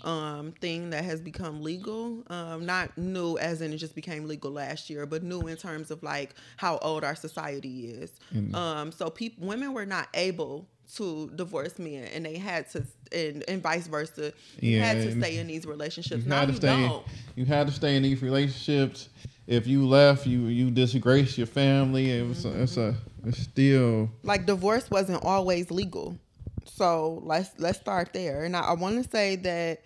um, 0.04 0.54
thing 0.62 0.90
that 0.92 1.04
has 1.04 1.22
become 1.22 1.62
legal. 1.62 2.24
Um, 2.28 2.66
not 2.66 2.98
new 2.98 3.38
as 3.38 3.62
in 3.62 3.74
it 3.74 3.78
just 3.78 3.96
became 3.96 4.28
legal 4.28 4.52
last 4.52 4.90
year, 4.90 5.06
but 5.06 5.24
new 5.24 5.42
in 5.42 5.58
terms 5.58 5.92
of 5.92 6.04
like 6.04 6.36
how 6.58 6.78
old 6.80 7.04
our 7.04 7.16
society 7.16 7.88
is. 7.88 8.12
Mm-hmm. 8.34 8.56
Um, 8.56 8.92
so 8.92 9.10
people, 9.10 9.48
women 9.48 9.74
were 9.74 9.86
not 9.86 10.08
able 10.14 10.68
to 10.96 11.30
divorce 11.36 11.80
men, 11.80 12.06
and 12.14 12.26
they 12.26 12.38
had 12.38 12.70
to, 12.72 12.86
and, 13.12 13.44
and 13.48 13.62
vice 13.62 13.88
versa. 13.88 14.34
You 14.60 14.78
yeah, 14.78 14.86
had 14.86 14.98
to 15.04 15.20
stay 15.20 15.38
in 15.38 15.48
these 15.48 15.66
relationships. 15.66 16.24
You 16.24 16.30
now 16.30 16.40
had 16.40 16.48
to 16.48 16.54
you 16.54 16.58
stay. 16.58 16.88
Don't. 16.88 17.06
You 17.36 17.46
had 17.46 17.68
to 17.68 17.74
stay 17.74 17.96
in 17.96 18.04
these 18.04 18.22
relationships. 18.22 19.10
If 19.48 19.68
you 19.68 19.86
left, 19.86 20.26
you 20.26 20.42
you 20.48 20.72
disgraced 20.72 21.38
your 21.38 21.48
family. 21.48 22.12
It 22.12 22.28
was 22.28 22.46
mm-hmm. 22.46 22.64
it's 22.64 22.78
a 22.78 22.96
it's 23.26 23.40
still 23.40 24.10
like 24.24 24.46
divorce 24.46 24.90
wasn't 24.90 25.24
always 25.24 25.72
legal. 25.72 26.18
So 26.66 27.22
let's 27.24 27.52
let's 27.60 27.80
start 27.80 28.14
there. 28.14 28.44
And 28.44 28.56
I, 28.56 28.62
I 28.62 28.74
want 28.74 29.04
to 29.04 29.10
say 29.10 29.36
that 29.38 29.82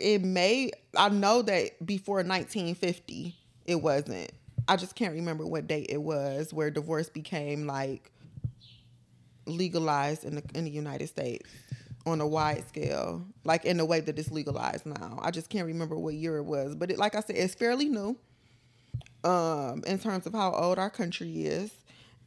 it 0.00 0.22
may 0.22 0.70
I 0.96 1.08
know 1.08 1.42
that 1.42 1.84
before 1.84 2.16
1950 2.16 3.34
it 3.66 3.76
wasn't. 3.76 4.30
I 4.66 4.76
just 4.76 4.94
can't 4.94 5.12
remember 5.12 5.46
what 5.46 5.66
date 5.66 5.86
it 5.90 6.02
was 6.02 6.52
where 6.52 6.70
divorce 6.70 7.10
became 7.10 7.66
like 7.66 8.10
legalized 9.46 10.24
in 10.24 10.36
the 10.36 10.42
in 10.54 10.64
the 10.64 10.70
United 10.70 11.08
States 11.08 11.48
on 12.06 12.20
a 12.20 12.26
wide 12.26 12.66
scale, 12.68 13.24
like 13.44 13.64
in 13.64 13.78
the 13.78 13.84
way 13.84 14.00
that 14.00 14.18
it's 14.18 14.30
legalized 14.30 14.86
now. 14.86 15.18
I 15.22 15.30
just 15.30 15.48
can't 15.48 15.66
remember 15.66 15.96
what 15.96 16.14
year 16.14 16.36
it 16.36 16.44
was, 16.44 16.74
but 16.74 16.90
it, 16.90 16.98
like 16.98 17.14
I 17.14 17.20
said, 17.20 17.36
it's 17.36 17.54
fairly 17.54 17.88
new 17.88 18.16
um, 19.24 19.82
in 19.86 19.98
terms 19.98 20.26
of 20.26 20.34
how 20.34 20.52
old 20.52 20.78
our 20.78 20.90
country 20.90 21.46
is, 21.46 21.70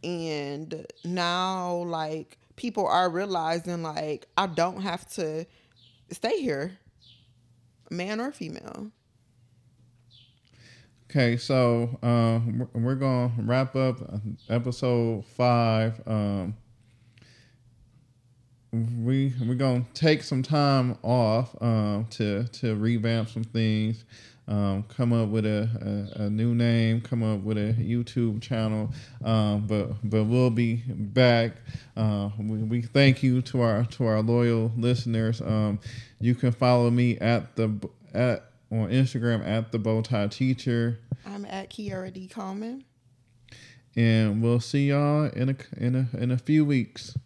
and 0.04 0.86
now 1.06 1.84
like 1.84 2.38
people 2.56 2.88
are 2.88 3.10
realizing 3.10 3.84
like 3.84 4.28
I 4.38 4.48
don't 4.48 4.82
have 4.82 5.08
to 5.12 5.46
stay 6.12 6.42
here, 6.42 6.78
man 7.92 8.20
or 8.20 8.32
female. 8.32 8.92
Okay, 11.10 11.38
so 11.38 11.98
uh, 12.04 12.40
we're 12.74 12.96
gonna 12.96 13.32
wrap 13.40 13.76
up 13.76 14.02
episode 14.50 15.24
five. 15.26 16.02
Um, 16.06 16.56
we 18.72 19.34
we're 19.46 19.56
gonna 19.56 19.86
take 19.94 20.24
some 20.24 20.44
time 20.44 20.98
off 21.04 21.56
um, 21.62 22.06
to 22.12 22.44
to 22.48 22.76
revamp 22.76 23.30
some 23.30 23.44
things 23.44 24.04
um, 24.48 24.84
come 24.84 25.12
up 25.12 25.28
with 25.28 25.46
a, 25.46 26.08
a, 26.16 26.24
a, 26.24 26.30
new 26.30 26.56
name, 26.56 27.02
come 27.02 27.22
up 27.22 27.42
with 27.42 27.58
a 27.58 27.74
YouTube 27.74 28.42
channel. 28.42 28.90
Um, 29.24 29.68
but 29.68 29.90
but 30.10 30.24
we'll 30.24 30.50
be 30.50 30.84
back. 30.88 31.54
Uh, 31.98 32.30
we, 32.40 32.58
we, 32.64 32.82
thank 32.82 33.22
you 33.24 33.42
to 33.42 33.62
our 33.62 33.86
to 33.86 34.06
our 34.06 34.22
loyal 34.22 34.72
listeners. 34.78 35.42
Um, 35.42 35.80
you 36.22 36.34
can 36.34 36.54
follow 36.54 36.90
me 36.90 37.18
at 37.18 37.58
the 37.58 37.78
at 38.14 38.52
on 38.72 38.90
Instagram 38.90 39.46
at 39.46 39.72
the 39.74 39.80
Bowtie 39.80 40.32
Teacher. 40.32 41.00
I'm 41.26 41.46
at 41.46 41.70
Kiara 41.70 42.14
D 42.14 42.28
Coleman. 42.28 42.86
And 43.98 44.44
we'll 44.44 44.60
see 44.60 44.90
y'all 44.90 45.26
in 45.26 45.50
a 45.50 45.56
in 45.76 45.96
a 45.96 46.18
in 46.18 46.32
a 46.32 46.38
few 46.38 46.64
weeks. 46.64 47.18